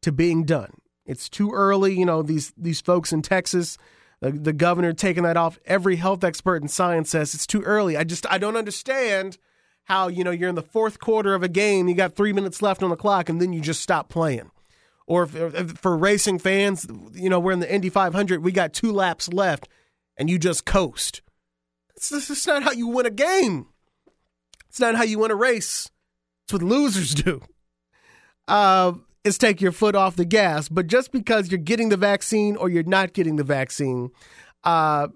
to 0.00 0.12
being 0.12 0.44
done. 0.44 0.72
It's 1.04 1.28
too 1.28 1.52
early. 1.52 1.98
You 1.98 2.06
know, 2.06 2.22
these, 2.22 2.52
these 2.56 2.80
folks 2.80 3.12
in 3.12 3.22
Texas, 3.22 3.76
the, 4.24 4.38
the 4.38 4.52
governor 4.52 4.92
taking 4.92 5.22
that 5.24 5.36
off. 5.36 5.58
Every 5.66 5.96
health 5.96 6.24
expert 6.24 6.62
in 6.62 6.68
science 6.68 7.10
says 7.10 7.34
it's 7.34 7.46
too 7.46 7.62
early. 7.62 7.96
I 7.96 8.04
just, 8.04 8.26
I 8.30 8.38
don't 8.38 8.56
understand 8.56 9.38
how 9.84 10.08
you 10.08 10.24
know 10.24 10.30
you're 10.30 10.48
in 10.48 10.54
the 10.54 10.62
fourth 10.62 10.98
quarter 10.98 11.34
of 11.34 11.42
a 11.42 11.48
game, 11.48 11.88
you 11.88 11.94
got 11.94 12.16
three 12.16 12.32
minutes 12.32 12.62
left 12.62 12.82
on 12.82 12.90
the 12.90 12.96
clock, 12.96 13.28
and 13.28 13.40
then 13.40 13.52
you 13.52 13.60
just 13.60 13.82
stop 13.82 14.08
playing. 14.08 14.50
Or 15.06 15.24
if, 15.24 15.36
if, 15.36 15.72
for 15.72 15.96
racing 15.96 16.38
fans, 16.38 16.86
you 17.12 17.28
know 17.28 17.38
we're 17.38 17.52
in 17.52 17.60
the 17.60 17.72
Indy 17.72 17.90
500, 17.90 18.42
we 18.42 18.50
got 18.50 18.72
two 18.72 18.92
laps 18.92 19.28
left, 19.28 19.68
and 20.16 20.30
you 20.30 20.38
just 20.38 20.64
coast. 20.64 21.20
It's, 21.94 22.08
this 22.08 22.30
is 22.30 22.46
not 22.46 22.62
how 22.62 22.72
you 22.72 22.88
win 22.88 23.06
a 23.06 23.10
game. 23.10 23.66
It's 24.68 24.80
not 24.80 24.96
how 24.96 25.04
you 25.04 25.18
win 25.18 25.30
a 25.30 25.36
race. 25.36 25.90
It's 26.44 26.52
what 26.54 26.62
losers 26.62 27.14
do. 27.14 27.42
Uh, 28.48 28.94
is 29.24 29.38
take 29.38 29.60
your 29.60 29.72
foot 29.72 29.94
off 29.96 30.16
the 30.16 30.24
gas. 30.24 30.68
But 30.68 30.86
just 30.86 31.10
because 31.10 31.50
you're 31.50 31.58
getting 31.58 31.88
the 31.88 31.96
vaccine 31.96 32.56
or 32.56 32.68
you're 32.68 32.82
not 32.82 33.14
getting 33.14 33.36
the 33.36 33.44
vaccine, 33.44 34.10
uh, 34.62 35.08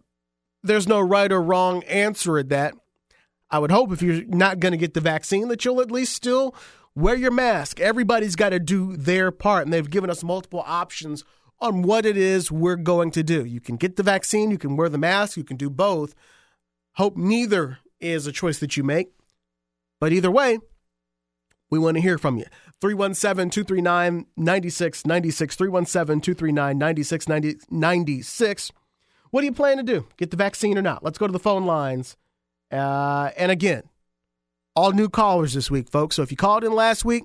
there's 0.62 0.88
no 0.88 1.00
right 1.00 1.30
or 1.30 1.42
wrong 1.42 1.84
answer 1.84 2.38
at 2.38 2.48
that. 2.48 2.74
I 3.50 3.58
would 3.58 3.70
hope 3.70 3.92
if 3.92 4.02
you're 4.02 4.24
not 4.26 4.60
going 4.60 4.72
to 4.72 4.78
get 4.78 4.94
the 4.94 5.00
vaccine 5.00 5.48
that 5.48 5.64
you'll 5.64 5.80
at 5.80 5.90
least 5.90 6.14
still 6.14 6.54
wear 6.94 7.14
your 7.14 7.30
mask. 7.30 7.80
Everybody's 7.80 8.36
got 8.36 8.50
to 8.50 8.58
do 8.58 8.96
their 8.96 9.30
part, 9.30 9.64
and 9.64 9.72
they've 9.72 9.88
given 9.88 10.10
us 10.10 10.22
multiple 10.22 10.62
options 10.66 11.24
on 11.60 11.82
what 11.82 12.04
it 12.04 12.16
is 12.16 12.52
we're 12.52 12.76
going 12.76 13.10
to 13.12 13.22
do. 13.22 13.44
You 13.44 13.60
can 13.60 13.76
get 13.76 13.96
the 13.96 14.02
vaccine, 14.02 14.50
you 14.50 14.58
can 14.58 14.76
wear 14.76 14.88
the 14.88 14.98
mask, 14.98 15.36
you 15.36 15.44
can 15.44 15.56
do 15.56 15.70
both. 15.70 16.14
Hope 16.94 17.16
neither 17.16 17.78
is 18.00 18.26
a 18.26 18.32
choice 18.32 18.58
that 18.58 18.76
you 18.76 18.84
make. 18.84 19.08
But 20.00 20.12
either 20.12 20.30
way, 20.30 20.58
we 21.70 21.78
want 21.78 21.96
to 21.96 22.00
hear 22.00 22.18
from 22.18 22.36
you. 22.36 22.46
317 22.80 23.50
239 23.50 24.26
9696. 24.36 25.56
317 25.56 26.20
239 26.20 26.78
9696. 26.78 28.72
What 29.30 29.40
do 29.40 29.46
you 29.46 29.52
plan 29.52 29.76
to 29.76 29.82
do? 29.82 30.06
Get 30.16 30.30
the 30.30 30.36
vaccine 30.36 30.78
or 30.78 30.82
not? 30.82 31.02
Let's 31.02 31.18
go 31.18 31.26
to 31.26 31.32
the 31.32 31.38
phone 31.38 31.66
lines. 31.66 32.16
Uh, 32.70 33.30
and 33.36 33.50
again, 33.50 33.82
all 34.74 34.92
new 34.92 35.08
callers 35.08 35.54
this 35.54 35.70
week, 35.70 35.88
folks. 35.90 36.16
So 36.16 36.22
if 36.22 36.30
you 36.30 36.36
called 36.36 36.64
in 36.64 36.72
last 36.72 37.04
week, 37.04 37.24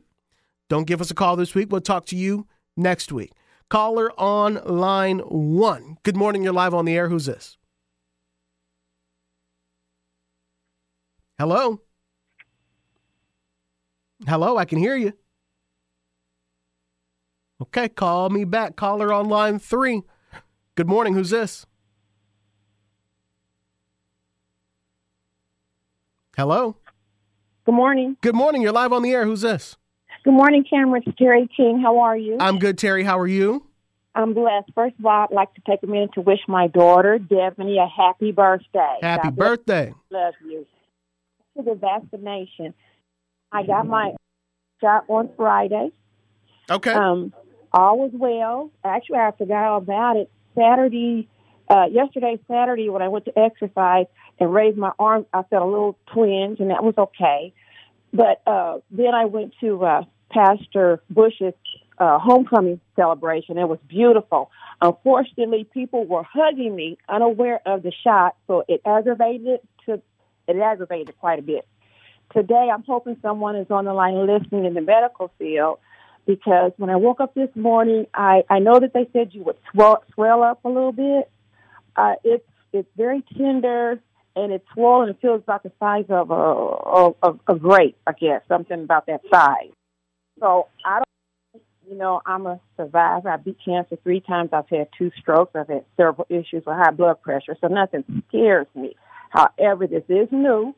don't 0.69 0.87
give 0.87 1.01
us 1.01 1.11
a 1.11 1.15
call 1.15 1.35
this 1.35 1.53
week. 1.53 1.71
We'll 1.71 1.81
talk 1.81 2.05
to 2.07 2.15
you 2.15 2.47
next 2.75 3.11
week. 3.11 3.31
Caller 3.69 4.11
on 4.19 4.55
line 4.65 5.19
one. 5.19 5.97
Good 6.03 6.17
morning. 6.17 6.43
You're 6.43 6.53
live 6.53 6.73
on 6.73 6.85
the 6.85 6.95
air. 6.95 7.09
Who's 7.09 7.25
this? 7.25 7.57
Hello? 11.37 11.81
Hello, 14.27 14.57
I 14.57 14.65
can 14.65 14.79
hear 14.79 14.95
you. 14.95 15.13
Okay, 17.63 17.87
call 17.87 18.29
me 18.29 18.43
back. 18.43 18.75
Caller 18.75 19.13
on 19.13 19.29
line 19.29 19.57
three. 19.57 20.01
Good 20.75 20.87
morning. 20.87 21.13
Who's 21.13 21.29
this? 21.29 21.65
Hello. 26.35 26.75
Good 27.65 27.73
morning. 27.75 28.17
Good 28.19 28.35
morning. 28.35 28.61
You're 28.61 28.73
live 28.73 28.91
on 28.91 29.01
the 29.01 29.11
air. 29.11 29.23
Who's 29.23 29.41
this? 29.41 29.77
Good 30.25 30.33
morning, 30.33 30.65
Cameron. 30.69 31.03
It's 31.05 31.17
Terry 31.17 31.47
King. 31.55 31.79
How 31.81 31.99
are 31.99 32.17
you? 32.17 32.35
I'm 32.37 32.59
good, 32.59 32.77
Terry. 32.77 33.05
How 33.05 33.17
are 33.17 33.27
you? 33.27 33.65
I'm 34.13 34.33
blessed. 34.33 34.69
First 34.75 34.95
of 34.99 35.05
all, 35.05 35.27
I'd 35.29 35.33
like 35.33 35.53
to 35.53 35.61
take 35.65 35.83
a 35.83 35.87
minute 35.87 36.11
to 36.15 36.21
wish 36.21 36.39
my 36.49 36.67
daughter, 36.67 37.17
Devony, 37.17 37.81
a 37.81 37.87
happy 37.87 38.33
birthday. 38.33 38.97
Happy 39.01 39.29
God 39.29 39.35
birthday. 39.37 39.93
Love 40.11 40.33
you. 40.45 40.67
To 41.55 41.63
the 41.63 41.75
vaccination. 41.75 42.73
I 43.53 43.63
got 43.63 43.87
my 43.87 44.11
shot 44.81 45.05
on 45.07 45.29
Friday. 45.37 45.91
Okay. 46.69 46.93
Um, 46.93 47.33
all 47.73 47.97
was 47.99 48.11
well. 48.13 48.71
Actually, 48.83 49.19
I 49.19 49.31
forgot 49.37 49.65
all 49.65 49.77
about 49.77 50.17
it. 50.17 50.29
Saturday, 50.55 51.27
uh, 51.69 51.85
yesterday, 51.91 52.39
Saturday, 52.47 52.89
when 52.89 53.01
I 53.01 53.07
went 53.07 53.25
to 53.25 53.37
exercise 53.37 54.05
and 54.39 54.53
raised 54.53 54.77
my 54.77 54.91
arm, 54.99 55.25
I 55.33 55.43
felt 55.43 55.63
a 55.63 55.65
little 55.65 55.97
twinge, 56.13 56.59
and 56.59 56.69
that 56.69 56.83
was 56.83 56.95
okay. 56.97 57.53
But 58.13 58.41
uh, 58.45 58.79
then 58.91 59.15
I 59.15 59.25
went 59.25 59.53
to 59.61 59.83
uh, 59.83 60.03
Pastor 60.29 61.01
Bush's 61.09 61.53
uh, 61.97 62.19
homecoming 62.19 62.79
celebration. 62.95 63.57
It 63.57 63.67
was 63.67 63.79
beautiful. 63.87 64.51
Unfortunately, 64.81 65.67
people 65.73 66.05
were 66.05 66.23
hugging 66.23 66.75
me, 66.75 66.97
unaware 67.09 67.59
of 67.65 67.83
the 67.83 67.91
shot, 68.03 68.35
so 68.47 68.63
it 68.67 68.81
aggravated 68.85 69.61
to 69.85 70.01
it 70.47 70.57
aggravated 70.57 71.09
it 71.09 71.19
quite 71.19 71.39
a 71.39 71.41
bit. 71.41 71.65
Today, 72.33 72.69
I'm 72.73 72.83
hoping 72.83 73.17
someone 73.21 73.55
is 73.55 73.67
on 73.69 73.85
the 73.85 73.93
line 73.93 74.25
listening 74.27 74.65
in 74.65 74.73
the 74.73 74.81
medical 74.81 75.31
field 75.37 75.79
because 76.25 76.71
when 76.77 76.89
I 76.89 76.95
woke 76.95 77.19
up 77.19 77.33
this 77.33 77.49
morning, 77.55 78.07
I 78.13 78.43
I 78.49 78.59
know 78.59 78.79
that 78.79 78.93
they 78.93 79.07
said 79.13 79.29
you 79.33 79.43
would 79.43 79.57
swell 79.71 80.03
swell 80.13 80.43
up 80.43 80.63
a 80.65 80.69
little 80.69 80.91
bit. 80.91 81.29
Uh, 81.95 82.15
it's 82.23 82.47
it's 82.71 82.89
very 82.97 83.23
tender 83.37 83.99
and 84.35 84.51
it's 84.51 84.65
swollen. 84.73 85.09
It 85.09 85.17
feels 85.21 85.41
about 85.43 85.63
the 85.63 85.71
size 85.79 86.05
of 86.09 86.31
a 86.31 86.33
of, 86.33 87.15
of 87.21 87.39
a 87.47 87.55
grape, 87.55 87.97
I 88.07 88.13
guess, 88.13 88.41
something 88.47 88.83
about 88.83 89.05
that 89.07 89.21
size. 89.31 89.71
So 90.39 90.67
I 90.85 90.99
don't, 90.99 91.63
you 91.89 91.95
know, 91.97 92.21
I'm 92.25 92.45
a 92.47 92.59
survivor. 92.77 93.29
I 93.29 93.37
beat 93.37 93.57
cancer 93.63 93.97
three 94.03 94.21
times. 94.21 94.49
I've 94.53 94.69
had 94.69 94.87
two 94.97 95.11
strokes. 95.19 95.55
I've 95.55 95.67
had 95.67 95.85
several 95.97 96.25
issues 96.29 96.63
with 96.65 96.75
high 96.75 96.91
blood 96.91 97.21
pressure, 97.21 97.55
so 97.61 97.67
nothing 97.67 98.23
scares 98.29 98.67
me. 98.75 98.95
However, 99.29 99.87
this 99.87 100.03
is 100.09 100.29
new. 100.31 100.75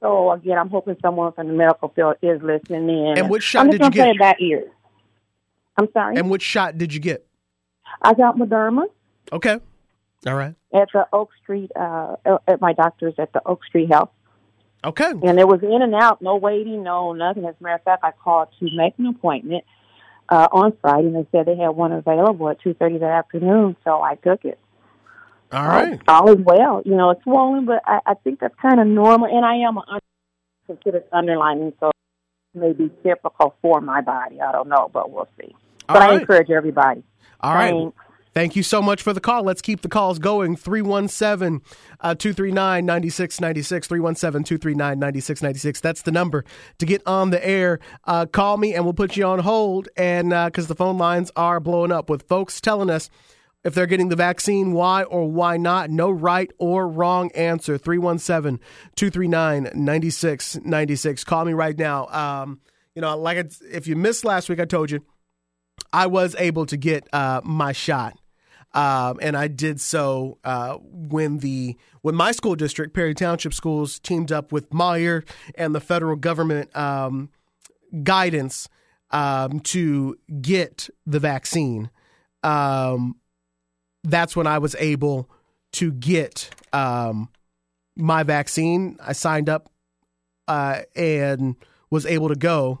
So 0.00 0.30
again, 0.32 0.58
I'm 0.58 0.68
hoping 0.68 0.96
someone 1.02 1.32
from 1.32 1.48
the 1.48 1.54
medical 1.54 1.88
field 1.88 2.16
is 2.22 2.40
listening 2.42 2.88
in. 2.88 3.14
And 3.18 3.30
which 3.30 3.42
shot 3.42 3.66
I'm 3.66 3.70
did 3.70 3.80
just 3.80 3.84
you 3.84 3.90
gonna 3.94 4.12
get? 4.14 4.18
play 4.18 4.28
it 4.34 4.38
by 4.38 4.44
ear. 4.44 4.64
I'm 5.76 5.88
sorry. 5.92 6.16
And 6.16 6.30
which 6.30 6.42
shot 6.42 6.78
did 6.78 6.92
you 6.94 7.00
get? 7.00 7.26
I 8.02 8.14
got 8.14 8.36
Moderna 8.36 8.84
Okay. 9.32 9.58
All 10.26 10.34
right. 10.34 10.54
at 10.74 10.88
the 10.92 11.06
Oak 11.12 11.30
Street, 11.42 11.70
uh, 11.78 12.16
at 12.48 12.60
my 12.60 12.72
doctor's 12.72 13.14
at 13.18 13.32
the 13.32 13.40
Oak 13.46 13.64
Street 13.64 13.90
Health. 13.92 14.10
Okay. 14.84 15.10
And 15.10 15.38
it 15.38 15.46
was 15.48 15.60
in 15.62 15.82
and 15.82 15.94
out, 15.94 16.22
no 16.22 16.36
waiting, 16.36 16.82
no 16.82 17.12
nothing. 17.12 17.44
As 17.44 17.54
a 17.60 17.62
matter 17.62 17.76
of 17.76 17.82
fact, 17.82 18.04
I 18.04 18.12
called 18.12 18.48
to 18.60 18.68
make 18.76 18.94
an 18.98 19.06
appointment 19.06 19.64
uh, 20.28 20.48
on 20.52 20.76
Friday, 20.80 21.08
and 21.08 21.16
they 21.16 21.26
said 21.32 21.46
they 21.46 21.56
had 21.56 21.70
one 21.70 21.92
available 21.92 22.48
at 22.48 22.60
two 22.60 22.74
thirty 22.74 22.98
that 22.98 23.10
afternoon. 23.10 23.76
So 23.84 24.00
I 24.02 24.14
took 24.16 24.44
it. 24.44 24.58
All 25.52 25.66
right. 25.66 26.00
all 26.08 26.28
is 26.30 26.38
well. 26.44 26.82
You 26.84 26.96
know, 26.96 27.10
it's 27.10 27.22
swollen, 27.22 27.66
but 27.66 27.82
I, 27.86 28.00
I 28.06 28.14
think 28.14 28.40
that's 28.40 28.54
kind 28.60 28.80
of 28.80 28.86
normal. 28.86 29.28
And 29.28 29.44
I 29.44 29.56
am 29.68 29.78
un- 29.78 30.00
considered 30.66 31.04
underlining, 31.12 31.72
so 31.78 31.88
it 32.54 32.58
may 32.58 32.72
be 32.72 32.90
typical 33.04 33.54
for 33.62 33.80
my 33.80 34.00
body. 34.00 34.40
I 34.40 34.50
don't 34.52 34.68
know, 34.68 34.90
but 34.92 35.10
we'll 35.10 35.28
see. 35.40 35.54
But 35.86 36.02
I 36.02 36.14
encourage 36.14 36.50
everybody. 36.50 37.02
All 37.40 37.54
right. 37.54 37.72
Thanks. 37.72 37.96
Thank 38.36 38.54
you 38.54 38.62
so 38.62 38.82
much 38.82 39.02
for 39.02 39.14
the 39.14 39.20
call. 39.20 39.44
Let's 39.44 39.62
keep 39.62 39.80
the 39.80 39.88
calls 39.88 40.18
going. 40.18 40.56
317 40.56 41.60
239 42.02 42.84
9696. 42.84 43.86
317 43.86 44.44
239 44.44 44.98
9696. 44.98 45.80
That's 45.80 46.02
the 46.02 46.12
number 46.12 46.44
to 46.78 46.84
get 46.84 47.00
on 47.06 47.30
the 47.30 47.42
air. 47.42 47.80
Uh, 48.04 48.26
call 48.26 48.58
me 48.58 48.74
and 48.74 48.84
we'll 48.84 48.92
put 48.92 49.16
you 49.16 49.24
on 49.24 49.38
hold. 49.38 49.88
And 49.96 50.28
because 50.28 50.66
uh, 50.66 50.68
the 50.68 50.74
phone 50.74 50.98
lines 50.98 51.32
are 51.34 51.60
blowing 51.60 51.90
up 51.90 52.10
with 52.10 52.28
folks 52.28 52.60
telling 52.60 52.90
us 52.90 53.08
if 53.64 53.74
they're 53.74 53.86
getting 53.86 54.10
the 54.10 54.16
vaccine, 54.16 54.74
why 54.74 55.04
or 55.04 55.30
why 55.30 55.56
not. 55.56 55.88
No 55.88 56.10
right 56.10 56.50
or 56.58 56.86
wrong 56.86 57.32
answer. 57.32 57.78
317 57.78 58.60
239 58.96 59.70
9696. 59.74 61.24
Call 61.24 61.46
me 61.46 61.54
right 61.54 61.78
now. 61.78 62.06
Um, 62.08 62.60
you 62.94 63.00
know, 63.00 63.16
like 63.16 63.50
if 63.72 63.86
you 63.86 63.96
missed 63.96 64.26
last 64.26 64.50
week, 64.50 64.60
I 64.60 64.66
told 64.66 64.90
you 64.90 65.00
I 65.92 66.06
was 66.06 66.34
able 66.38 66.66
to 66.66 66.76
get 66.76 67.08
uh, 67.12 67.40
my 67.44 67.72
shot. 67.72 68.18
Um, 68.74 69.18
and 69.22 69.36
I 69.36 69.48
did 69.48 69.80
so 69.80 70.38
uh, 70.44 70.74
when 70.74 71.38
the 71.38 71.76
when 72.02 72.14
my 72.14 72.32
school 72.32 72.54
district, 72.56 72.94
Perry 72.94 73.14
Township 73.14 73.54
Schools, 73.54 73.98
teamed 73.98 74.30
up 74.30 74.52
with 74.52 74.68
Meijer 74.70 75.26
and 75.54 75.74
the 75.74 75.80
federal 75.80 76.16
government 76.16 76.76
um, 76.76 77.30
guidance 78.02 78.68
um, 79.10 79.60
to 79.60 80.18
get 80.42 80.90
the 81.06 81.18
vaccine. 81.18 81.90
Um, 82.42 83.16
that's 84.04 84.36
when 84.36 84.46
I 84.46 84.58
was 84.58 84.76
able 84.78 85.30
to 85.72 85.90
get 85.92 86.50
um, 86.72 87.30
my 87.96 88.22
vaccine. 88.22 88.98
I 89.00 89.14
signed 89.14 89.48
up 89.48 89.70
uh, 90.48 90.82
and 90.94 91.56
was 91.90 92.06
able 92.06 92.28
to 92.28 92.36
go 92.36 92.80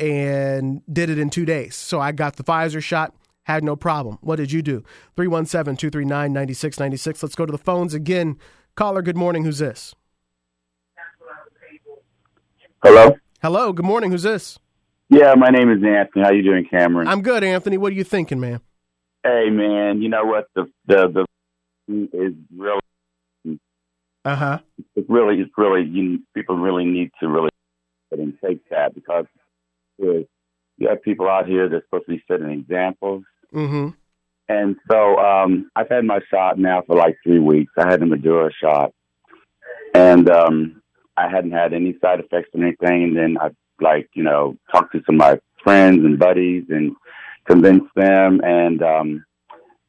and 0.00 0.82
did 0.92 1.10
it 1.10 1.18
in 1.18 1.30
two 1.30 1.44
days. 1.44 1.76
So 1.76 2.00
I 2.00 2.12
got 2.12 2.36
the 2.36 2.44
Pfizer 2.44 2.82
shot 2.82 3.14
had 3.44 3.64
no 3.64 3.76
problem. 3.76 4.18
What 4.20 4.36
did 4.36 4.52
you 4.52 4.62
do? 4.62 4.84
317 5.16 5.76
239 5.76 6.32
9696. 6.32 7.22
Let's 7.22 7.34
go 7.34 7.46
to 7.46 7.52
the 7.52 7.58
phones 7.58 7.94
again. 7.94 8.38
Caller, 8.74 9.02
good 9.02 9.16
morning. 9.16 9.44
Who's 9.44 9.58
this? 9.58 9.94
Hello? 12.82 13.16
Hello, 13.42 13.72
good 13.72 13.84
morning. 13.84 14.10
Who's 14.10 14.22
this? 14.22 14.58
Yeah, 15.10 15.34
my 15.34 15.48
name 15.48 15.70
is 15.70 15.82
Anthony. 15.84 16.24
How 16.24 16.30
you 16.30 16.42
doing, 16.42 16.66
Cameron? 16.70 17.08
I'm 17.08 17.20
good, 17.20 17.42
Anthony. 17.42 17.76
What 17.76 17.92
are 17.92 17.96
you 17.96 18.04
thinking, 18.04 18.40
man? 18.40 18.60
Hey, 19.22 19.50
man, 19.50 20.00
you 20.00 20.08
know 20.08 20.24
what? 20.24 20.46
The 20.54 20.70
the 20.86 21.26
the 21.88 22.08
is 22.12 22.32
really 22.56 22.80
uh 24.24 24.36
huh. 24.36 24.58
It's 24.94 25.10
really 25.10 25.40
it's 25.40 25.50
really 25.56 25.84
you, 25.84 26.20
people 26.34 26.56
really 26.56 26.84
need 26.84 27.10
to 27.20 27.28
really 27.28 27.50
and 28.12 28.34
take 28.44 28.68
that 28.70 28.94
because 28.94 29.26
you 30.00 30.88
have 30.88 31.02
people 31.02 31.28
out 31.28 31.46
here 31.46 31.68
that's 31.68 31.84
supposed 31.86 32.06
to 32.06 32.12
be 32.12 32.24
setting 32.28 32.50
examples, 32.50 33.24
Mm-hmm. 33.54 33.88
And 34.48 34.76
so 34.90 35.16
um, 35.18 35.70
I've 35.76 35.88
had 35.88 36.04
my 36.04 36.20
shot 36.30 36.58
now 36.58 36.82
for 36.82 36.96
like 36.96 37.16
three 37.22 37.38
weeks. 37.38 37.72
I 37.78 37.88
had 37.88 38.00
the 38.00 38.06
Moderna 38.06 38.50
shot, 38.60 38.92
and 39.94 40.28
um, 40.28 40.82
I 41.16 41.28
hadn't 41.28 41.52
had 41.52 41.72
any 41.72 41.96
side 42.00 42.20
effects 42.20 42.50
or 42.54 42.64
anything. 42.64 43.04
And 43.04 43.16
then 43.16 43.38
I 43.40 43.50
like 43.80 44.10
you 44.14 44.24
know 44.24 44.56
talked 44.72 44.92
to 44.92 45.02
some 45.06 45.16
of 45.16 45.18
my 45.20 45.40
friends 45.62 46.04
and 46.04 46.18
buddies 46.18 46.64
and 46.68 46.96
convinced 47.46 47.94
them. 47.94 48.40
And 48.42 48.82
um, 48.82 49.24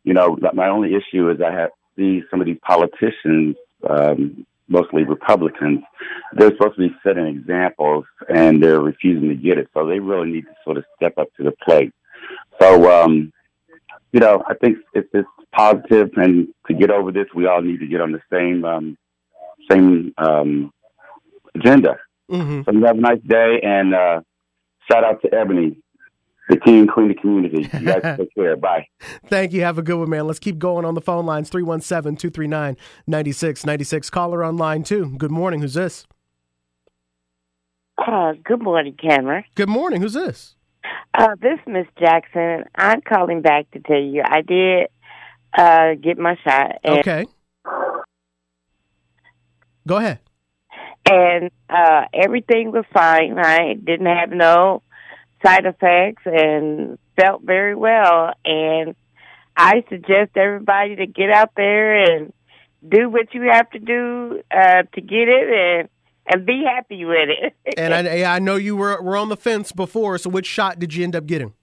you 0.03 0.13
know 0.13 0.37
my 0.53 0.67
only 0.67 0.93
issue 0.93 1.31
is 1.31 1.41
I 1.41 1.51
have 1.51 1.71
see 1.97 2.21
some 2.29 2.39
of 2.39 2.45
these 2.45 2.59
politicians, 2.61 3.55
um, 3.89 4.45
mostly 4.71 5.03
Republicans. 5.03 5.81
They're 6.33 6.51
supposed 6.51 6.75
to 6.75 6.89
be 6.89 6.95
setting 7.03 7.27
examples, 7.27 8.05
and 8.29 8.63
they're 8.63 8.79
refusing 8.79 9.29
to 9.29 9.35
get 9.35 9.57
it. 9.57 9.69
So 9.73 9.85
they 9.85 9.99
really 9.99 10.31
need 10.31 10.45
to 10.45 10.55
sort 10.63 10.77
of 10.77 10.85
step 10.95 11.17
up 11.17 11.27
to 11.37 11.43
the 11.43 11.53
plate. 11.63 11.93
So 12.59 12.89
um, 12.89 13.31
you 14.11 14.19
know, 14.19 14.43
I 14.47 14.53
think 14.55 14.77
it's, 14.93 15.09
it's 15.13 15.27
positive, 15.51 16.11
and 16.15 16.47
to 16.67 16.73
get 16.73 16.89
over 16.89 17.11
this, 17.11 17.27
we 17.35 17.47
all 17.47 17.61
need 17.61 17.79
to 17.79 17.87
get 17.87 18.01
on 18.01 18.11
the 18.11 18.21
same 18.31 18.65
um, 18.65 18.97
same 19.69 20.13
um, 20.17 20.71
agenda. 21.55 21.97
Mm-hmm. 22.29 22.61
So 22.63 22.71
you 22.71 22.85
have 22.85 22.97
a 22.97 23.01
nice 23.01 23.21
day, 23.25 23.59
and 23.63 23.93
uh, 23.93 24.21
shout 24.89 25.03
out 25.03 25.21
to 25.21 25.33
Ebony, 25.33 25.77
the 26.51 26.59
king, 26.59 26.85
queen 26.85 27.07
the 27.07 27.13
community. 27.15 27.69
You 27.73 27.85
guys 27.85 28.01
take 28.17 28.35
care. 28.35 28.55
Bye. 28.57 28.87
Thank 29.27 29.53
you. 29.53 29.61
Have 29.61 29.77
a 29.77 29.81
good 29.81 29.97
one, 29.97 30.09
man. 30.09 30.27
Let's 30.27 30.39
keep 30.39 30.59
going 30.59 30.85
on 30.85 30.93
the 30.93 31.01
phone 31.01 31.25
lines 31.25 31.49
317 31.49 32.17
239 32.17 32.77
9696. 33.07 34.09
Caller 34.09 34.43
on 34.43 34.57
line 34.57 34.83
two. 34.83 35.15
Good 35.17 35.31
morning. 35.31 35.61
Who's 35.61 35.73
this? 35.73 36.05
Uh, 37.97 38.33
good 38.43 38.61
morning, 38.61 38.95
Cameron. 39.01 39.43
Good 39.55 39.69
morning. 39.69 40.01
Who's 40.01 40.13
this? 40.13 40.55
Uh, 41.13 41.35
this 41.41 41.59
Miss 41.65 41.87
Jackson. 41.97 42.65
I'm 42.75 43.01
calling 43.01 43.41
back 43.41 43.69
to 43.71 43.79
tell 43.79 44.01
you 44.01 44.23
I 44.25 44.41
did 44.41 44.87
uh, 45.57 45.95
get 46.01 46.17
my 46.17 46.35
shot. 46.43 46.79
And, 46.83 46.99
okay. 46.99 47.25
Go 49.87 49.97
ahead. 49.97 50.19
And 51.09 51.49
uh, 51.69 52.05
everything 52.13 52.71
was 52.71 52.85
fine. 52.93 53.37
I 53.39 53.73
didn't 53.73 54.05
have 54.05 54.31
no 54.31 54.83
side 55.45 55.65
effects 55.65 56.23
and 56.25 56.97
felt 57.19 57.43
very 57.43 57.75
well. 57.75 58.33
And 58.45 58.95
I 59.55 59.83
suggest 59.89 60.31
everybody 60.35 60.95
to 60.97 61.07
get 61.07 61.29
out 61.29 61.51
there 61.55 62.03
and 62.03 62.33
do 62.87 63.09
what 63.09 63.33
you 63.33 63.43
have 63.51 63.69
to 63.71 63.79
do 63.79 64.41
uh, 64.51 64.83
to 64.93 65.01
get 65.01 65.27
it 65.27 65.49
and 65.49 65.89
and 66.27 66.45
be 66.45 66.63
happy 66.63 67.03
with 67.03 67.29
it. 67.29 67.53
and 67.77 67.93
I, 67.93 68.35
I 68.35 68.39
know 68.39 68.55
you 68.55 68.75
were 68.75 69.01
were 69.01 69.17
on 69.17 69.29
the 69.29 69.37
fence 69.37 69.71
before. 69.71 70.17
So 70.17 70.29
which 70.29 70.45
shot 70.45 70.79
did 70.79 70.93
you 70.93 71.03
end 71.03 71.15
up 71.15 71.25
getting? 71.25 71.53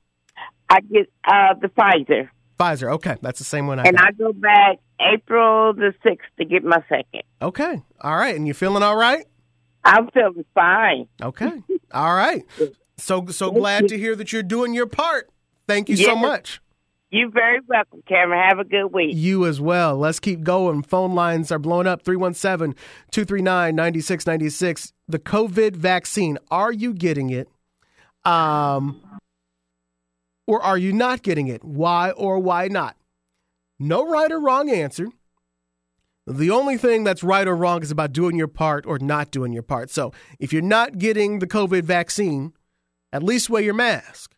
I 0.69 0.81
get 0.81 1.11
uh, 1.27 1.55
the 1.61 1.69
Pfizer. 1.69 2.29
Pfizer. 2.59 2.93
Okay, 2.95 3.17
that's 3.23 3.38
the 3.38 3.45
same 3.45 3.67
one. 3.67 3.79
I 3.79 3.85
and 3.85 3.97
got. 3.97 4.09
I 4.09 4.12
go 4.12 4.33
back 4.33 4.79
April 5.01 5.73
the 5.73 5.95
sixth 6.03 6.29
to 6.38 6.45
get 6.45 6.64
my 6.64 6.83
second. 6.88 7.23
Okay. 7.41 7.83
All 8.01 8.17
right. 8.17 8.37
And 8.37 8.47
you 8.47 8.55
feeling 8.55 8.83
all 8.83 8.97
right? 8.97 9.25
I'm 9.85 10.11
feeling 10.11 10.45
fine. 10.55 11.09
Okay. 11.23 11.62
all 11.93 12.14
right. 12.14 12.45
So 12.99 13.27
so 13.27 13.51
glad 13.51 13.89
to 13.89 13.99
hear 13.99 14.15
that 14.17 14.33
you're 14.33 14.43
doing 14.43 14.75
your 14.75 14.87
part. 14.87 15.31
Thank 15.67 15.89
you 15.89 15.97
yes. 15.97 16.07
so 16.07 16.17
much. 16.17 16.61
You're 17.11 17.31
very 17.31 17.61
welcome, 17.67 18.03
Cameron. 18.07 18.47
Have 18.47 18.59
a 18.59 18.65
good 18.65 18.89
week. 18.89 19.15
You 19.15 19.47
as 19.47 19.61
well. 19.61 19.97
Let's 19.97 20.21
keep 20.21 20.43
going. 20.43 20.83
Phone 20.83 21.15
lines 21.15 21.51
are 21.51 21.59
blowing 21.59 21.87
up 21.87 22.03
317 22.03 22.75
239 23.11 23.75
9696. 23.75 24.93
The 25.09 25.19
COVID 25.19 25.75
vaccine, 25.75 26.39
are 26.51 26.73
you 26.73 26.93
getting 26.93 27.31
it? 27.31 27.49
Um, 28.27 29.01
or 30.47 30.61
are 30.61 30.77
you 30.77 30.93
not 30.93 31.23
getting 31.23 31.49
it? 31.49 31.65
Why 31.65 32.11
or 32.11 32.39
why 32.39 32.69
not? 32.69 32.97
No 33.79 34.07
right 34.07 34.31
or 34.31 34.41
wrong 34.41 34.69
answer. 34.69 35.09
The 36.27 36.51
only 36.51 36.77
thing 36.77 37.05
that's 37.05 37.23
right 37.23 37.49
or 37.49 37.57
wrong 37.57 37.83
is 37.83 37.91
about 37.91 38.13
doing 38.13 38.37
your 38.37 38.49
part 38.49 38.85
or 38.85 38.99
not 38.99 39.31
doing 39.31 39.55
your 39.55 39.63
part. 39.63 39.89
So 39.91 40.13
if 40.39 40.53
you're 40.53 40.61
not 40.61 40.99
getting 40.99 41.39
the 41.39 41.47
COVID 41.47 41.85
vaccine, 41.85 42.53
at 43.12 43.23
least 43.23 43.51
wear 43.51 43.62
your 43.62 43.75
mask. 43.75 44.35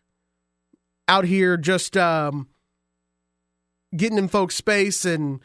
Out 1.07 1.25
here 1.25 1.57
just 1.57 1.97
um, 1.97 2.47
getting 3.95 4.17
in 4.17 4.27
folks' 4.27 4.55
space 4.55 5.03
and 5.05 5.41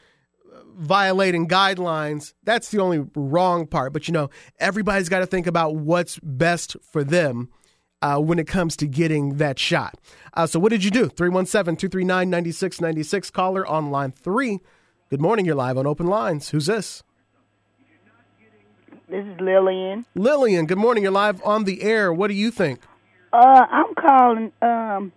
violating 0.76 1.48
guidelines, 1.48 2.34
that's 2.44 2.70
the 2.70 2.80
only 2.80 3.06
wrong 3.14 3.66
part. 3.66 3.92
But 3.92 4.06
you 4.08 4.12
know, 4.12 4.30
everybody's 4.58 5.08
got 5.08 5.20
to 5.20 5.26
think 5.26 5.46
about 5.46 5.76
what's 5.76 6.18
best 6.22 6.76
for 6.82 7.02
them 7.02 7.48
uh, 8.02 8.18
when 8.18 8.38
it 8.38 8.46
comes 8.46 8.76
to 8.76 8.86
getting 8.86 9.36
that 9.36 9.58
shot. 9.58 9.98
Uh, 10.34 10.46
so, 10.46 10.60
what 10.60 10.70
did 10.70 10.84
you 10.84 10.90
do? 10.90 11.08
317 11.08 11.76
239 11.76 12.30
9696. 12.30 13.30
Caller 13.30 13.66
on 13.66 13.90
line 13.90 14.12
three. 14.12 14.60
Good 15.10 15.20
morning. 15.20 15.46
You're 15.46 15.54
live 15.54 15.78
on 15.78 15.86
Open 15.86 16.06
Lines. 16.06 16.50
Who's 16.50 16.66
this? 16.66 17.02
This 19.08 19.24
is 19.24 19.40
Lillian. 19.40 20.04
Lillian, 20.16 20.66
good 20.66 20.78
morning. 20.78 21.04
You're 21.04 21.12
live 21.12 21.40
on 21.44 21.62
the 21.62 21.82
air. 21.82 22.12
What 22.12 22.26
do 22.26 22.34
you 22.34 22.50
think? 22.50 22.80
Uh, 23.36 23.66
I'm 23.70 23.94
calling 23.94 24.50
um, 24.62 25.12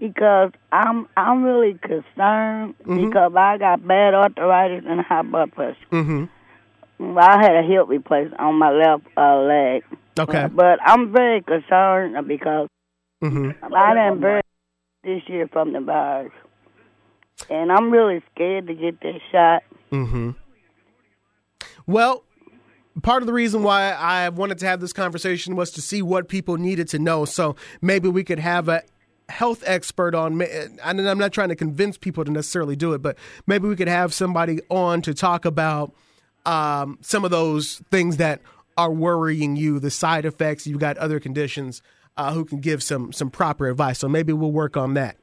because 0.00 0.50
I'm 0.72 1.06
I'm 1.16 1.44
really 1.44 1.74
concerned 1.74 2.74
Mhm. 2.84 3.04
because 3.06 3.32
I 3.36 3.58
got 3.58 3.86
bad 3.86 4.12
arthritis 4.14 4.84
and 4.88 5.00
high 5.02 5.22
blood 5.22 5.52
pressure. 5.52 5.76
Mm-hmm. 5.92 7.18
I 7.18 7.40
had 7.40 7.54
a 7.54 7.62
hip 7.62 7.84
replacement 7.86 8.40
on 8.40 8.56
my 8.56 8.70
left 8.72 9.04
uh, 9.16 9.36
leg. 9.36 9.84
Okay. 10.18 10.48
But 10.52 10.80
I'm 10.84 11.12
very 11.12 11.42
concerned 11.42 12.16
because 12.26 12.68
Mm-hmm. 13.22 13.72
I 13.74 13.94
didn't 13.94 14.20
very 14.20 14.42
this 15.04 15.22
year 15.28 15.48
from 15.48 15.72
the 15.72 15.80
virus. 15.80 16.32
And 17.48 17.70
I'm 17.72 17.90
really 17.90 18.20
scared 18.34 18.66
to 18.66 18.74
get 18.74 19.00
this 19.00 19.22
shot. 19.30 19.62
Mm-hmm. 19.92 20.30
Well, 21.86 22.24
part 23.02 23.22
of 23.22 23.26
the 23.26 23.32
reason 23.32 23.62
why 23.62 23.92
I 23.92 24.28
wanted 24.28 24.58
to 24.58 24.66
have 24.66 24.80
this 24.80 24.92
conversation 24.92 25.56
was 25.56 25.70
to 25.72 25.82
see 25.82 26.02
what 26.02 26.28
people 26.28 26.56
needed 26.56 26.88
to 26.88 26.98
know. 26.98 27.24
So 27.24 27.56
maybe 27.80 28.08
we 28.08 28.24
could 28.24 28.38
have 28.38 28.68
a 28.68 28.82
health 29.28 29.62
expert 29.66 30.14
on. 30.14 30.40
And 30.40 30.80
I'm 30.82 31.18
not 31.18 31.32
trying 31.32 31.48
to 31.50 31.56
convince 31.56 31.98
people 31.98 32.24
to 32.24 32.30
necessarily 32.30 32.76
do 32.76 32.92
it, 32.94 33.02
but 33.02 33.16
maybe 33.46 33.68
we 33.68 33.76
could 33.76 33.88
have 33.88 34.14
somebody 34.14 34.60
on 34.70 35.02
to 35.02 35.14
talk 35.14 35.44
about 35.44 35.92
um, 36.44 36.98
some 37.02 37.24
of 37.24 37.30
those 37.30 37.82
things 37.90 38.18
that 38.18 38.40
are 38.76 38.92
worrying 38.92 39.56
you, 39.56 39.78
the 39.78 39.90
side 39.90 40.24
effects. 40.24 40.66
You've 40.66 40.78
got 40.80 40.96
other 40.98 41.18
conditions 41.18 41.82
uh, 42.16 42.32
who 42.32 42.44
can 42.44 42.60
give 42.60 42.82
some 42.82 43.12
some 43.12 43.30
proper 43.30 43.68
advice. 43.68 43.98
So 43.98 44.08
maybe 44.08 44.32
we'll 44.32 44.52
work 44.52 44.76
on 44.76 44.94
that. 44.94 45.16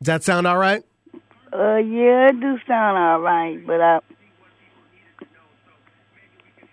Does 0.00 0.06
that 0.06 0.24
sound 0.24 0.46
all 0.46 0.58
right? 0.58 0.84
Uh, 1.56 1.76
yeah, 1.76 2.28
it 2.28 2.38
do 2.38 2.58
sound 2.68 2.98
all 2.98 3.20
right, 3.20 3.66
but 3.66 3.80
I, 3.80 4.00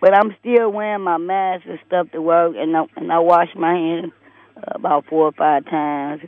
but 0.02 0.14
I'm 0.14 0.36
still 0.42 0.70
wearing 0.74 1.04
my 1.04 1.18
mask 1.18 1.66
and 1.66 1.80
stuff 1.88 2.12
to 2.12 2.22
work, 2.22 2.56
and 2.58 2.76
I, 2.76 2.84
and 2.98 3.10
I 3.10 3.20
wash 3.20 3.48
my 3.56 3.74
hands 3.74 4.12
about 4.68 5.06
four 5.06 5.28
or 5.28 5.32
five 5.32 5.64
times. 5.68 6.24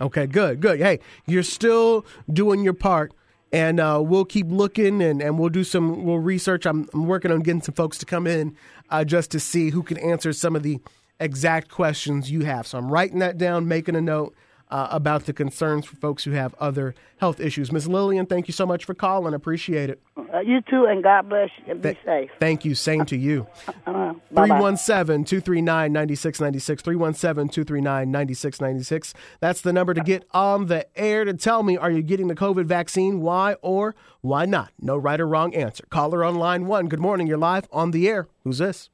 Okay, 0.00 0.26
good, 0.26 0.62
good. 0.62 0.80
Hey, 0.80 1.00
you're 1.26 1.42
still 1.42 2.06
doing 2.32 2.64
your 2.64 2.72
part, 2.72 3.12
and 3.52 3.78
uh, 3.78 4.00
we'll 4.02 4.24
keep 4.24 4.46
looking, 4.48 5.02
and, 5.02 5.20
and 5.20 5.38
we'll 5.38 5.50
do 5.50 5.62
some 5.62 6.04
we'll 6.04 6.20
research. 6.20 6.64
I'm, 6.64 6.88
I'm 6.94 7.06
working 7.06 7.30
on 7.30 7.40
getting 7.40 7.60
some 7.60 7.74
folks 7.74 7.98
to 7.98 8.06
come 8.06 8.26
in 8.26 8.56
uh, 8.88 9.04
just 9.04 9.30
to 9.32 9.40
see 9.40 9.68
who 9.68 9.82
can 9.82 9.98
answer 9.98 10.32
some 10.32 10.56
of 10.56 10.62
the 10.62 10.80
exact 11.20 11.68
questions 11.68 12.30
you 12.30 12.46
have. 12.46 12.66
So 12.66 12.78
I'm 12.78 12.90
writing 12.90 13.18
that 13.18 13.36
down, 13.36 13.68
making 13.68 13.94
a 13.94 14.00
note, 14.00 14.34
uh, 14.74 14.88
about 14.90 15.24
the 15.26 15.32
concerns 15.32 15.86
for 15.86 15.94
folks 15.94 16.24
who 16.24 16.32
have 16.32 16.52
other 16.58 16.96
health 17.18 17.38
issues. 17.38 17.70
Ms. 17.70 17.86
Lillian, 17.86 18.26
thank 18.26 18.48
you 18.48 18.52
so 18.52 18.66
much 18.66 18.84
for 18.84 18.92
calling. 18.92 19.32
Appreciate 19.32 19.88
it. 19.88 20.02
Uh, 20.16 20.40
you 20.40 20.60
too, 20.62 20.84
and 20.84 21.00
God 21.00 21.28
bless 21.28 21.48
you. 21.58 21.70
And 21.70 21.80
be 21.80 21.90
Th- 21.90 22.04
safe. 22.04 22.30
Thank 22.40 22.64
you. 22.64 22.74
Same 22.74 23.04
to 23.06 23.16
you. 23.16 23.46
Uh, 23.86 24.14
bye-bye. 24.32 24.46
317 24.46 25.24
239 25.24 25.92
9696. 25.92 26.82
317 26.82 27.48
239 27.50 28.10
9696. 28.10 29.14
That's 29.40 29.60
the 29.60 29.72
number 29.74 29.92
to 29.94 30.00
get 30.00 30.24
on 30.32 30.66
the 30.66 30.86
air 30.98 31.24
to 31.24 31.34
tell 31.34 31.62
me 31.62 31.76
are 31.76 31.90
you 31.90 32.02
getting 32.02 32.28
the 32.28 32.34
COVID 32.34 32.64
vaccine? 32.64 33.20
Why 33.20 33.56
or 33.60 33.94
why 34.22 34.46
not? 34.46 34.72
No 34.80 34.96
right 34.96 35.20
or 35.20 35.28
wrong 35.28 35.54
answer. 35.54 35.84
Caller 35.90 36.24
on 36.24 36.36
line 36.36 36.66
one. 36.66 36.88
Good 36.88 36.98
morning. 36.98 37.26
You're 37.26 37.36
live 37.36 37.68
on 37.70 37.90
the 37.90 38.08
air. 38.08 38.26
Who's 38.42 38.58
this? 38.58 38.88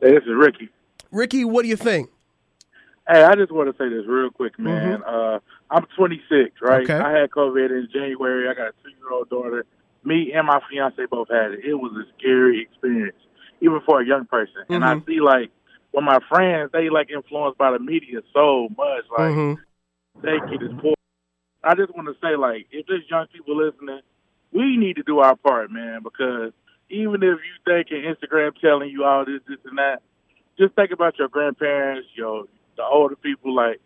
Hey, 0.00 0.12
this 0.12 0.22
is 0.22 0.34
Ricky. 0.36 0.68
Ricky, 1.10 1.44
what 1.44 1.62
do 1.62 1.68
you 1.68 1.76
think? 1.76 2.10
Hey, 3.06 3.22
I 3.22 3.34
just 3.34 3.52
want 3.52 3.68
to 3.70 3.76
say 3.76 3.88
this 3.90 4.06
real 4.06 4.30
quick, 4.30 4.58
man. 4.58 5.02
Uh, 5.02 5.38
I'm 5.70 5.84
26, 5.96 6.62
right? 6.62 6.86
Mm-hmm. 6.86 6.92
Okay. 6.92 7.04
I 7.04 7.20
had 7.20 7.30
COVID 7.30 7.70
in 7.70 7.88
January. 7.92 8.48
I 8.48 8.54
got 8.54 8.68
a 8.68 8.72
two-year-old 8.82 9.28
daughter. 9.28 9.66
Me 10.04 10.32
and 10.32 10.46
my 10.46 10.60
fiance 10.70 11.04
both 11.10 11.28
had 11.30 11.52
it. 11.52 11.64
It 11.64 11.74
was 11.74 11.92
a 11.92 12.04
scary 12.18 12.62
experience, 12.62 13.16
even 13.60 13.80
for 13.84 14.00
a 14.00 14.06
young 14.06 14.24
person. 14.26 14.64
And 14.70 14.84
I 14.84 14.94
Mhm. 14.94 15.06
see 15.06 15.20
like 15.20 15.50
when 15.92 16.04
my 16.04 16.18
friends, 16.28 16.72
they 16.72 16.88
like 16.88 17.10
influenced 17.10 17.58
by 17.58 17.70
the 17.72 17.78
media 17.78 18.20
so 18.32 18.68
much, 18.76 19.04
like 19.16 19.32
Mhm. 19.32 19.58
they 20.22 20.40
get 20.50 20.60
this 20.60 20.72
poor. 20.78 20.94
I 21.62 21.74
just 21.74 21.94
want 21.94 22.08
to 22.08 22.14
say, 22.20 22.36
like, 22.36 22.66
if 22.70 22.86
there's 22.86 23.08
young 23.10 23.26
people 23.28 23.56
listening, 23.56 24.00
we 24.52 24.76
need 24.76 24.96
to 24.96 25.02
do 25.02 25.20
our 25.20 25.36
part, 25.36 25.70
man, 25.70 26.02
because 26.02 26.52
even 26.90 27.22
if 27.22 27.38
you 27.40 27.54
think 27.64 27.90
in 27.90 28.02
Instagram 28.02 28.58
telling 28.60 28.90
you 28.90 29.04
all 29.04 29.24
this, 29.24 29.40
this, 29.48 29.58
and 29.64 29.78
that, 29.78 30.02
just 30.58 30.74
think 30.74 30.90
about 30.90 31.18
your 31.18 31.28
grandparents, 31.28 32.08
your 32.14 32.44
the 32.76 32.84
older 32.84 33.16
people, 33.16 33.54
like, 33.54 33.80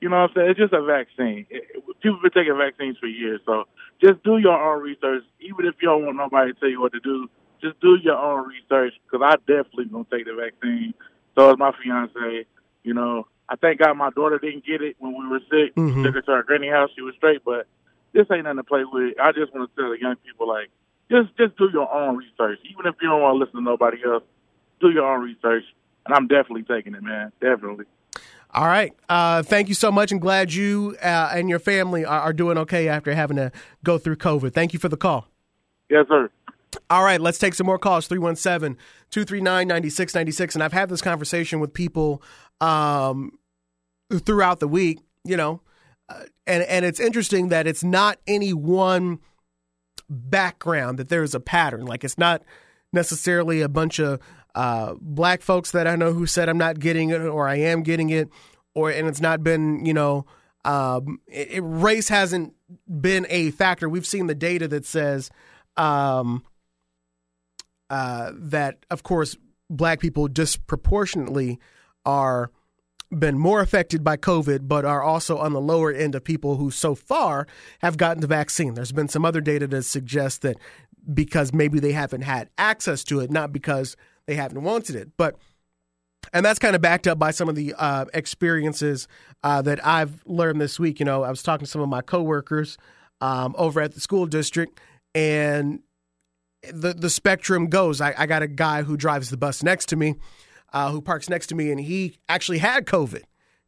you 0.00 0.08
know 0.08 0.16
what 0.22 0.30
I'm 0.30 0.34
saying? 0.34 0.50
It's 0.50 0.58
just 0.60 0.72
a 0.72 0.82
vaccine. 0.82 1.46
It, 1.50 1.64
people 2.00 2.18
have 2.18 2.22
been 2.22 2.30
taking 2.32 2.56
vaccines 2.56 2.96
for 2.98 3.06
years, 3.06 3.40
so 3.44 3.64
just 4.02 4.22
do 4.22 4.38
your 4.38 4.56
own 4.56 4.82
research. 4.82 5.24
Even 5.40 5.66
if 5.66 5.74
you 5.80 5.88
don't 5.88 6.04
want 6.06 6.16
nobody 6.16 6.52
to 6.52 6.58
tell 6.60 6.68
you 6.68 6.80
what 6.80 6.92
to 6.92 7.00
do, 7.00 7.28
just 7.60 7.78
do 7.80 7.96
your 8.02 8.16
own 8.16 8.48
research. 8.48 8.94
Because 9.04 9.24
I 9.24 9.36
definitely 9.46 9.86
gonna 9.86 10.06
take 10.10 10.24
the 10.24 10.34
vaccine. 10.34 10.94
So 11.34 11.50
is 11.50 11.58
my 11.58 11.72
fiance. 11.82 12.46
You 12.82 12.94
know, 12.94 13.26
I 13.48 13.56
thank 13.56 13.80
God 13.80 13.94
my 13.94 14.10
daughter 14.10 14.38
didn't 14.38 14.64
get 14.64 14.80
it 14.80 14.96
when 14.98 15.12
we 15.18 15.28
were 15.28 15.40
sick. 15.50 15.74
Mhm. 15.74 16.02
Took 16.02 16.14
her 16.14 16.22
to 16.22 16.32
our 16.32 16.42
granny 16.44 16.68
house. 16.68 16.90
She 16.96 17.02
was 17.02 17.14
straight, 17.16 17.44
but 17.44 17.66
this 18.12 18.26
ain't 18.32 18.44
nothing 18.44 18.56
to 18.56 18.64
play 18.64 18.84
with. 18.84 19.20
I 19.20 19.32
just 19.32 19.52
want 19.52 19.68
to 19.70 19.80
tell 19.80 19.90
the 19.90 20.00
young 20.00 20.16
people, 20.24 20.48
like, 20.48 20.70
just 21.10 21.36
just 21.36 21.56
do 21.58 21.68
your 21.70 21.92
own 21.92 22.16
research. 22.16 22.58
Even 22.70 22.86
if 22.86 22.94
you 23.02 23.08
don't 23.08 23.20
want 23.20 23.34
to 23.34 23.38
listen 23.38 23.56
to 23.56 23.62
nobody 23.62 23.98
else, 24.04 24.22
do 24.80 24.90
your 24.90 25.04
own 25.04 25.22
research. 25.22 25.64
And 26.06 26.14
I'm 26.14 26.26
definitely 26.26 26.62
taking 26.62 26.94
it, 26.94 27.02
man. 27.02 27.32
Definitely. 27.40 27.84
All 28.52 28.66
right. 28.66 28.92
Uh, 29.08 29.42
thank 29.42 29.68
you 29.68 29.74
so 29.74 29.92
much 29.92 30.10
and 30.10 30.20
glad 30.20 30.52
you 30.52 30.96
uh, 31.02 31.30
and 31.32 31.48
your 31.48 31.60
family 31.60 32.04
are, 32.04 32.20
are 32.20 32.32
doing 32.32 32.58
okay 32.58 32.88
after 32.88 33.14
having 33.14 33.36
to 33.36 33.52
go 33.84 33.96
through 33.96 34.16
COVID. 34.16 34.52
Thank 34.52 34.72
you 34.72 34.78
for 34.78 34.88
the 34.88 34.96
call. 34.96 35.28
Yes, 35.88 36.06
sir. 36.08 36.30
All 36.88 37.02
right, 37.02 37.20
let's 37.20 37.38
take 37.38 37.54
some 37.54 37.66
more 37.66 37.78
calls 37.78 38.06
317 38.06 38.76
239 39.10 39.68
9696. 39.68 40.54
And 40.54 40.64
I've 40.64 40.72
had 40.72 40.88
this 40.88 41.00
conversation 41.00 41.60
with 41.60 41.72
people 41.72 42.22
um, 42.60 43.38
throughout 44.24 44.60
the 44.60 44.68
week, 44.68 45.00
you 45.24 45.36
know, 45.36 45.62
uh, 46.08 46.24
and, 46.46 46.62
and 46.64 46.84
it's 46.84 47.00
interesting 47.00 47.48
that 47.48 47.66
it's 47.66 47.84
not 47.84 48.18
any 48.26 48.52
one 48.52 49.18
background, 50.08 50.98
that 50.98 51.08
there's 51.08 51.34
a 51.34 51.40
pattern. 51.40 51.86
Like 51.86 52.04
it's 52.04 52.18
not 52.18 52.42
necessarily 52.92 53.60
a 53.60 53.68
bunch 53.68 53.98
of 53.98 54.20
uh, 54.54 54.94
black 55.00 55.42
folks 55.42 55.70
that 55.72 55.86
I 55.86 55.96
know 55.96 56.12
who 56.12 56.26
said 56.26 56.48
I'm 56.48 56.58
not 56.58 56.78
getting 56.78 57.10
it 57.10 57.20
or 57.20 57.48
I 57.48 57.56
am 57.56 57.82
getting 57.82 58.10
it, 58.10 58.28
or 58.74 58.90
and 58.90 59.06
it's 59.08 59.20
not 59.20 59.42
been, 59.42 59.84
you 59.84 59.94
know, 59.94 60.26
um, 60.64 61.20
it, 61.26 61.52
it- 61.52 61.60
race 61.62 62.08
hasn't 62.08 62.54
been 63.00 63.26
a 63.30 63.50
factor. 63.52 63.88
We've 63.88 64.06
seen 64.06 64.26
the 64.26 64.34
data 64.34 64.68
that 64.68 64.84
says 64.86 65.30
um, 65.76 66.44
uh, 67.88 68.32
that, 68.34 68.84
of 68.90 69.02
course, 69.02 69.36
black 69.68 70.00
people 70.00 70.28
disproportionately 70.28 71.58
are 72.04 72.50
been 73.16 73.36
more 73.36 73.60
affected 73.60 74.04
by 74.04 74.16
COVID, 74.16 74.68
but 74.68 74.84
are 74.84 75.02
also 75.02 75.38
on 75.38 75.52
the 75.52 75.60
lower 75.60 75.90
end 75.92 76.14
of 76.14 76.22
people 76.22 76.56
who 76.56 76.70
so 76.70 76.94
far 76.94 77.46
have 77.80 77.96
gotten 77.96 78.20
the 78.20 78.28
vaccine. 78.28 78.74
There's 78.74 78.92
been 78.92 79.08
some 79.08 79.24
other 79.24 79.40
data 79.40 79.66
that 79.66 79.82
suggests 79.82 80.38
that 80.38 80.56
because 81.12 81.52
maybe 81.52 81.80
they 81.80 81.90
haven't 81.90 82.20
had 82.22 82.50
access 82.56 83.02
to 83.04 83.18
it, 83.18 83.30
not 83.32 83.52
because 83.52 83.96
they 84.26 84.34
haven't 84.34 84.62
wanted 84.62 84.96
it. 84.96 85.10
But 85.16 85.36
and 86.32 86.44
that's 86.44 86.58
kind 86.58 86.76
of 86.76 86.82
backed 86.82 87.06
up 87.06 87.18
by 87.18 87.30
some 87.30 87.48
of 87.48 87.54
the 87.54 87.74
uh, 87.76 88.04
experiences 88.14 89.08
uh, 89.42 89.62
that 89.62 89.84
I've 89.84 90.22
learned 90.26 90.60
this 90.60 90.78
week. 90.78 91.00
You 91.00 91.06
know, 91.06 91.22
I 91.22 91.30
was 91.30 91.42
talking 91.42 91.64
to 91.64 91.70
some 91.70 91.80
of 91.80 91.88
my 91.88 92.02
coworkers 92.02 92.78
um, 93.20 93.54
over 93.58 93.80
at 93.80 93.94
the 93.94 94.00
school 94.00 94.26
district, 94.26 94.78
and 95.14 95.80
the 96.72 96.94
the 96.94 97.10
spectrum 97.10 97.68
goes. 97.68 98.00
I, 98.00 98.14
I 98.16 98.26
got 98.26 98.42
a 98.42 98.48
guy 98.48 98.82
who 98.82 98.96
drives 98.96 99.30
the 99.30 99.36
bus 99.36 99.62
next 99.62 99.88
to 99.90 99.96
me, 99.96 100.16
uh, 100.72 100.90
who 100.90 101.00
parks 101.00 101.28
next 101.28 101.48
to 101.48 101.54
me, 101.54 101.70
and 101.70 101.80
he 101.80 102.18
actually 102.28 102.58
had 102.58 102.86
COVID, 102.86 103.22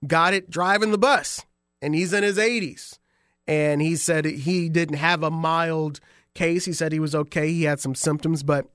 got 0.07 0.35
it 0.35 0.51
driving 0.51 0.91
the 0.91 0.99
bus, 0.99 1.45
and 1.81 1.95
he's 1.95 2.13
in 2.13 2.23
his 2.23 2.39
80s, 2.39 2.99
and 3.47 3.81
he 3.81 3.97
said 3.97 4.25
he 4.25 4.69
didn't 4.69 4.97
have 4.97 5.23
a 5.23 5.31
mild 5.31 6.01
case. 6.35 6.65
He 6.65 6.73
said 6.73 6.93
he 6.93 7.01
was 7.01 7.15
okay. 7.15 7.49
He 7.49 7.65
had 7.65 7.81
some 7.81 7.95
symptoms, 7.95 8.43
but 8.43 8.67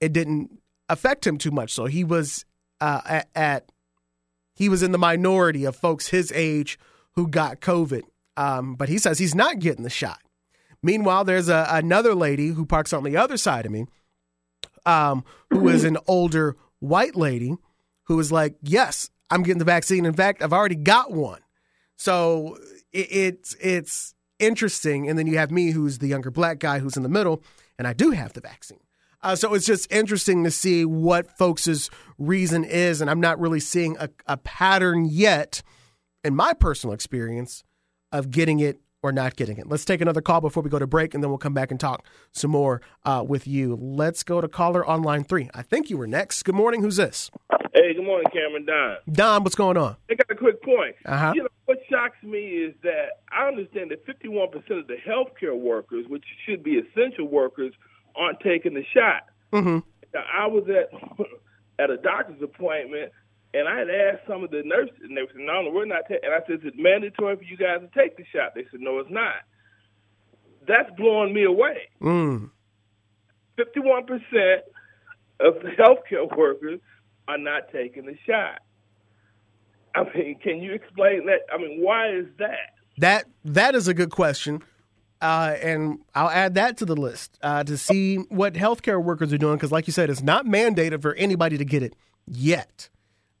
it 0.00 0.12
didn't 0.12 0.61
affect 0.88 1.26
him 1.26 1.38
too 1.38 1.50
much. 1.50 1.72
So 1.72 1.86
he 1.86 2.04
was 2.04 2.44
uh, 2.80 3.00
at, 3.04 3.28
at 3.34 3.72
he 4.54 4.68
was 4.68 4.82
in 4.82 4.92
the 4.92 4.98
minority 4.98 5.64
of 5.64 5.76
folks 5.76 6.08
his 6.08 6.32
age 6.32 6.78
who 7.14 7.28
got 7.28 7.60
COVID. 7.60 8.02
Um, 8.36 8.74
but 8.74 8.88
he 8.88 8.98
says 8.98 9.18
he's 9.18 9.34
not 9.34 9.58
getting 9.58 9.84
the 9.84 9.90
shot. 9.90 10.20
Meanwhile, 10.82 11.24
there's 11.24 11.48
a, 11.48 11.66
another 11.70 12.14
lady 12.14 12.48
who 12.48 12.66
parks 12.66 12.92
on 12.92 13.04
the 13.04 13.16
other 13.16 13.36
side 13.36 13.66
of 13.66 13.72
me, 13.72 13.86
um, 14.84 15.24
who 15.50 15.68
is 15.68 15.84
an 15.84 15.98
older 16.06 16.56
white 16.80 17.14
lady 17.14 17.56
who 18.04 18.18
is 18.18 18.32
like, 18.32 18.56
"Yes, 18.62 19.10
I'm 19.30 19.42
getting 19.42 19.58
the 19.58 19.64
vaccine. 19.64 20.04
In 20.04 20.14
fact, 20.14 20.42
I've 20.42 20.52
already 20.52 20.74
got 20.74 21.12
one." 21.12 21.40
So 21.96 22.58
it, 22.92 23.12
it's 23.12 23.56
it's 23.60 24.14
interesting. 24.38 25.08
And 25.08 25.18
then 25.18 25.26
you 25.26 25.38
have 25.38 25.50
me, 25.52 25.70
who's 25.70 25.98
the 25.98 26.08
younger 26.08 26.30
black 26.30 26.58
guy, 26.58 26.80
who's 26.80 26.96
in 26.96 27.04
the 27.04 27.08
middle, 27.08 27.42
and 27.78 27.86
I 27.86 27.92
do 27.92 28.10
have 28.10 28.32
the 28.32 28.40
vaccine. 28.40 28.80
Uh, 29.22 29.36
so 29.36 29.54
it's 29.54 29.66
just 29.66 29.90
interesting 29.92 30.42
to 30.44 30.50
see 30.50 30.84
what 30.84 31.36
folks' 31.38 31.88
reason 32.18 32.64
is, 32.64 33.00
and 33.00 33.08
I'm 33.08 33.20
not 33.20 33.38
really 33.38 33.60
seeing 33.60 33.96
a, 33.98 34.08
a 34.26 34.36
pattern 34.36 35.04
yet, 35.04 35.62
in 36.24 36.34
my 36.34 36.52
personal 36.52 36.92
experience, 36.92 37.62
of 38.10 38.30
getting 38.30 38.60
it 38.60 38.80
or 39.02 39.12
not 39.12 39.36
getting 39.36 39.58
it. 39.58 39.66
Let's 39.66 39.84
take 39.84 40.00
another 40.00 40.20
call 40.20 40.40
before 40.40 40.62
we 40.62 40.70
go 40.70 40.78
to 40.78 40.86
break, 40.86 41.14
and 41.14 41.22
then 41.22 41.30
we'll 41.30 41.38
come 41.38 41.54
back 41.54 41.70
and 41.70 41.78
talk 41.78 42.04
some 42.32 42.50
more 42.50 42.80
uh, 43.04 43.24
with 43.26 43.46
you. 43.46 43.76
Let's 43.80 44.22
go 44.22 44.40
to 44.40 44.48
caller 44.48 44.84
on 44.84 45.02
line 45.02 45.24
three. 45.24 45.50
I 45.54 45.62
think 45.62 45.90
you 45.90 45.98
were 45.98 46.06
next. 46.06 46.42
Good 46.44 46.54
morning. 46.54 46.82
Who's 46.82 46.96
this? 46.96 47.30
Hey, 47.74 47.94
good 47.94 48.04
morning, 48.04 48.26
Cameron 48.32 48.66
Don. 48.66 48.96
Don, 49.10 49.44
what's 49.44 49.56
going 49.56 49.76
on? 49.76 49.96
I 50.10 50.14
got 50.14 50.30
a 50.30 50.34
quick 50.34 50.62
point. 50.62 50.94
Uh-huh. 51.06 51.32
You 51.34 51.42
know, 51.42 51.48
what 51.64 51.78
shocks 51.90 52.22
me 52.22 52.38
is 52.38 52.74
that 52.82 53.22
I 53.32 53.48
understand 53.48 53.90
that 53.90 54.06
51% 54.06 54.54
of 54.78 54.86
the 54.86 54.96
healthcare 55.06 55.58
workers, 55.58 56.04
which 56.08 56.24
should 56.46 56.62
be 56.62 56.78
essential 56.78 57.26
workers, 57.26 57.72
aren't 58.16 58.40
taking 58.40 58.74
the 58.74 58.84
shot. 58.94 59.28
Mm-hmm. 59.52 59.78
I 60.14 60.46
was 60.46 60.64
at 60.68 60.90
at 61.78 61.90
a 61.90 61.96
doctor's 61.96 62.42
appointment, 62.42 63.12
and 63.54 63.68
I 63.68 63.78
had 63.78 63.90
asked 63.90 64.26
some 64.26 64.44
of 64.44 64.50
the 64.50 64.62
nurses, 64.64 64.96
and 65.02 65.16
they 65.16 65.22
said, 65.26 65.40
"No, 65.40 65.62
no, 65.62 65.70
we're 65.70 65.84
not." 65.84 66.02
Ta-. 66.08 66.22
And 66.22 66.32
I 66.32 66.46
said, 66.46 66.60
"Is 66.60 66.64
it 66.64 66.74
mandatory 66.76 67.36
for 67.36 67.42
you 67.44 67.56
guys 67.56 67.80
to 67.80 67.88
take 67.98 68.16
the 68.16 68.24
shot?" 68.32 68.54
They 68.54 68.64
said, 68.70 68.80
"No, 68.80 68.98
it's 68.98 69.10
not." 69.10 69.42
That's 70.66 70.90
blowing 70.96 71.34
me 71.34 71.44
away. 71.44 71.88
Mm. 72.00 72.50
51% 73.58 74.60
of 75.40 75.54
the 75.62 75.70
healthcare 75.70 76.36
workers 76.36 76.80
are 77.28 77.38
not 77.38 77.72
taking 77.72 78.06
the 78.06 78.16
shot. 78.26 78.60
I 79.94 80.04
mean, 80.14 80.38
can 80.38 80.62
you 80.62 80.72
explain 80.72 81.26
that? 81.26 81.40
I 81.52 81.58
mean, 81.58 81.82
why 81.82 82.10
is 82.10 82.26
that? 82.38 82.74
That 82.98 83.24
that 83.44 83.74
is 83.74 83.88
a 83.88 83.94
good 83.94 84.10
question, 84.10 84.62
uh, 85.22 85.56
and 85.62 86.00
I'll 86.16 86.28
add 86.28 86.54
that 86.56 86.76
to 86.78 86.84
the 86.84 86.96
list 86.96 87.38
uh, 87.42 87.62
to 87.64 87.78
see 87.78 88.16
what 88.16 88.54
healthcare 88.54 89.02
workers 89.02 89.32
are 89.32 89.38
doing. 89.38 89.56
Because, 89.56 89.70
like 89.70 89.86
you 89.86 89.92
said, 89.92 90.10
it's 90.10 90.22
not 90.22 90.46
mandated 90.46 91.00
for 91.00 91.14
anybody 91.14 91.56
to 91.56 91.64
get 91.64 91.82
it 91.82 91.94
yet. 92.26 92.88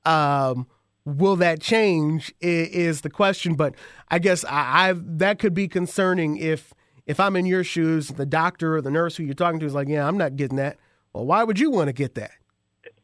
Um, 0.04 0.68
will 1.04 1.34
that 1.36 1.60
change 1.60 2.32
is, 2.40 3.00
the 3.00 3.10
question. 3.10 3.54
But 3.54 3.74
I 4.08 4.20
guess 4.20 4.44
I, 4.44 4.88
I've, 4.88 5.18
that 5.18 5.40
could 5.40 5.54
be 5.54 5.66
concerning 5.66 6.36
if 6.36 6.72
if 7.04 7.18
I'm 7.18 7.34
in 7.34 7.46
your 7.46 7.64
shoes, 7.64 8.08
the 8.08 8.26
doctor 8.26 8.76
or 8.76 8.80
the 8.80 8.90
nurse 8.90 9.16
who 9.16 9.24
you're 9.24 9.34
talking 9.34 9.58
to 9.58 9.66
is 9.66 9.74
like, 9.74 9.88
yeah, 9.88 10.06
I'm 10.06 10.16
not 10.16 10.36
getting 10.36 10.56
that. 10.58 10.78
Well, 11.12 11.26
why 11.26 11.42
would 11.42 11.58
you 11.58 11.68
want 11.68 11.88
to 11.88 11.92
get 11.92 12.14
that? 12.14 12.30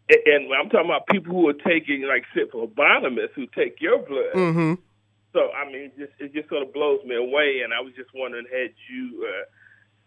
And 0.08 0.54
I'm 0.54 0.70
talking 0.70 0.88
about 0.88 1.08
people 1.08 1.34
who 1.34 1.48
are 1.48 1.52
taking 1.52 2.02
like 2.02 2.24
Siphobonamus 2.34 3.30
who 3.34 3.46
take 3.48 3.80
your 3.80 3.98
blood. 3.98 4.34
Mm-hmm. 4.34 4.74
So 5.32 5.50
I 5.52 5.66
mean, 5.66 5.92
it 5.92 5.98
just 5.98 6.12
it 6.18 6.32
just 6.32 6.48
sort 6.48 6.62
of 6.62 6.72
blows 6.72 7.00
me 7.04 7.16
away. 7.16 7.60
And 7.64 7.72
I 7.72 7.80
was 7.80 7.92
just 7.96 8.10
wondering, 8.14 8.46
had 8.50 8.72
you, 8.90 9.26
uh, 9.26 9.44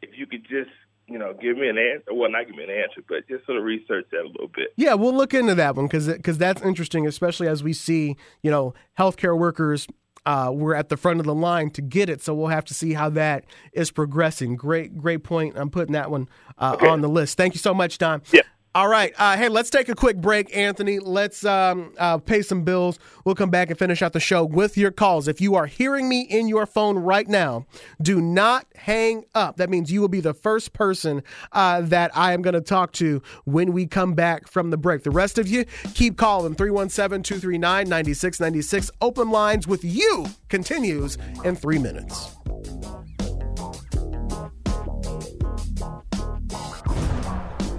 if 0.01 0.17
you 0.17 0.25
could 0.25 0.43
just 0.43 0.71
you 1.11 1.19
know, 1.19 1.33
give 1.33 1.57
me 1.57 1.67
an 1.67 1.77
answer. 1.77 2.13
Well, 2.13 2.31
not 2.31 2.47
give 2.47 2.55
me 2.55 2.63
an 2.63 2.69
answer, 2.69 3.03
but 3.07 3.27
just 3.27 3.45
sort 3.45 3.57
of 3.57 3.63
research 3.63 4.05
that 4.11 4.21
a 4.21 4.27
little 4.27 4.47
bit. 4.47 4.73
Yeah, 4.77 4.93
we'll 4.93 5.15
look 5.15 5.33
into 5.33 5.55
that 5.55 5.75
one 5.75 5.87
because 5.87 6.07
because 6.07 6.37
that's 6.37 6.61
interesting, 6.61 7.05
especially 7.05 7.47
as 7.47 7.63
we 7.63 7.73
see, 7.73 8.15
you 8.41 8.49
know, 8.49 8.73
healthcare 8.97 9.37
workers. 9.37 9.87
Uh, 10.23 10.51
we're 10.53 10.75
at 10.75 10.89
the 10.89 10.97
front 10.97 11.19
of 11.19 11.25
the 11.25 11.33
line 11.33 11.71
to 11.71 11.81
get 11.81 12.07
it, 12.07 12.21
so 12.21 12.31
we'll 12.31 12.47
have 12.47 12.63
to 12.63 12.75
see 12.75 12.93
how 12.93 13.09
that 13.09 13.43
is 13.73 13.89
progressing. 13.89 14.55
Great, 14.55 14.95
great 14.95 15.23
point. 15.23 15.57
I'm 15.57 15.71
putting 15.71 15.93
that 15.93 16.11
one 16.11 16.29
uh, 16.59 16.75
okay. 16.75 16.87
on 16.87 17.01
the 17.01 17.09
list. 17.09 17.37
Thank 17.37 17.55
you 17.55 17.59
so 17.59 17.73
much, 17.73 17.97
Don. 17.97 18.21
Yeah. 18.31 18.41
All 18.73 18.87
right. 18.87 19.13
Uh, 19.17 19.35
hey, 19.35 19.49
let's 19.49 19.69
take 19.69 19.89
a 19.89 19.95
quick 19.95 20.15
break, 20.15 20.55
Anthony. 20.55 20.99
Let's 20.99 21.43
um, 21.43 21.93
uh, 21.97 22.19
pay 22.19 22.41
some 22.41 22.63
bills. 22.63 22.99
We'll 23.25 23.35
come 23.35 23.49
back 23.49 23.69
and 23.69 23.77
finish 23.77 24.01
out 24.01 24.13
the 24.13 24.21
show 24.21 24.45
with 24.45 24.77
your 24.77 24.91
calls. 24.91 25.27
If 25.27 25.41
you 25.41 25.55
are 25.55 25.65
hearing 25.65 26.07
me 26.07 26.21
in 26.21 26.47
your 26.47 26.65
phone 26.65 26.97
right 26.97 27.27
now, 27.27 27.65
do 28.01 28.21
not 28.21 28.65
hang 28.75 29.25
up. 29.35 29.57
That 29.57 29.69
means 29.69 29.91
you 29.91 29.99
will 29.99 30.07
be 30.07 30.21
the 30.21 30.33
first 30.33 30.71
person 30.71 31.21
uh, 31.51 31.81
that 31.81 32.15
I 32.15 32.31
am 32.31 32.41
going 32.41 32.53
to 32.53 32.61
talk 32.61 32.93
to 32.93 33.21
when 33.43 33.73
we 33.73 33.87
come 33.87 34.13
back 34.13 34.47
from 34.47 34.69
the 34.69 34.77
break. 34.77 35.03
The 35.03 35.11
rest 35.11 35.37
of 35.37 35.49
you, 35.49 35.65
keep 35.93 36.15
calling 36.15 36.55
317 36.55 37.23
239 37.23 37.89
9696. 37.89 38.89
Open 39.01 39.31
lines 39.31 39.67
with 39.67 39.83
you 39.83 40.27
continues 40.47 41.17
in 41.43 41.57
three 41.57 41.77
minutes. 41.77 42.35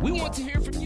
We 0.03 0.11
want 0.11 0.35
to 0.35 0.43
hear 0.43 0.61
from 0.61 0.81
you. 0.81 0.82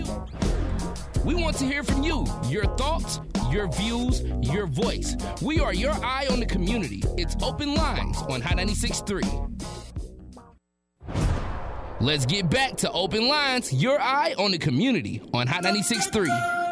We 1.27 1.35
want 1.35 1.57
to 1.57 1.65
hear 1.65 1.83
from 1.83 2.05
you. 2.05 2.25
Your 2.45 2.67
thoughts, 2.77 3.19
your 3.51 3.67
views, 3.73 4.23
your 4.43 4.69
voice. 4.69 5.17
We 5.43 5.59
are 5.59 5.75
your 5.75 5.91
eye 5.91 6.29
on 6.31 6.39
the 6.39 6.47
community. 6.47 7.03
It's 7.19 7.35
open 7.43 7.75
lines 7.75 8.19
on 8.29 8.41
Hot 8.41 8.57
96.3. 8.57 9.61
Let's 12.01 12.27
get 12.27 12.49
back 12.49 12.77
to 12.77 12.93
open 12.93 13.27
lines, 13.27 13.73
your 13.73 14.01
eye 14.01 14.37
on 14.39 14.53
the 14.53 14.59
community 14.59 15.21
on 15.35 15.49
Hot 15.49 15.65
96.3. 15.65 16.66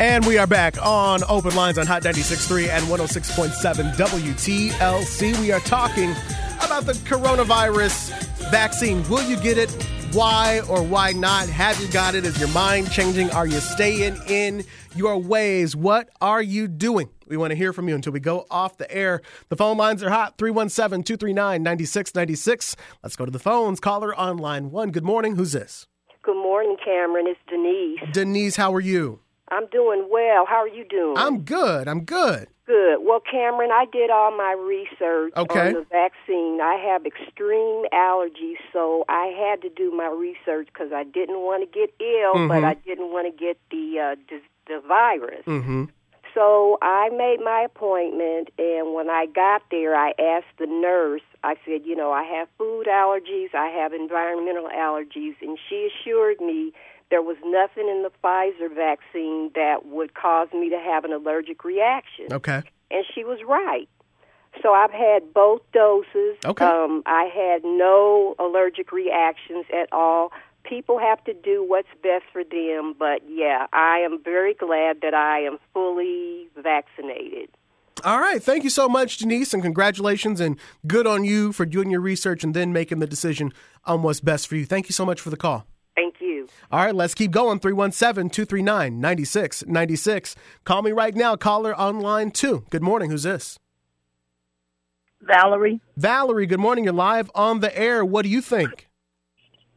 And 0.00 0.24
we 0.24 0.38
are 0.38 0.46
back 0.46 0.80
on 0.80 1.24
Open 1.28 1.56
Lines 1.56 1.76
on 1.76 1.88
Hot 1.88 2.04
96.3 2.04 2.68
and 2.68 2.84
106.7 2.84 3.94
WTLC. 3.96 5.40
We 5.40 5.50
are 5.50 5.58
talking 5.58 6.10
about 6.64 6.84
the 6.84 6.92
coronavirus 6.92 8.10
vaccine. 8.48 9.02
Will 9.08 9.24
you 9.24 9.36
get 9.40 9.58
it? 9.58 9.70
Why 10.12 10.60
or 10.68 10.84
why 10.84 11.10
not? 11.10 11.48
Have 11.48 11.80
you 11.80 11.88
got 11.88 12.14
it? 12.14 12.24
Is 12.24 12.38
your 12.38 12.48
mind 12.50 12.92
changing? 12.92 13.32
Are 13.32 13.48
you 13.48 13.58
staying 13.58 14.16
in 14.28 14.64
your 14.94 15.18
ways? 15.18 15.74
What 15.74 16.10
are 16.20 16.42
you 16.42 16.68
doing? 16.68 17.08
We 17.26 17.36
want 17.36 17.50
to 17.50 17.56
hear 17.56 17.72
from 17.72 17.88
you 17.88 17.96
until 17.96 18.12
we 18.12 18.20
go 18.20 18.46
off 18.52 18.78
the 18.78 18.88
air. 18.94 19.20
The 19.48 19.56
phone 19.56 19.76
lines 19.76 20.04
are 20.04 20.10
hot 20.10 20.38
317 20.38 21.02
239 21.02 21.60
9696. 21.60 22.76
Let's 23.02 23.16
go 23.16 23.24
to 23.24 23.32
the 23.32 23.40
phones. 23.40 23.80
Caller 23.80 24.14
on 24.14 24.36
line 24.36 24.70
one. 24.70 24.92
Good 24.92 25.04
morning. 25.04 25.34
Who's 25.34 25.50
this? 25.50 25.88
Good 26.22 26.40
morning, 26.40 26.76
Cameron. 26.84 27.26
It's 27.26 27.40
Denise. 27.48 28.14
Denise, 28.14 28.54
how 28.54 28.72
are 28.72 28.80
you? 28.80 29.18
I'm 29.50 29.66
doing 29.68 30.08
well. 30.10 30.46
How 30.46 30.56
are 30.56 30.68
you 30.68 30.84
doing? 30.84 31.16
I'm 31.16 31.42
good. 31.42 31.88
I'm 31.88 32.04
good. 32.04 32.48
Good. 32.66 32.98
Well, 33.00 33.20
Cameron, 33.20 33.70
I 33.72 33.86
did 33.90 34.10
all 34.10 34.36
my 34.36 34.52
research 34.52 35.32
okay. 35.36 35.68
on 35.68 35.72
the 35.72 35.86
vaccine. 35.90 36.60
I 36.60 36.74
have 36.74 37.06
extreme 37.06 37.86
allergies, 37.94 38.58
so 38.72 39.04
I 39.08 39.32
had 39.38 39.62
to 39.62 39.70
do 39.70 39.90
my 39.90 40.08
research 40.08 40.68
because 40.72 40.92
I 40.92 41.04
didn't 41.04 41.40
want 41.40 41.62
to 41.62 41.78
get 41.78 41.94
ill, 41.98 42.34
mm-hmm. 42.34 42.48
but 42.48 42.64
I 42.64 42.74
didn't 42.74 43.10
want 43.10 43.26
to 43.32 43.44
get 43.44 43.58
the 43.70 43.98
uh, 43.98 44.16
the, 44.28 44.40
the 44.66 44.86
virus. 44.86 45.44
Mm-hmm. 45.46 45.84
So 46.34 46.78
I 46.82 47.08
made 47.08 47.38
my 47.42 47.62
appointment, 47.62 48.50
and 48.58 48.94
when 48.94 49.08
I 49.08 49.26
got 49.26 49.62
there, 49.70 49.96
I 49.96 50.12
asked 50.18 50.58
the 50.58 50.66
nurse. 50.66 51.22
I 51.42 51.54
said, 51.64 51.82
you 51.84 51.96
know, 51.96 52.12
I 52.12 52.22
have 52.22 52.48
food 52.58 52.86
allergies, 52.86 53.54
I 53.54 53.68
have 53.68 53.92
environmental 53.92 54.68
allergies, 54.68 55.36
and 55.40 55.58
she 55.68 55.88
assured 55.88 56.40
me 56.40 56.72
there 57.10 57.22
was 57.22 57.36
nothing 57.44 57.88
in 57.88 58.02
the 58.02 58.10
Pfizer 58.22 58.74
vaccine 58.74 59.50
that 59.54 59.86
would 59.86 60.14
cause 60.14 60.48
me 60.52 60.70
to 60.70 60.78
have 60.78 61.04
an 61.04 61.12
allergic 61.12 61.64
reaction. 61.64 62.26
Okay. 62.32 62.62
And 62.90 63.04
she 63.14 63.24
was 63.24 63.38
right. 63.46 63.88
So 64.62 64.72
I've 64.72 64.90
had 64.90 65.32
both 65.32 65.60
doses. 65.72 66.36
Okay. 66.44 66.64
Um, 66.64 67.02
I 67.06 67.24
had 67.24 67.62
no 67.64 68.34
allergic 68.38 68.92
reactions 68.92 69.66
at 69.72 69.92
all. 69.92 70.32
People 70.64 70.98
have 70.98 71.22
to 71.24 71.32
do 71.32 71.64
what's 71.66 71.88
best 72.02 72.24
for 72.32 72.44
them, 72.44 72.94
but 72.98 73.22
yeah, 73.28 73.66
I 73.72 73.98
am 73.98 74.22
very 74.22 74.54
glad 74.54 75.00
that 75.02 75.14
I 75.14 75.40
am 75.40 75.58
fully 75.72 76.48
vaccinated. 76.56 77.48
All 78.04 78.20
right. 78.20 78.42
Thank 78.42 78.64
you 78.64 78.70
so 78.70 78.88
much, 78.88 79.18
Denise, 79.18 79.52
and 79.54 79.62
congratulations 79.62 80.40
and 80.40 80.56
good 80.86 81.06
on 81.06 81.24
you 81.24 81.52
for 81.52 81.66
doing 81.66 81.90
your 81.90 82.00
research 82.00 82.44
and 82.44 82.54
then 82.54 82.72
making 82.72 83.00
the 83.00 83.06
decision 83.06 83.52
on 83.84 84.02
what's 84.02 84.20
best 84.20 84.46
for 84.46 84.56
you. 84.56 84.66
Thank 84.66 84.88
you 84.88 84.92
so 84.92 85.04
much 85.04 85.20
for 85.20 85.30
the 85.30 85.36
call. 85.36 85.66
Thank 85.96 86.16
you. 86.20 86.27
All 86.70 86.84
right, 86.84 86.94
let's 86.94 87.14
keep 87.14 87.30
going. 87.30 87.58
317 87.58 88.30
239 88.30 89.00
9696. 89.00 90.36
Call 90.64 90.82
me 90.82 90.92
right 90.92 91.14
now. 91.14 91.36
Caller 91.36 91.74
on 91.74 92.00
line 92.00 92.30
two. 92.30 92.64
Good 92.70 92.82
morning. 92.82 93.10
Who's 93.10 93.22
this? 93.22 93.58
Valerie. 95.20 95.80
Valerie, 95.96 96.46
good 96.46 96.60
morning. 96.60 96.84
You're 96.84 96.92
live 96.92 97.30
on 97.34 97.60
the 97.60 97.76
air. 97.76 98.04
What 98.04 98.22
do 98.22 98.28
you 98.28 98.40
think? 98.40 98.88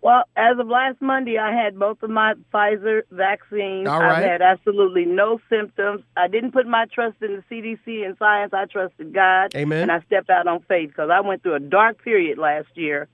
Well, 0.02 0.24
as 0.36 0.58
of 0.58 0.68
last 0.68 1.00
Monday, 1.00 1.38
I 1.38 1.54
had 1.54 1.78
both 1.78 2.02
of 2.02 2.10
my 2.10 2.34
Pfizer 2.52 3.04
vaccines. 3.12 3.88
All 3.88 4.00
right. 4.00 4.24
I've 4.24 4.24
had 4.24 4.42
absolutely 4.42 5.06
no 5.06 5.40
symptoms. 5.48 6.02
I 6.18 6.28
didn't 6.28 6.54
put 6.54 6.66
my 6.66 6.86
trust 6.92 7.18
in 7.22 7.36
the 7.36 7.44
CDC 7.56 8.04
and 8.04 8.18
science. 8.18 8.52
I 8.52 8.66
trusted 8.66 9.14
God. 9.14 9.54
Amen. 9.56 9.84
And 9.84 9.92
I 9.92 10.02
stepped 10.08 10.32
out 10.32 10.48
on 10.48 10.62
faith 10.68 10.90
because 10.90 11.12
I 11.14 11.22
went 11.22 11.44
through 11.44 11.56
a 11.56 11.60
dark 11.60 12.04
period 12.04 12.40
last 12.40 12.70
year 12.74 13.10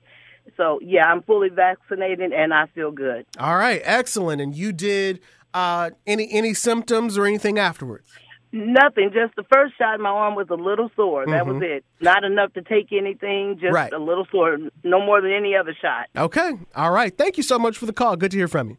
so 0.56 0.78
yeah, 0.82 1.06
I'm 1.06 1.22
fully 1.22 1.48
vaccinated 1.48 2.32
and 2.32 2.52
I 2.52 2.66
feel 2.74 2.90
good. 2.90 3.26
All 3.38 3.56
right, 3.56 3.80
excellent. 3.84 4.40
And 4.40 4.54
you 4.54 4.72
did 4.72 5.20
uh, 5.54 5.90
any 6.06 6.30
any 6.32 6.54
symptoms 6.54 7.18
or 7.18 7.26
anything 7.26 7.58
afterwards? 7.58 8.08
Nothing. 8.50 9.10
Just 9.12 9.36
the 9.36 9.44
first 9.52 9.76
shot, 9.76 9.96
in 9.96 10.02
my 10.02 10.08
arm 10.08 10.34
was 10.34 10.46
a 10.50 10.54
little 10.54 10.90
sore. 10.96 11.26
That 11.26 11.44
mm-hmm. 11.44 11.58
was 11.58 11.62
it. 11.62 11.84
Not 12.00 12.24
enough 12.24 12.54
to 12.54 12.62
take 12.62 12.92
anything. 12.92 13.58
Just 13.60 13.74
right. 13.74 13.92
a 13.92 13.98
little 13.98 14.26
sore. 14.30 14.56
No 14.84 15.04
more 15.04 15.20
than 15.20 15.32
any 15.32 15.54
other 15.54 15.76
shot. 15.78 16.06
Okay. 16.16 16.52
All 16.74 16.90
right. 16.90 17.16
Thank 17.16 17.36
you 17.36 17.42
so 17.42 17.58
much 17.58 17.76
for 17.76 17.84
the 17.84 17.92
call. 17.92 18.16
Good 18.16 18.30
to 18.30 18.36
hear 18.38 18.48
from 18.48 18.70
you. 18.70 18.78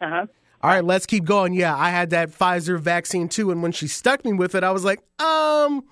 Uh 0.00 0.08
huh. 0.08 0.26
All 0.62 0.70
right, 0.70 0.84
let's 0.84 1.06
keep 1.06 1.24
going. 1.24 1.54
Yeah, 1.54 1.76
I 1.76 1.90
had 1.90 2.10
that 2.10 2.30
Pfizer 2.30 2.78
vaccine 2.78 3.28
too, 3.28 3.50
and 3.50 3.64
when 3.64 3.72
she 3.72 3.88
stuck 3.88 4.24
me 4.24 4.32
with 4.32 4.54
it, 4.54 4.62
I 4.62 4.70
was 4.70 4.84
like, 4.84 5.00
um, 5.20 5.82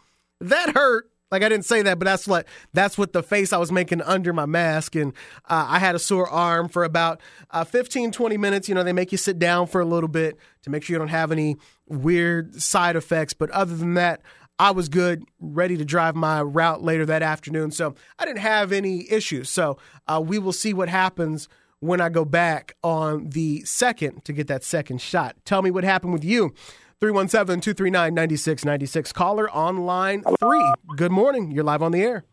that 0.40 0.76
hurt. 0.76 1.09
Like 1.30 1.42
I 1.42 1.48
didn't 1.48 1.64
say 1.64 1.82
that, 1.82 1.98
but 1.98 2.06
that's 2.06 2.26
what 2.26 2.46
that's 2.72 2.98
what 2.98 3.12
the 3.12 3.22
face 3.22 3.52
I 3.52 3.58
was 3.58 3.70
making 3.70 4.02
under 4.02 4.32
my 4.32 4.46
mask, 4.46 4.96
and 4.96 5.12
uh, 5.48 5.66
I 5.68 5.78
had 5.78 5.94
a 5.94 5.98
sore 5.98 6.28
arm 6.28 6.68
for 6.68 6.82
about 6.82 7.20
uh, 7.50 7.64
15, 7.64 8.10
20 8.10 8.36
minutes. 8.36 8.68
You 8.68 8.74
know, 8.74 8.82
they 8.82 8.92
make 8.92 9.12
you 9.12 9.18
sit 9.18 9.38
down 9.38 9.68
for 9.68 9.80
a 9.80 9.84
little 9.84 10.08
bit 10.08 10.38
to 10.62 10.70
make 10.70 10.82
sure 10.82 10.94
you 10.94 10.98
don't 10.98 11.08
have 11.08 11.30
any 11.30 11.56
weird 11.86 12.60
side 12.60 12.96
effects. 12.96 13.32
But 13.32 13.50
other 13.50 13.76
than 13.76 13.94
that, 13.94 14.22
I 14.58 14.72
was 14.72 14.88
good, 14.88 15.24
ready 15.40 15.76
to 15.76 15.84
drive 15.84 16.14
my 16.14 16.42
route 16.42 16.82
later 16.82 17.06
that 17.06 17.22
afternoon. 17.22 17.70
So 17.70 17.94
I 18.18 18.26
didn't 18.26 18.40
have 18.40 18.72
any 18.72 19.10
issues. 19.10 19.48
So 19.48 19.78
uh, 20.06 20.22
we 20.24 20.38
will 20.38 20.52
see 20.52 20.74
what 20.74 20.88
happens 20.88 21.48
when 21.78 22.00
I 22.00 22.10
go 22.10 22.26
back 22.26 22.76
on 22.84 23.30
the 23.30 23.64
second 23.64 24.24
to 24.26 24.32
get 24.32 24.48
that 24.48 24.62
second 24.62 25.00
shot. 25.00 25.36
Tell 25.44 25.62
me 25.62 25.70
what 25.70 25.84
happened 25.84 26.12
with 26.12 26.24
you. 26.24 26.52
317 27.00 27.62
239 27.62 28.14
9696. 28.14 29.12
Caller 29.12 29.48
on 29.48 29.86
line 29.86 30.22
three. 30.38 30.72
Good 30.96 31.10
morning. 31.10 31.50
You're 31.50 31.64
live 31.64 31.82
on 31.82 31.92
the 31.92 32.02
air. 32.02 32.24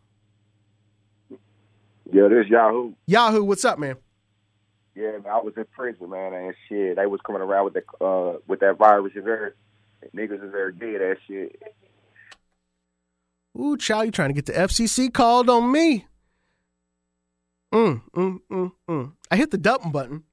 Yeah, 2.12 2.28
this 2.28 2.46
Yahoo. 2.48 2.92
Yahoo, 3.06 3.44
what's 3.44 3.64
up, 3.64 3.78
man? 3.78 3.96
Yeah, 4.94 5.12
man, 5.12 5.26
I 5.30 5.38
was 5.38 5.54
in 5.56 5.64
prison, 5.72 6.10
man, 6.10 6.34
and 6.34 6.54
shit. 6.68 6.96
They 6.96 7.06
was 7.06 7.20
coming 7.26 7.40
around 7.40 7.64
with 7.64 7.74
the 7.74 8.04
uh 8.04 8.38
with 8.46 8.60
that 8.60 8.76
virus 8.76 9.12
and 9.14 9.24
there. 9.24 9.54
Niggas 10.14 10.44
is 10.44 10.50
very 10.52 10.72
dead 10.72 11.00
that 11.00 11.16
shit. 11.26 11.62
Ooh, 13.58 13.76
child, 13.76 14.06
you 14.06 14.12
trying 14.12 14.28
to 14.28 14.34
get 14.34 14.46
the 14.46 14.52
FCC 14.52 15.12
called 15.12 15.48
on 15.48 15.72
me? 15.72 16.06
Mm, 17.72 18.02
mm, 18.14 18.40
mm, 18.50 18.72
mm. 18.88 19.12
I 19.30 19.36
hit 19.36 19.50
the 19.50 19.58
dump 19.58 19.92
button. 19.92 20.24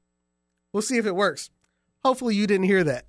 We'll 0.74 0.84
see 0.84 0.98
if 0.98 1.06
it 1.06 1.16
works. 1.16 1.50
Hopefully, 2.04 2.36
you 2.36 2.48
didn't 2.48 2.66
hear 2.66 2.84
that. 2.84 3.06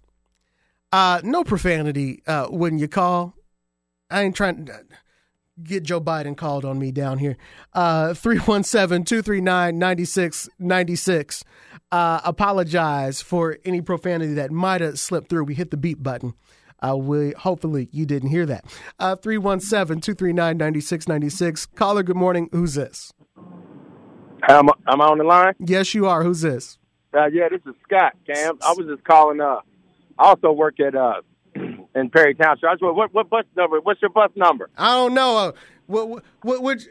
Uh, 0.92 1.20
no 1.24 1.44
profanity 1.44 2.22
uh, 2.26 2.46
when 2.46 2.78
you 2.78 2.88
call. 2.88 3.34
I 4.10 4.22
ain't 4.22 4.36
trying. 4.36 4.66
To 4.66 4.84
get 5.62 5.82
Joe 5.82 6.00
Biden 6.00 6.36
called 6.36 6.64
on 6.64 6.78
me 6.78 6.92
down 6.92 7.18
here. 7.18 7.36
Uh, 7.72 8.14
317 8.14 9.04
239 9.04 9.78
9696. 9.78 11.44
Uh, 11.92 12.20
apologize 12.24 13.22
for 13.22 13.58
any 13.64 13.80
profanity 13.80 14.34
that 14.34 14.50
might 14.50 14.80
have 14.80 14.98
slipped 14.98 15.28
through. 15.28 15.44
We 15.44 15.54
hit 15.54 15.70
the 15.70 15.76
beep 15.76 16.02
button. 16.02 16.34
Uh, 16.82 16.96
we, 16.96 17.32
hopefully, 17.32 17.88
you 17.90 18.04
didn't 18.04 18.28
hear 18.28 18.44
that. 18.46 18.64
Uh, 18.98 19.16
317 19.16 20.00
239 20.00 20.58
9696. 20.58 21.66
Caller, 21.66 22.02
good 22.02 22.16
morning. 22.16 22.48
Who's 22.52 22.74
this? 22.74 23.12
Am, 24.48 24.68
am 24.86 25.00
I 25.00 25.06
on 25.06 25.18
the 25.18 25.24
line? 25.24 25.54
Yes, 25.58 25.94
you 25.94 26.06
are. 26.06 26.22
Who's 26.22 26.42
this? 26.42 26.78
Uh, 27.14 27.26
yeah, 27.26 27.48
this 27.48 27.62
is 27.66 27.74
Scott, 27.84 28.12
Cam. 28.26 28.58
I 28.60 28.74
was 28.76 28.86
just 28.86 29.04
calling. 29.04 29.40
Uh, 29.40 29.60
I 30.18 30.28
also 30.28 30.52
work 30.52 30.80
at 30.80 30.94
uh, 30.94 31.20
in 31.54 32.10
Perry 32.10 32.34
Township. 32.34 32.68
I 32.68 32.72
just, 32.74 32.82
what, 32.82 33.12
what 33.12 33.30
bus 33.30 33.44
number? 33.56 33.80
What's 33.80 34.00
your 34.00 34.10
bus 34.10 34.30
number? 34.36 34.70
I 34.76 34.94
don't 34.94 35.14
know. 35.14 35.36
Uh, 35.36 35.52
what, 35.86 36.24
what, 36.42 36.62
which, 36.62 36.88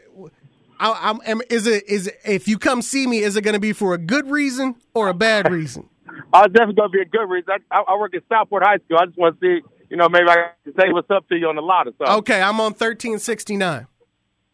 I, 0.80 1.10
I'm, 1.10 1.20
am, 1.26 1.42
is 1.50 1.68
it, 1.68 1.88
is 1.88 2.08
it, 2.08 2.20
if 2.26 2.48
you 2.48 2.58
come 2.58 2.82
see 2.82 3.08
me, 3.08 3.20
is 3.20 3.36
it 3.36 3.42
going 3.42 3.54
to 3.54 3.60
be 3.60 3.74
for 3.74 3.94
a 3.94 3.98
good 3.98 4.30
reason 4.30 4.76
or 4.94 5.08
a 5.10 5.14
bad 5.14 5.52
reason? 5.52 5.90
I 6.34 6.44
it's 6.46 6.54
definitely 6.54 6.76
going 6.76 6.92
to 6.92 6.98
be 6.98 7.02
a 7.02 7.06
good 7.06 7.30
reason. 7.30 7.50
I, 7.72 7.78
I, 7.78 7.82
I 7.82 7.98
work 7.98 8.16
at 8.16 8.24
Southport 8.30 8.64
High 8.64 8.78
School. 8.78 8.98
I 9.00 9.06
just 9.06 9.18
want 9.18 9.40
to 9.40 9.46
see, 9.62 9.68
you 9.90 9.98
know, 9.98 10.10
maybe 10.10 10.30
I 10.30 10.52
can 10.64 10.74
say 10.76 10.92
what's 10.92 11.10
up 11.10 11.28
to 11.30 11.36
you 11.36 11.48
on 11.48 11.56
the 11.56 11.62
lot 11.62 11.88
or 11.88 11.92
something. 11.98 12.16
Okay, 12.18 12.42
I'm 12.42 12.60
on 12.60 12.74
1369. 12.74 13.88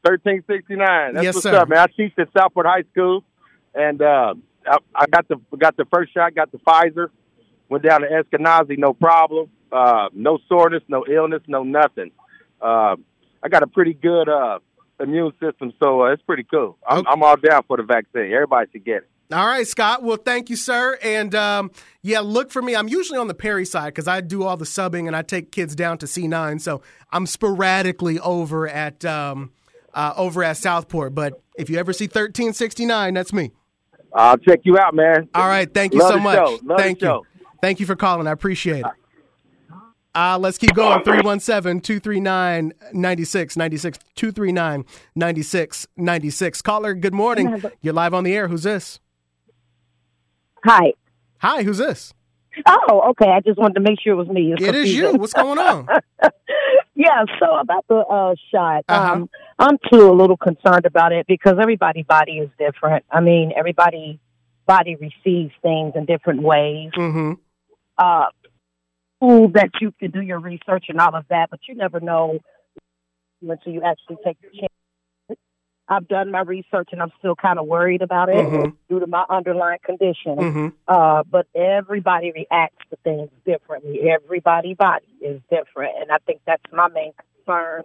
1369. 0.03 1.13
That's 1.13 1.23
Yes, 1.23 1.35
what's 1.35 1.43
sir. 1.43 1.55
up, 1.55 1.69
man. 1.69 1.79
I 1.79 1.87
teach 1.87 2.13
at 2.17 2.27
Southport 2.35 2.65
High 2.65 2.83
School, 2.91 3.23
and 3.75 4.01
uh, 4.01 4.33
I, 4.65 4.77
I 4.95 5.05
got 5.07 5.27
the 5.27 5.37
got 5.57 5.77
the 5.77 5.85
first 5.93 6.13
shot, 6.13 6.33
got 6.33 6.51
the 6.51 6.57
Pfizer, 6.57 7.09
went 7.71 7.85
down 7.85 8.01
to 8.01 8.07
Eskenazi, 8.07 8.77
no 8.77 8.93
problem, 8.93 9.49
uh, 9.71 10.09
no 10.13 10.37
soreness, 10.49 10.83
no 10.89 11.05
illness, 11.09 11.41
no 11.47 11.63
nothing. 11.63 12.11
Uh, 12.61 12.97
I 13.41 13.49
got 13.49 13.63
a 13.63 13.67
pretty 13.67 13.93
good 13.93 14.27
uh, 14.27 14.59
immune 14.99 15.31
system, 15.41 15.71
so 15.81 16.03
uh, 16.03 16.11
it's 16.11 16.21
pretty 16.23 16.43
cool. 16.43 16.77
I'm, 16.85 17.07
I'm 17.07 17.23
all 17.23 17.37
down 17.37 17.63
for 17.67 17.77
the 17.77 17.83
vaccine. 17.83 18.33
Everybody 18.33 18.69
should 18.73 18.83
get 18.83 18.97
it. 18.97 19.09
All 19.31 19.47
right, 19.47 19.65
Scott. 19.65 20.03
Well, 20.03 20.17
thank 20.17 20.49
you, 20.49 20.57
sir. 20.57 20.99
And 21.01 21.33
um, 21.33 21.71
yeah, 22.01 22.19
look 22.19 22.51
for 22.51 22.61
me. 22.61 22.75
I'm 22.75 22.89
usually 22.89 23.17
on 23.17 23.29
the 23.29 23.33
Perry 23.33 23.63
side 23.63 23.87
because 23.87 24.05
I 24.07 24.19
do 24.19 24.43
all 24.43 24.57
the 24.57 24.65
subbing 24.65 25.07
and 25.07 25.15
I 25.15 25.21
take 25.21 25.53
kids 25.53 25.73
down 25.73 25.97
to 25.99 26.05
C9. 26.05 26.59
So 26.59 26.81
I'm 27.13 27.25
sporadically 27.25 28.19
over 28.19 28.67
at 28.67 29.05
um, 29.05 29.51
uh, 29.93 30.13
over 30.17 30.43
at 30.43 30.57
Southport. 30.57 31.15
But 31.15 31.41
if 31.55 31.69
you 31.69 31.77
ever 31.77 31.93
see 31.93 32.05
1369, 32.05 33.13
that's 33.13 33.31
me. 33.31 33.51
I'll 34.13 34.37
check 34.37 34.59
you 34.63 34.77
out, 34.77 34.93
man. 34.93 35.29
All 35.33 35.47
right. 35.47 35.73
Thank 35.73 35.93
you 35.93 35.99
Love 35.99 36.09
so 36.09 36.15
the 36.17 36.23
much. 36.23 36.35
show. 36.35 36.51
Love 36.51 36.59
the 36.65 36.75
thank 36.77 37.01
you. 37.01 37.07
show. 37.07 37.25
Thank 37.61 37.79
you 37.79 37.85
for 37.85 37.95
calling. 37.95 38.27
I 38.27 38.31
appreciate 38.31 38.79
it. 38.79 38.85
Uh, 40.13 40.37
let's 40.37 40.57
keep 40.57 40.73
going. 40.73 41.01
317 41.05 41.79
239 41.79 42.73
9696. 42.91 43.97
239 44.13 44.83
9696. 45.15 46.61
Caller, 46.61 46.93
good 46.93 47.13
morning. 47.13 47.63
You're 47.81 47.93
live 47.93 48.13
on 48.13 48.25
the 48.25 48.35
air. 48.35 48.49
Who's 48.49 48.63
this? 48.63 48.99
Hi. 50.65 50.91
Hi, 51.37 51.63
who's 51.63 51.77
this? 51.77 52.13
Oh, 52.67 53.11
okay. 53.11 53.29
I 53.31 53.39
just 53.39 53.57
wanted 53.57 53.75
to 53.75 53.79
make 53.79 54.01
sure 54.01 54.11
it 54.11 54.17
was 54.17 54.27
me. 54.27 54.51
It's 54.51 54.61
It 54.61 54.75
is 54.75 54.93
you. 54.93 55.13
What's 55.13 55.31
going 55.31 55.57
on? 55.57 55.87
yeah. 56.93 57.23
So 57.39 57.55
about 57.55 57.85
the 57.87 57.99
uh, 57.99 58.35
shot, 58.51 58.83
Uh-huh. 58.89 59.13
um, 59.13 59.29
I'm 59.59 59.77
too 59.89 60.09
a 60.09 60.11
little 60.11 60.35
concerned 60.35 60.85
about 60.85 61.13
it 61.13 61.25
because 61.25 61.55
everybody's 61.57 62.05
body 62.05 62.33
is 62.39 62.49
different. 62.59 63.05
I 63.09 63.21
mean, 63.21 63.53
everybody 63.55 64.19
body 64.67 64.97
receives 64.97 65.53
things 65.61 65.93
in 65.95 66.03
different 66.05 66.41
ways. 66.41 66.91
Mm-hmm. 66.97 67.31
Uh, 68.01 68.25
cool 69.19 69.49
that 69.49 69.69
you 69.79 69.93
can 69.99 70.09
do 70.09 70.21
your 70.21 70.39
research 70.39 70.85
and 70.89 70.99
all 70.99 71.15
of 71.15 71.23
that, 71.29 71.51
but 71.51 71.59
you 71.69 71.75
never 71.75 71.99
know 71.99 72.39
until 73.47 73.71
you 73.71 73.83
actually 73.83 74.17
take 74.25 74.37
the 74.41 74.47
chance. 74.57 75.39
I've 75.87 76.07
done 76.07 76.31
my 76.31 76.39
research 76.39 76.89
and 76.93 76.99
I'm 76.99 77.11
still 77.19 77.35
kind 77.35 77.59
of 77.59 77.67
worried 77.67 78.01
about 78.01 78.29
it 78.29 78.37
Mhm. 78.37 78.75
due 78.89 78.99
to 78.99 79.05
my 79.05 79.23
underlying 79.29 79.77
condition. 79.83 80.35
Mhm. 80.37 80.73
Uh, 80.87 81.21
but 81.29 81.45
everybody 81.53 82.31
reacts 82.31 82.83
to 82.89 82.95
things 83.03 83.29
differently. 83.45 84.09
Everybody 84.09 84.73
body 84.73 85.05
is 85.21 85.39
different, 85.51 85.95
and 86.01 86.11
I 86.11 86.17
think 86.25 86.41
that's 86.45 86.63
my 86.71 86.87
main 86.87 87.13
concern 87.13 87.83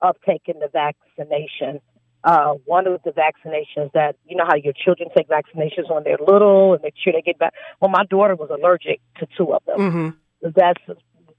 of 0.00 0.16
taking 0.22 0.58
the 0.58 0.68
vaccination. 0.68 1.80
Uh, 2.24 2.54
one 2.66 2.86
of 2.86 3.00
the 3.04 3.10
vaccinations 3.10 3.90
that 3.94 4.14
you 4.26 4.36
know 4.36 4.44
how 4.46 4.54
your 4.54 4.72
children 4.72 5.08
take 5.16 5.28
vaccinations 5.28 5.92
when 5.92 6.04
they're 6.04 6.18
little 6.24 6.74
and 6.74 6.82
make 6.82 6.94
sure 7.02 7.12
they 7.12 7.22
get 7.22 7.38
back. 7.38 7.52
Well, 7.80 7.90
my 7.90 8.04
daughter 8.04 8.36
was 8.36 8.48
allergic 8.50 9.00
to 9.18 9.26
two 9.36 9.52
of 9.52 9.64
them. 9.64 9.78
Mm-hmm. 9.78 10.48
That's 10.54 10.80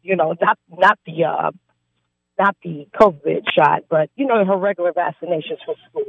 you 0.01 0.15
know 0.15 0.35
not 0.41 0.59
not 0.69 0.99
the 1.05 1.23
uh, 1.23 1.51
not 2.37 2.55
the 2.63 2.87
COVID 2.99 3.43
shot, 3.55 3.83
but 3.89 4.09
you 4.15 4.25
know 4.27 4.43
her 4.43 4.57
regular 4.57 4.91
vaccinations 4.91 5.59
for 5.65 5.75
school. 5.89 6.03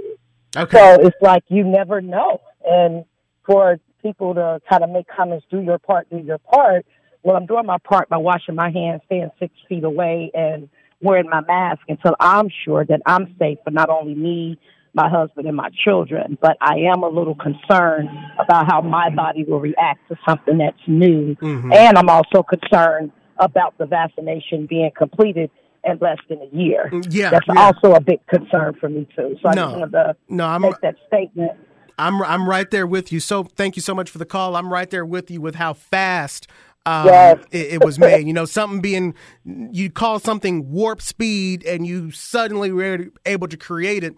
Okay. 0.56 0.78
So 0.78 1.06
it's 1.06 1.16
like 1.20 1.44
you 1.48 1.64
never 1.64 2.00
know. 2.00 2.40
And 2.64 3.04
for 3.46 3.78
people 4.02 4.34
to 4.34 4.60
kind 4.68 4.84
of 4.84 4.90
make 4.90 5.06
comments, 5.08 5.46
do 5.50 5.60
your 5.60 5.78
part, 5.78 6.08
do 6.10 6.18
your 6.18 6.38
part. 6.38 6.86
Well, 7.22 7.36
I'm 7.36 7.46
doing 7.46 7.66
my 7.66 7.78
part 7.78 8.08
by 8.08 8.18
washing 8.18 8.54
my 8.54 8.70
hands, 8.70 9.02
staying 9.06 9.30
six 9.38 9.54
feet 9.68 9.84
away, 9.84 10.30
and 10.34 10.68
wearing 11.04 11.28
my 11.30 11.42
mask 11.42 11.82
until 11.88 12.16
I'm 12.18 12.48
sure 12.64 12.84
that 12.84 13.00
I'm 13.06 13.34
safe 13.38 13.58
for 13.64 13.70
not 13.70 13.90
only 13.90 14.14
me, 14.14 14.58
my 14.94 15.08
husband, 15.08 15.46
and 15.46 15.56
my 15.56 15.70
children. 15.84 16.38
But 16.40 16.56
I 16.60 16.76
am 16.92 17.02
a 17.02 17.08
little 17.08 17.34
concerned 17.34 18.08
about 18.38 18.66
how 18.66 18.80
my 18.80 19.10
body 19.10 19.44
will 19.44 19.60
react 19.60 20.08
to 20.08 20.16
something 20.26 20.58
that's 20.58 20.76
new. 20.86 21.36
Mm-hmm. 21.36 21.72
And 21.72 21.98
I'm 21.98 22.08
also 22.08 22.42
concerned 22.42 23.12
about 23.38 23.76
the 23.78 23.86
vaccination 23.86 24.66
being 24.66 24.90
completed 24.96 25.50
in 25.84 25.98
less 26.00 26.18
than 26.28 26.38
a 26.40 26.56
year. 26.56 26.90
Yeah, 27.10 27.30
That's 27.30 27.46
yeah. 27.52 27.60
also 27.60 27.94
a 27.94 28.00
big 28.00 28.26
concern 28.26 28.74
for 28.80 28.88
me, 28.88 29.06
too. 29.16 29.36
So 29.42 29.48
I 29.48 29.54
No. 29.54 29.66
just 29.66 29.76
wanted 29.78 29.92
to 29.92 30.16
No, 30.28 30.46
I'm 30.46 30.62
make 30.62 30.80
that 30.80 30.96
statement. 31.06 31.52
I'm 31.98 32.22
I'm 32.22 32.48
right 32.48 32.68
there 32.70 32.86
with 32.86 33.12
you. 33.12 33.20
So 33.20 33.44
thank 33.44 33.76
you 33.76 33.82
so 33.82 33.94
much 33.94 34.10
for 34.10 34.18
the 34.18 34.24
call. 34.24 34.56
I'm 34.56 34.72
right 34.72 34.90
there 34.90 35.04
with 35.04 35.30
you 35.30 35.40
with 35.40 35.56
how 35.56 35.74
fast 35.74 36.48
um, 36.86 37.06
Yes. 37.06 37.38
it, 37.50 37.72
it 37.74 37.84
was 37.84 37.98
made. 37.98 38.26
You 38.26 38.32
know, 38.32 38.44
something 38.44 38.80
being 38.80 39.14
you 39.44 39.90
call 39.90 40.18
something 40.18 40.70
warp 40.70 41.00
speed, 41.02 41.64
and 41.64 41.86
you 41.86 42.10
suddenly 42.10 42.72
were 42.72 43.06
able 43.26 43.48
to 43.48 43.56
create 43.56 44.04
it. 44.04 44.14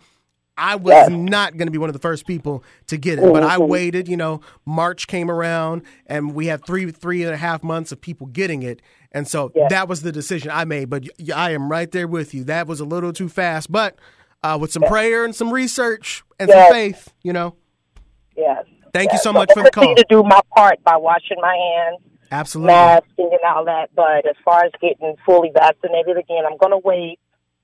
I 0.58 0.76
was 0.76 0.92
Yes. 0.94 1.10
not 1.10 1.58
going 1.58 1.66
to 1.66 1.70
be 1.70 1.76
one 1.76 1.90
of 1.90 1.92
the 1.92 1.98
first 2.00 2.26
people 2.26 2.64
to 2.86 2.96
get 2.96 3.18
it, 3.18 3.30
but 3.30 3.42
I 3.42 3.56
Mhm. 3.58 3.68
waited. 3.68 4.08
You 4.08 4.16
know, 4.16 4.40
March 4.64 5.06
came 5.06 5.30
around, 5.30 5.82
and 6.06 6.34
we 6.34 6.46
had 6.46 6.64
three 6.64 6.90
three 6.90 7.22
and 7.22 7.32
a 7.32 7.36
half 7.36 7.62
months 7.62 7.92
of 7.92 8.00
people 8.00 8.26
getting 8.26 8.62
it, 8.62 8.80
and 9.12 9.28
so 9.28 9.52
that 9.68 9.86
was 9.86 10.00
the 10.02 10.12
decision 10.12 10.50
I 10.50 10.64
made. 10.64 10.88
But 10.88 11.04
y- 11.18 11.34
I 11.36 11.50
am 11.50 11.70
right 11.70 11.90
there 11.92 12.08
with 12.08 12.32
you. 12.34 12.42
That 12.44 12.66
was 12.66 12.80
a 12.80 12.84
little 12.86 13.12
too 13.12 13.28
fast, 13.28 13.70
but 13.70 13.96
uh, 14.42 14.56
with 14.60 14.72
some 14.72 14.82
prayer 14.84 15.24
and 15.24 15.34
some 15.34 15.52
research 15.52 16.22
and 16.40 16.48
Yes. 16.48 16.68
some 16.68 16.72
faith, 16.74 17.12
you 17.22 17.32
know. 17.34 17.54
Yes. 18.36 18.64
Thank 18.94 19.12
you 19.12 19.18
so 19.18 19.32
much 19.32 19.50
for 19.52 19.62
the 19.62 19.70
call. 19.70 19.94
to 19.94 20.04
do 20.08 20.22
my 20.22 20.40
part 20.56 20.82
by 20.84 20.96
washing 20.96 21.36
my 21.40 21.54
hands, 21.54 22.00
Absolutely. 22.30 22.72
masking, 22.74 23.30
and 23.32 23.40
all 23.54 23.64
that. 23.66 23.90
But 23.94 24.28
as 24.28 24.36
far 24.44 24.64
as 24.64 24.72
getting 24.80 25.16
fully 25.24 25.50
vaccinated 25.52 26.16
again, 26.16 26.44
I'm 26.50 26.56
going 26.58 26.72
to 26.72 26.80
wait. 26.82 27.18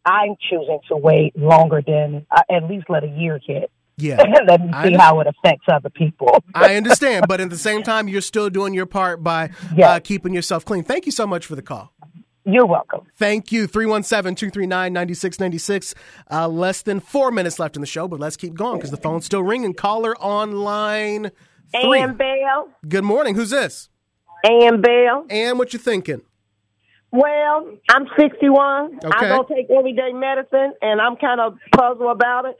I'm 0.04 0.36
choosing 0.50 0.80
to 0.88 0.96
wait 0.96 1.36
longer 1.38 1.80
than 1.86 2.26
uh, 2.30 2.42
at 2.50 2.64
least 2.68 2.86
let 2.88 3.04
a 3.04 3.08
year 3.08 3.40
hit. 3.44 3.70
Yeah. 3.96 4.16
let 4.46 4.60
me 4.60 4.68
see 4.68 4.72
under- 4.72 4.98
how 4.98 5.20
it 5.20 5.26
affects 5.28 5.66
other 5.70 5.90
people. 5.90 6.42
I 6.54 6.76
understand, 6.76 7.26
but 7.28 7.40
at 7.40 7.50
the 7.50 7.58
same 7.58 7.82
time, 7.82 8.08
you're 8.08 8.20
still 8.20 8.50
doing 8.50 8.74
your 8.74 8.86
part 8.86 9.22
by 9.22 9.50
uh, 9.80 10.00
keeping 10.02 10.34
yourself 10.34 10.64
clean. 10.64 10.82
Thank 10.82 11.06
you 11.06 11.12
so 11.12 11.26
much 11.26 11.46
for 11.46 11.54
the 11.54 11.62
call. 11.62 11.92
You're 12.44 12.66
welcome. 12.66 13.02
Thank 13.16 13.52
you. 13.52 13.68
317 13.68 14.34
239 14.34 14.92
9696. 14.92 15.94
Uh, 16.30 16.48
Less 16.48 16.82
than 16.82 16.98
four 16.98 17.30
minutes 17.30 17.60
left 17.60 17.76
in 17.76 17.80
the 17.80 17.86
show, 17.86 18.08
but 18.08 18.18
let's 18.18 18.36
keep 18.36 18.54
going 18.54 18.78
because 18.78 18.90
the 18.90 18.96
phone's 18.96 19.24
still 19.24 19.44
ringing. 19.44 19.74
Caller 19.74 20.20
on 20.20 20.52
line 20.52 21.30
three. 21.70 22.00
Ann 22.00 22.16
Bell. 22.16 22.68
Good 22.88 23.04
morning. 23.04 23.36
Who's 23.36 23.50
this? 23.50 23.88
Ann 24.45 24.80
Bell. 24.80 25.26
Ann, 25.30 25.59
what 25.59 25.72
you 25.72 25.78
thinking? 25.78 26.22
Well, 27.11 27.74
I'm 27.90 28.07
61. 28.18 29.01
Okay. 29.05 29.14
I 29.14 29.28
don't 29.28 29.47
take 29.47 29.68
everyday 29.70 30.12
medicine, 30.14 30.72
and 30.80 30.99
I'm 30.99 31.16
kind 31.16 31.43
of 31.43 31.59
puzzled 31.76 32.11
about 32.11 32.47
it. 32.47 32.57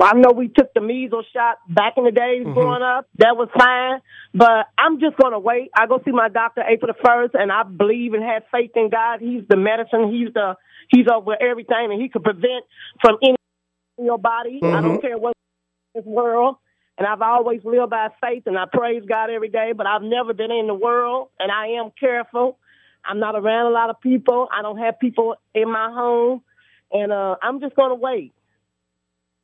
I 0.00 0.12
know 0.14 0.30
we 0.30 0.46
took 0.46 0.72
the 0.72 0.80
measles 0.80 1.26
shot 1.34 1.56
back 1.68 1.94
in 1.96 2.04
the 2.04 2.12
days 2.12 2.44
Mm-hmm. 2.46 2.52
growing 2.52 2.82
up. 2.82 3.08
That 3.18 3.36
was 3.36 3.48
fine, 3.58 4.00
but 4.32 4.66
I'm 4.78 5.00
just 5.00 5.16
going 5.16 5.32
to 5.32 5.40
wait. 5.40 5.70
I 5.76 5.86
go 5.88 6.00
see 6.04 6.12
my 6.12 6.28
doctor 6.28 6.62
April 6.62 6.92
the 6.96 7.02
first, 7.04 7.34
and 7.34 7.50
I 7.50 7.64
believe 7.64 8.14
and 8.14 8.22
have 8.22 8.44
faith 8.52 8.70
in 8.76 8.88
God. 8.88 9.18
He's 9.20 9.42
the 9.48 9.56
medicine. 9.56 10.12
He's 10.12 10.32
the 10.32 10.54
He's 10.90 11.06
over 11.12 11.34
everything, 11.42 11.88
and 11.90 12.00
He 12.00 12.08
can 12.08 12.22
prevent 12.22 12.64
from 13.00 13.16
any 13.20 13.34
in 13.98 14.04
your 14.04 14.18
body. 14.18 14.60
I 14.62 14.66
Mm-hmm. 14.66 14.82
don't 14.86 15.00
care 15.02 15.18
what 15.18 15.32
this 15.96 16.04
world. 16.04 16.56
And 16.98 17.06
I've 17.06 17.22
always 17.22 17.60
lived 17.64 17.90
by 17.90 18.08
faith, 18.20 18.42
and 18.46 18.58
I 18.58 18.64
praise 18.70 19.04
God 19.08 19.30
every 19.30 19.48
day. 19.48 19.72
But 19.74 19.86
I've 19.86 20.02
never 20.02 20.34
been 20.34 20.50
in 20.50 20.66
the 20.66 20.74
world, 20.74 21.28
and 21.38 21.50
I 21.50 21.68
am 21.80 21.92
careful. 21.98 22.58
I'm 23.04 23.20
not 23.20 23.36
around 23.36 23.66
a 23.66 23.70
lot 23.70 23.88
of 23.88 24.00
people. 24.00 24.48
I 24.52 24.62
don't 24.62 24.78
have 24.78 24.98
people 24.98 25.36
in 25.54 25.70
my 25.70 25.90
home, 25.92 26.42
and 26.92 27.12
uh, 27.12 27.36
I'm 27.40 27.60
just 27.60 27.76
going 27.76 27.90
to 27.90 27.94
wait. 27.94 28.32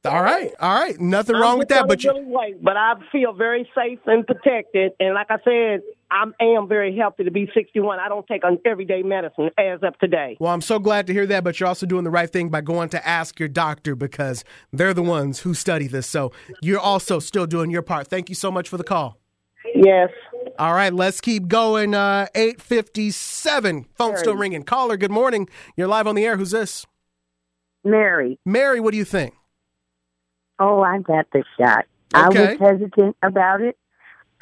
All 0.04 0.22
right. 0.22 0.52
All 0.60 0.74
right. 0.74 1.00
Nothing 1.00 1.36
I'm 1.36 1.42
wrong 1.42 1.58
with 1.58 1.68
that, 1.68 1.88
but 1.88 2.04
you. 2.04 2.10
really 2.10 2.26
wait. 2.26 2.62
But 2.62 2.76
I 2.76 2.94
feel 3.10 3.32
very 3.32 3.68
safe 3.74 4.00
and 4.06 4.26
protected. 4.26 4.92
And 5.00 5.14
like 5.14 5.28
I 5.30 5.38
said, 5.44 5.80
I 6.14 6.44
am 6.44 6.68
very 6.68 6.96
healthy 6.96 7.24
to 7.24 7.30
be 7.32 7.50
61. 7.52 7.98
I 7.98 8.08
don't 8.08 8.26
take 8.26 8.44
an 8.44 8.58
everyday 8.64 9.02
medicine 9.02 9.50
as 9.58 9.80
of 9.82 9.98
today. 9.98 10.36
Well, 10.38 10.52
I'm 10.52 10.60
so 10.60 10.78
glad 10.78 11.08
to 11.08 11.12
hear 11.12 11.26
that, 11.26 11.42
but 11.42 11.58
you're 11.58 11.68
also 11.68 11.86
doing 11.86 12.04
the 12.04 12.10
right 12.10 12.30
thing 12.30 12.50
by 12.50 12.60
going 12.60 12.88
to 12.90 13.06
ask 13.06 13.40
your 13.40 13.48
doctor 13.48 13.96
because 13.96 14.44
they're 14.72 14.94
the 14.94 15.02
ones 15.02 15.40
who 15.40 15.54
study 15.54 15.88
this. 15.88 16.06
So 16.06 16.30
you're 16.62 16.78
also 16.78 17.18
still 17.18 17.46
doing 17.46 17.70
your 17.70 17.82
part. 17.82 18.06
Thank 18.06 18.28
you 18.28 18.36
so 18.36 18.52
much 18.52 18.68
for 18.68 18.76
the 18.76 18.84
call. 18.84 19.18
Yes. 19.74 20.10
All 20.56 20.72
right, 20.72 20.94
let's 20.94 21.20
keep 21.20 21.48
going. 21.48 21.94
Uh, 21.94 22.26
857. 22.36 23.86
Phone 23.96 24.16
still 24.16 24.36
ringing. 24.36 24.62
Caller, 24.62 24.96
good 24.96 25.10
morning. 25.10 25.48
You're 25.76 25.88
live 25.88 26.06
on 26.06 26.14
the 26.14 26.24
air. 26.24 26.36
Who's 26.36 26.52
this? 26.52 26.86
Mary. 27.82 28.38
Mary, 28.46 28.78
what 28.78 28.92
do 28.92 28.98
you 28.98 29.04
think? 29.04 29.34
Oh, 30.60 30.80
I 30.80 30.98
got 30.98 31.26
the 31.32 31.42
shot. 31.58 31.86
Okay. 32.14 32.50
I 32.50 32.50
was 32.52 32.58
hesitant 32.60 33.16
about 33.22 33.60
it. 33.62 33.76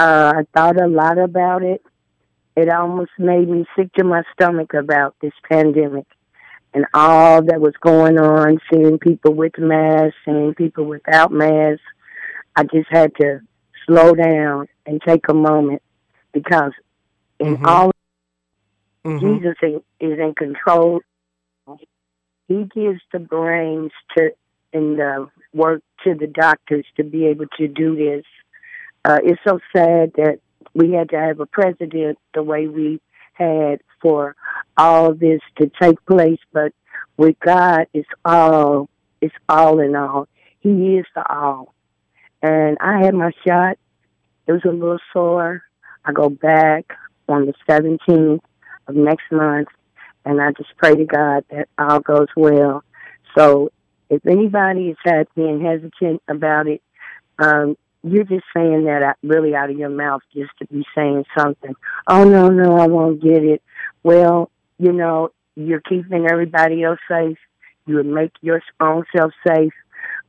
Uh, 0.02 0.32
I 0.38 0.42
thought 0.52 0.82
a 0.82 0.88
lot 0.88 1.16
about 1.16 1.62
it. 1.62 1.80
It 2.56 2.68
almost 2.68 3.12
made 3.20 3.48
me 3.48 3.64
sick 3.76 3.92
to 3.92 4.04
my 4.04 4.24
stomach 4.32 4.74
about 4.74 5.14
this 5.22 5.32
pandemic 5.48 6.06
and 6.74 6.86
all 6.92 7.40
that 7.44 7.60
was 7.60 7.74
going 7.80 8.18
on, 8.18 8.58
seeing 8.68 8.98
people 8.98 9.32
with 9.32 9.56
masks, 9.58 10.16
seeing 10.24 10.54
people 10.54 10.86
without 10.86 11.30
masks. 11.30 11.84
I 12.56 12.64
just 12.64 12.88
had 12.90 13.14
to 13.20 13.42
slow 13.86 14.12
down 14.14 14.66
and 14.86 15.00
take 15.06 15.28
a 15.28 15.34
moment 15.34 15.82
because 16.32 16.72
in 17.38 17.58
Mhm. 17.58 17.66
all 17.68 17.92
Mhm. 19.04 19.20
Jesus 19.20 19.56
is 19.62 19.82
is 20.00 20.18
in 20.18 20.34
control. 20.34 21.00
He 22.48 22.64
gives 22.64 23.00
the 23.12 23.20
brains 23.20 23.92
to 24.16 24.34
and 24.72 24.98
the 24.98 25.28
work 25.54 25.82
to 26.02 26.14
the 26.14 26.26
doctors 26.26 26.86
to 26.96 27.04
be 27.04 27.26
able 27.26 27.46
to 27.58 27.68
do 27.68 27.94
this. 27.94 28.24
Uh, 29.04 29.18
it's 29.24 29.40
so 29.46 29.58
sad 29.74 30.12
that 30.16 30.38
we 30.74 30.92
had 30.92 31.10
to 31.10 31.18
have 31.18 31.40
a 31.40 31.46
president 31.46 32.18
the 32.34 32.42
way 32.42 32.66
we 32.66 33.00
had 33.34 33.80
for 34.00 34.36
all 34.76 35.14
this 35.14 35.40
to 35.58 35.70
take 35.80 36.04
place, 36.06 36.38
but 36.52 36.72
with 37.16 37.38
God, 37.40 37.86
it's 37.92 38.08
all 38.24 38.88
it's 39.20 39.34
all 39.48 39.78
in 39.80 39.94
all. 39.94 40.28
He 40.60 40.96
is 40.96 41.06
the 41.14 41.24
all. 41.32 41.74
And 42.42 42.76
I 42.80 43.04
had 43.04 43.14
my 43.14 43.30
shot. 43.46 43.78
It 44.46 44.52
was 44.52 44.64
a 44.64 44.70
little 44.70 44.98
sore. 45.12 45.62
I 46.04 46.12
go 46.12 46.28
back 46.28 46.92
on 47.28 47.46
the 47.46 47.54
17th 47.68 48.40
of 48.88 48.96
next 48.96 49.30
month, 49.30 49.68
and 50.24 50.40
I 50.40 50.50
just 50.52 50.76
pray 50.76 50.96
to 50.96 51.04
God 51.04 51.44
that 51.50 51.68
all 51.78 52.00
goes 52.00 52.26
well. 52.36 52.82
So 53.36 53.70
if 54.10 54.26
anybody 54.26 54.88
is 54.88 55.26
being 55.36 55.64
hesitant 55.64 56.22
about 56.28 56.66
it, 56.66 56.82
um, 57.38 57.76
you're 58.02 58.24
just 58.24 58.44
saying 58.54 58.84
that 58.84 59.02
out, 59.02 59.16
really 59.22 59.54
out 59.54 59.70
of 59.70 59.78
your 59.78 59.88
mouth 59.88 60.22
just 60.34 60.50
to 60.58 60.66
be 60.66 60.84
saying 60.94 61.24
something. 61.38 61.74
Oh 62.08 62.24
no, 62.24 62.48
no, 62.48 62.76
I 62.76 62.86
won't 62.86 63.22
get 63.22 63.44
it. 63.44 63.62
Well, 64.02 64.50
you 64.78 64.92
know, 64.92 65.30
you're 65.54 65.80
keeping 65.80 66.26
everybody 66.30 66.82
else 66.82 66.98
safe. 67.08 67.38
You 67.86 67.96
would 67.96 68.06
make 68.06 68.32
your 68.40 68.60
own 68.80 69.04
self 69.14 69.32
safe. 69.46 69.72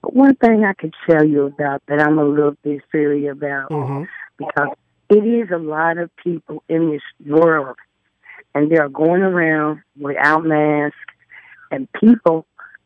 But 0.02 0.16
one 0.16 0.36
thing 0.36 0.64
I 0.64 0.74
could 0.74 0.94
tell 1.10 1.24
you 1.24 1.46
about 1.46 1.82
that 1.88 2.00
I'm 2.00 2.20
a 2.20 2.26
little 2.26 2.56
bit 2.64 2.82
feary 2.92 3.28
about 3.28 3.70
mm-hmm. 3.70 4.04
because 4.38 4.70
it 5.10 5.26
is 5.26 5.50
a 5.52 5.58
lot 5.58 5.98
of 5.98 6.16
people 6.18 6.64
in 6.68 6.92
this 6.92 7.02
world 7.26 7.78
and 8.54 8.72
they're 8.72 8.90
going 8.90 9.22
around 9.22 9.82
without 10.00 10.44
masks 10.44 10.98
and 11.72 11.88
people 11.94 12.46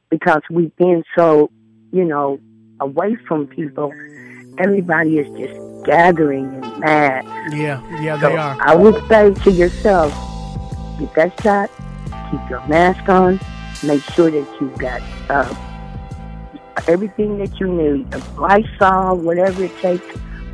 because 0.09 0.41
we've 0.49 0.75
been 0.77 1.03
so, 1.17 1.51
you 1.91 2.05
know, 2.05 2.39
away 2.79 3.17
from 3.27 3.47
people, 3.47 3.91
everybody 4.58 5.20
is 5.20 5.28
just 5.38 5.86
gathering 5.86 6.45
and 6.45 6.80
mad. 6.80 7.26
Yeah, 7.53 7.82
yeah, 8.01 8.20
So 8.20 8.30
they 8.30 8.38
are. 8.38 8.58
I 8.60 8.76
would 8.76 9.08
say 9.08 9.34
to 9.34 9.51
yourself, 9.51 10.12
get 10.99 11.14
that 11.16 11.41
shot, 11.41 11.70
keep 12.30 12.49
your 12.49 12.66
mask 12.68 13.08
on, 13.10 13.39
make 13.84 14.03
sure 14.12 14.30
that 14.30 14.47
you've 14.60 14.78
got 14.78 15.01
uh, 15.30 15.53
everything 16.88 17.38
that 17.39 17.60
you 17.60 17.68
need, 17.68 18.14
a 18.14 18.18
Lysol, 18.39 19.18
whatever 19.18 19.64
it 19.64 19.78
takes 19.80 20.05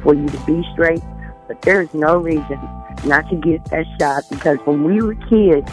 for 0.01 0.13
you 0.13 0.27
to 0.27 0.45
be 0.45 0.63
straight. 0.73 1.01
But 1.47 1.61
there's 1.61 1.93
no 1.93 2.17
reason 2.17 2.59
not 3.05 3.29
to 3.29 3.35
get 3.35 3.65
that 3.65 3.85
shot 3.99 4.23
because 4.29 4.59
when 4.65 4.83
we 4.83 5.01
were 5.01 5.15
kids, 5.15 5.69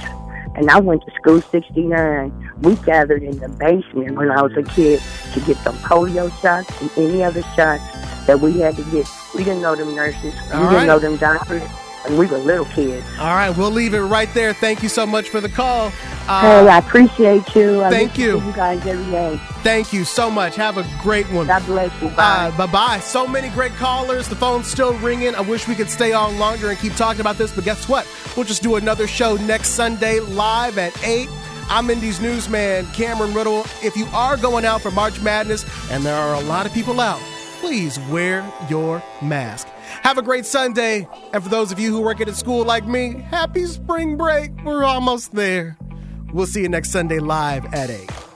and 0.57 0.69
I 0.69 0.81
went 0.81 1.05
to 1.05 1.13
school 1.13 1.41
69, 1.41 2.53
we 2.63 2.75
gathered 2.77 3.23
in 3.23 3.39
the 3.39 3.49
basement 3.49 4.17
when 4.17 4.31
I 4.31 4.43
was 4.43 4.53
a 4.57 4.63
kid 4.63 5.01
to 5.35 5.41
get 5.41 5.57
some 5.59 5.77
polio 5.77 6.29
shots 6.41 6.69
and 6.81 6.91
any 6.99 7.23
other 7.23 7.43
shots 7.55 8.00
that 8.27 8.41
we 8.41 8.59
had 8.59 8.77
to 8.77 8.85
get. 8.85 9.09
We 9.35 9.45
didn't 9.45 9.63
know 9.63 9.77
them 9.77 9.95
nurses. 9.95 10.35
All 10.53 10.61
we 10.61 10.67
right. 10.67 10.73
didn't 10.73 10.87
know 10.87 10.99
them 10.99 11.17
doctors. 11.17 11.63
And 12.07 12.19
we 12.19 12.27
were 12.27 12.39
little 12.39 12.65
kids. 12.65 13.07
All 13.19 13.35
right, 13.35 13.51
we'll 13.51 13.71
leave 13.71 13.93
it 13.93 14.01
right 14.01 14.33
there. 14.33 14.55
Thank 14.55 14.83
you 14.83 14.89
so 14.89 15.07
much 15.07 15.29
for 15.29 15.39
the 15.43 15.51
call. 15.51 15.93
Uh, 16.27 16.41
hey, 16.41 16.69
I 16.69 16.79
appreciate 16.79 17.55
you. 17.55 17.83
I 17.83 17.91
thank 17.91 18.17
you. 18.17 18.41
you 18.41 18.53
guys 18.53 18.87
every 18.87 19.11
day. 19.11 19.39
Thank 19.63 19.93
you 19.93 20.05
so 20.05 20.31
much. 20.31 20.57
Have 20.57 20.79
a 20.79 20.87
great 21.03 21.31
one. 21.31 21.47
God 21.47 21.67
bless 21.67 21.93
you. 22.01 22.09
Bye. 22.09 22.55
bye 22.57 22.67
bye. 22.67 23.01
So 23.01 23.27
many 23.27 23.51
great 23.51 23.73
callers. 23.73 24.29
The 24.29 24.37
phone's 24.37 24.67
still 24.67 24.95
ringing. 25.01 25.35
I 25.35 25.43
wish 25.43 25.69
we 25.69 25.75
could 25.75 25.91
stay 25.91 26.15
on 26.15 26.39
longer 26.39 26.71
and 26.71 26.79
keep 26.79 26.95
talking 26.95 27.21
about 27.21 27.37
this, 27.37 27.53
but 27.53 27.65
guess 27.65 27.87
what? 27.87 28.09
We'll 28.35 28.47
just 28.47 28.63
do 28.63 28.77
another 28.77 29.07
show 29.07 29.37
next 29.37 29.71
Sunday 29.71 30.21
live 30.21 30.79
at 30.79 30.97
8. 31.05 31.29
I'm 31.69 31.89
Indy's 31.91 32.21
newsman, 32.21 32.87
Cameron 32.87 33.33
Riddle. 33.33 33.61
If 33.83 33.97
you 33.97 34.07
are 34.07 34.37
going 34.37 34.65
out 34.65 34.81
for 34.81 34.91
March 34.91 35.21
Madness, 35.21 35.65
and 35.91 36.03
there 36.03 36.17
are 36.17 36.35
a 36.35 36.41
lot 36.41 36.67
of 36.67 36.73
people 36.73 37.01
out, 37.01 37.21
please 37.61 38.01
wear 38.11 38.51
your 38.69 39.03
mask. 39.23 39.69
Have 40.03 40.19
a 40.19 40.23
great 40.23 40.47
Sunday. 40.47 41.07
And 41.33 41.43
for 41.43 41.49
those 41.49 41.71
of 41.71 41.79
you 41.79 41.93
who 41.93 42.01
work 42.01 42.21
at 42.21 42.29
a 42.29 42.35
school 42.35 42.65
like 42.65 42.87
me, 42.87 43.21
happy 43.31 43.67
spring 43.67 44.17
break. 44.17 44.51
We're 44.65 44.85
almost 44.85 45.33
there. 45.35 45.77
We'll 46.33 46.47
see 46.47 46.63
you 46.63 46.69
next 46.69 46.91
Sunday 46.91 47.19
live 47.19 47.73
at 47.75 47.91
8. 47.91 48.30